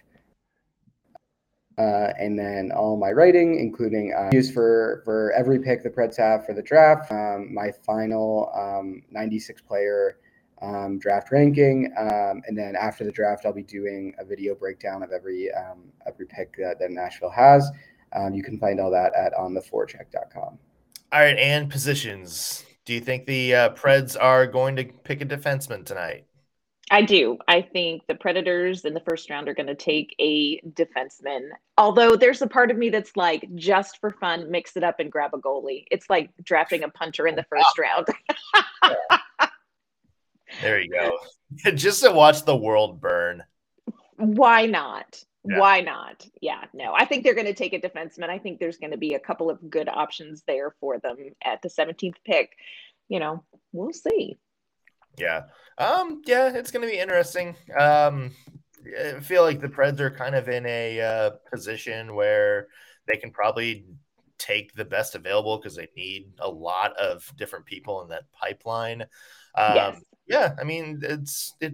Uh, 1.77 2.13
and 2.19 2.37
then 2.39 2.71
all 2.71 2.95
my 2.95 3.11
writing, 3.11 3.59
including 3.59 4.13
uh, 4.17 4.29
use 4.31 4.49
for 4.49 5.01
for 5.03 5.33
every 5.33 5.59
pick 5.59 5.83
the 5.83 5.89
Preds 5.89 6.15
have 6.15 6.45
for 6.45 6.53
the 6.53 6.61
draft, 6.61 7.11
um, 7.11 7.53
my 7.53 7.69
final 7.85 8.49
um, 8.55 9.01
96 9.11 9.61
player 9.61 10.19
um, 10.61 10.97
draft 10.99 11.31
ranking, 11.31 11.93
um, 11.97 12.41
and 12.47 12.57
then 12.57 12.77
after 12.77 13.03
the 13.03 13.11
draft, 13.11 13.45
I'll 13.45 13.51
be 13.51 13.61
doing 13.61 14.13
a 14.19 14.23
video 14.23 14.55
breakdown 14.55 15.03
of 15.03 15.11
every 15.11 15.51
um, 15.51 15.91
every 16.07 16.27
pick 16.27 16.55
that, 16.57 16.79
that 16.79 16.91
Nashville 16.91 17.29
has. 17.31 17.69
Um, 18.13 18.33
you 18.33 18.43
can 18.43 18.57
find 18.59 18.79
all 18.79 18.91
that 18.91 19.13
at 19.15 19.33
ontheforecheck.com. 19.33 20.57
All 21.11 21.19
right, 21.19 21.37
and 21.37 21.69
positions. 21.69 22.65
Do 22.85 22.93
you 22.93 22.99
think 22.99 23.25
the 23.25 23.55
uh, 23.55 23.69
Preds 23.71 24.15
are 24.19 24.45
going 24.45 24.75
to 24.75 24.85
pick 24.85 25.21
a 25.21 25.25
defenseman 25.25 25.85
tonight? 25.85 26.25
I 26.91 27.01
do. 27.01 27.39
I 27.47 27.61
think 27.61 28.05
the 28.07 28.13
Predators 28.13 28.85
in 28.85 28.93
the 28.93 28.99
first 28.99 29.29
round 29.29 29.49
are 29.49 29.55
going 29.55 29.67
to 29.67 29.75
take 29.75 30.15
a 30.19 30.61
defenseman. 30.61 31.49
Although 31.77 32.15
there's 32.15 32.43
a 32.43 32.47
part 32.47 32.69
of 32.69 32.77
me 32.77 32.89
that's 32.89 33.17
like, 33.17 33.47
just 33.55 33.99
for 33.99 34.11
fun, 34.11 34.51
mix 34.51 34.77
it 34.77 34.83
up 34.83 34.99
and 34.99 35.11
grab 35.11 35.33
a 35.33 35.37
goalie. 35.37 35.85
It's 35.89 36.09
like 36.09 36.29
drafting 36.43 36.83
a 36.83 36.89
punter 36.89 37.27
in 37.27 37.35
the 37.35 37.45
first 37.49 37.79
round. 37.79 38.07
there 40.61 40.79
you 40.79 40.91
go. 40.91 41.17
just 41.75 42.03
to 42.03 42.11
watch 42.11 42.45
the 42.45 42.55
world 42.55 43.01
burn. 43.01 43.43
Why 44.17 44.67
not? 44.67 45.23
Yeah. 45.47 45.59
Why 45.59 45.81
not? 45.81 46.25
Yeah, 46.41 46.63
no. 46.73 46.93
I 46.93 47.05
think 47.05 47.23
they're 47.23 47.35
going 47.35 47.45
to 47.45 47.53
take 47.53 47.73
a 47.73 47.79
defenseman. 47.79 48.29
I 48.29 48.39
think 48.39 48.59
there's 48.59 48.77
going 48.77 48.91
to 48.91 48.97
be 48.97 49.13
a 49.13 49.19
couple 49.19 49.49
of 49.49 49.69
good 49.69 49.87
options 49.87 50.43
there 50.47 50.75
for 50.79 50.99
them 50.99 51.17
at 51.43 51.61
the 51.61 51.69
17th 51.69 52.15
pick. 52.25 52.51
You 53.09 53.19
know, 53.19 53.43
we'll 53.71 53.93
see. 53.93 54.37
Yeah. 55.17 55.43
Um, 55.77 56.21
yeah, 56.25 56.51
it's 56.53 56.71
going 56.71 56.85
to 56.85 56.91
be 56.91 56.99
interesting. 56.99 57.55
Um, 57.77 58.31
I 58.99 59.19
feel 59.19 59.43
like 59.43 59.61
the 59.61 59.67
Preds 59.67 59.99
are 59.99 60.11
kind 60.11 60.35
of 60.35 60.49
in 60.49 60.65
a 60.65 61.01
uh, 61.01 61.31
position 61.51 62.15
where 62.15 62.67
they 63.07 63.17
can 63.17 63.31
probably 63.31 63.85
take 64.37 64.73
the 64.73 64.85
best 64.85 65.15
available 65.15 65.57
because 65.57 65.75
they 65.75 65.89
need 65.95 66.31
a 66.39 66.49
lot 66.49 66.95
of 66.97 67.31
different 67.37 67.65
people 67.65 68.01
in 68.01 68.09
that 68.09 68.23
pipeline. 68.31 69.03
Um, 69.55 69.75
yes. 69.75 70.01
Yeah, 70.27 70.55
I 70.59 70.63
mean, 70.63 71.01
it's 71.03 71.53
it 71.61 71.73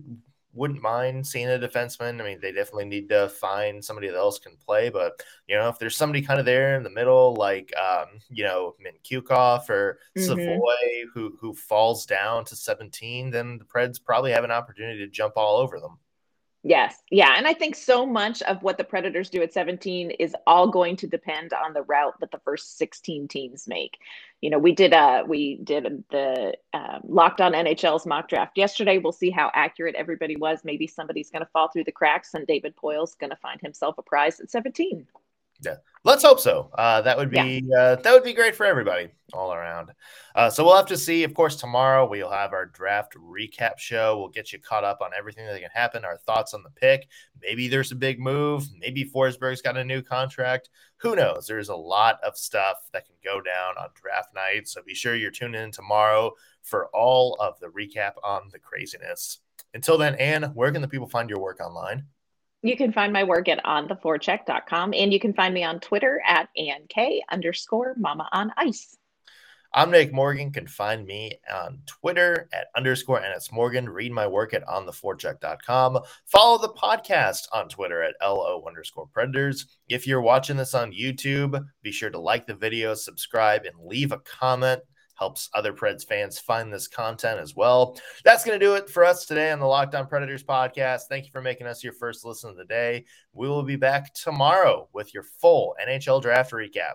wouldn't 0.53 0.81
mind 0.81 1.25
seeing 1.25 1.47
a 1.47 1.57
defenseman. 1.57 2.21
I 2.21 2.23
mean, 2.23 2.39
they 2.41 2.51
definitely 2.51 2.85
need 2.85 3.09
to 3.09 3.29
find 3.29 3.83
somebody 3.83 4.07
that 4.07 4.17
else 4.17 4.39
can 4.39 4.57
play. 4.57 4.89
But 4.89 5.23
you 5.47 5.55
know, 5.55 5.69
if 5.69 5.79
there's 5.79 5.95
somebody 5.95 6.21
kind 6.21 6.39
of 6.39 6.45
there 6.45 6.75
in 6.75 6.83
the 6.83 6.89
middle, 6.89 7.35
like 7.35 7.73
um, 7.77 8.19
you 8.29 8.43
know, 8.43 8.75
Mintyukov 8.83 9.69
or 9.69 9.99
mm-hmm. 10.17 10.23
Savoie, 10.23 11.09
who 11.13 11.37
who 11.39 11.53
falls 11.53 12.05
down 12.05 12.45
to 12.45 12.55
17, 12.55 13.31
then 13.31 13.57
the 13.57 13.65
Preds 13.65 14.03
probably 14.03 14.31
have 14.31 14.43
an 14.43 14.51
opportunity 14.51 14.99
to 14.99 15.07
jump 15.07 15.33
all 15.37 15.57
over 15.57 15.79
them. 15.79 15.97
Yes. 16.63 17.01
Yeah. 17.09 17.33
And 17.37 17.47
I 17.47 17.53
think 17.53 17.75
so 17.75 18.05
much 18.05 18.43
of 18.43 18.61
what 18.61 18.77
the 18.77 18.83
Predators 18.83 19.31
do 19.31 19.41
at 19.41 19.51
17 19.51 20.11
is 20.11 20.35
all 20.45 20.69
going 20.69 20.95
to 20.97 21.07
depend 21.07 21.53
on 21.53 21.73
the 21.73 21.81
route 21.83 22.19
that 22.19 22.29
the 22.29 22.41
first 22.45 22.77
16 22.77 23.27
teams 23.27 23.67
make. 23.67 23.97
You 24.41 24.49
know, 24.49 24.57
we 24.59 24.71
did 24.71 24.93
uh 24.93 25.23
we 25.27 25.57
did 25.63 26.03
the 26.09 26.55
um, 26.73 27.01
locked 27.07 27.41
on 27.41 27.53
NHL's 27.53 28.07
mock 28.07 28.27
draft 28.27 28.57
yesterday. 28.57 28.97
We'll 28.97 29.11
see 29.11 29.29
how 29.29 29.51
accurate 29.53 29.95
everybody 29.95 30.35
was. 30.35 30.61
Maybe 30.63 30.87
somebody's 30.87 31.29
going 31.29 31.43
to 31.45 31.49
fall 31.53 31.69
through 31.69 31.83
the 31.83 31.91
cracks 31.91 32.33
and 32.33 32.47
David 32.47 32.75
Poile's 32.75 33.15
going 33.15 33.29
to 33.29 33.35
find 33.35 33.61
himself 33.61 33.97
a 33.99 34.01
prize 34.01 34.39
at 34.39 34.49
17. 34.49 35.05
Yeah, 35.63 35.75
let's 36.03 36.23
hope 36.23 36.39
so. 36.39 36.69
Uh, 36.73 37.01
that 37.01 37.17
would 37.17 37.29
be 37.29 37.63
yeah. 37.65 37.77
uh, 37.77 37.95
that 37.97 38.11
would 38.13 38.23
be 38.23 38.33
great 38.33 38.55
for 38.55 38.65
everybody 38.65 39.09
all 39.33 39.53
around. 39.53 39.91
Uh, 40.35 40.49
so 40.49 40.63
we'll 40.63 40.75
have 40.75 40.87
to 40.87 40.97
see. 40.97 41.23
Of 41.23 41.33
course, 41.33 41.55
tomorrow 41.55 42.07
we'll 42.07 42.31
have 42.31 42.53
our 42.53 42.65
draft 42.65 43.15
recap 43.15 43.77
show. 43.77 44.17
We'll 44.17 44.29
get 44.29 44.51
you 44.51 44.59
caught 44.59 44.83
up 44.83 44.99
on 45.01 45.11
everything 45.17 45.45
that 45.45 45.59
can 45.59 45.69
happen. 45.73 46.03
Our 46.03 46.17
thoughts 46.17 46.53
on 46.53 46.63
the 46.63 46.71
pick. 46.71 47.07
Maybe 47.41 47.67
there's 47.67 47.91
a 47.91 47.95
big 47.95 48.19
move. 48.19 48.67
Maybe 48.77 49.05
Forsberg's 49.05 49.61
got 49.61 49.77
a 49.77 49.85
new 49.85 50.01
contract. 50.01 50.69
Who 50.97 51.15
knows? 51.15 51.45
There's 51.47 51.69
a 51.69 51.75
lot 51.75 52.19
of 52.23 52.37
stuff 52.37 52.77
that 52.93 53.05
can 53.05 53.15
go 53.23 53.41
down 53.41 53.75
on 53.79 53.89
draft 53.93 54.33
night. 54.33 54.67
So 54.67 54.81
be 54.83 54.95
sure 54.95 55.15
you're 55.15 55.31
tuning 55.31 55.61
in 55.61 55.71
tomorrow 55.71 56.31
for 56.63 56.87
all 56.87 57.35
of 57.39 57.59
the 57.59 57.67
recap 57.67 58.13
on 58.23 58.49
the 58.51 58.59
craziness. 58.59 59.39
Until 59.73 59.97
then, 59.97 60.15
Anne, 60.15 60.43
where 60.53 60.71
can 60.71 60.81
the 60.81 60.87
people 60.87 61.07
find 61.07 61.29
your 61.29 61.39
work 61.39 61.59
online? 61.59 62.05
You 62.63 62.77
can 62.77 62.93
find 62.93 63.11
my 63.11 63.23
work 63.23 63.49
at 63.49 63.63
ontheforecheck.com 63.63 64.93
and 64.93 65.11
you 65.11 65.19
can 65.19 65.33
find 65.33 65.51
me 65.53 65.63
on 65.63 65.79
Twitter 65.79 66.21
at 66.25 66.47
ANK 66.55 67.21
underscore 67.31 67.95
mama 67.97 68.29
on 68.31 68.51
ice. 68.55 68.97
I'm 69.73 69.89
Nick 69.89 70.13
Morgan. 70.13 70.51
Can 70.51 70.67
find 70.67 71.07
me 71.07 71.39
on 71.51 71.79
Twitter 71.87 72.49
at 72.53 72.67
underscore 72.75 73.21
NS 73.21 73.51
Morgan. 73.51 73.89
Read 73.89 74.11
my 74.11 74.27
work 74.27 74.53
at 74.53 74.67
ontheforecheck.com. 74.67 75.99
Follow 76.25 76.57
the 76.61 76.73
podcast 76.73 77.47
on 77.53 77.67
Twitter 77.67 78.03
at 78.03 78.13
LO 78.21 78.63
underscore 78.67 79.07
Predators. 79.07 79.65
If 79.87 80.05
you're 80.05 80.21
watching 80.21 80.57
this 80.57 80.75
on 80.75 80.91
YouTube, 80.91 81.65
be 81.81 81.91
sure 81.91 82.09
to 82.09 82.19
like 82.19 82.45
the 82.45 82.53
video, 82.53 82.93
subscribe, 82.93 83.63
and 83.63 83.87
leave 83.87 84.11
a 84.11 84.19
comment 84.19 84.81
helps 85.21 85.51
other 85.53 85.71
Preds 85.71 86.03
fans 86.03 86.39
find 86.39 86.73
this 86.73 86.87
content 86.87 87.39
as 87.39 87.55
well. 87.55 87.95
That's 88.25 88.43
going 88.43 88.59
to 88.59 88.65
do 88.65 88.73
it 88.73 88.89
for 88.89 89.05
us 89.05 89.27
today 89.27 89.51
on 89.51 89.59
the 89.59 89.67
Locked 89.67 89.93
On 89.93 90.07
Predators 90.07 90.43
podcast. 90.43 91.01
Thank 91.09 91.25
you 91.25 91.31
for 91.31 91.43
making 91.43 91.67
us 91.67 91.83
your 91.83 91.93
first 91.93 92.25
listen 92.25 92.49
of 92.49 92.57
the 92.57 92.65
day. 92.65 93.05
We 93.31 93.47
will 93.47 93.61
be 93.61 93.75
back 93.75 94.15
tomorrow 94.15 94.89
with 94.93 95.13
your 95.13 95.21
full 95.21 95.75
NHL 95.79 96.23
draft 96.23 96.53
recap. 96.53 96.93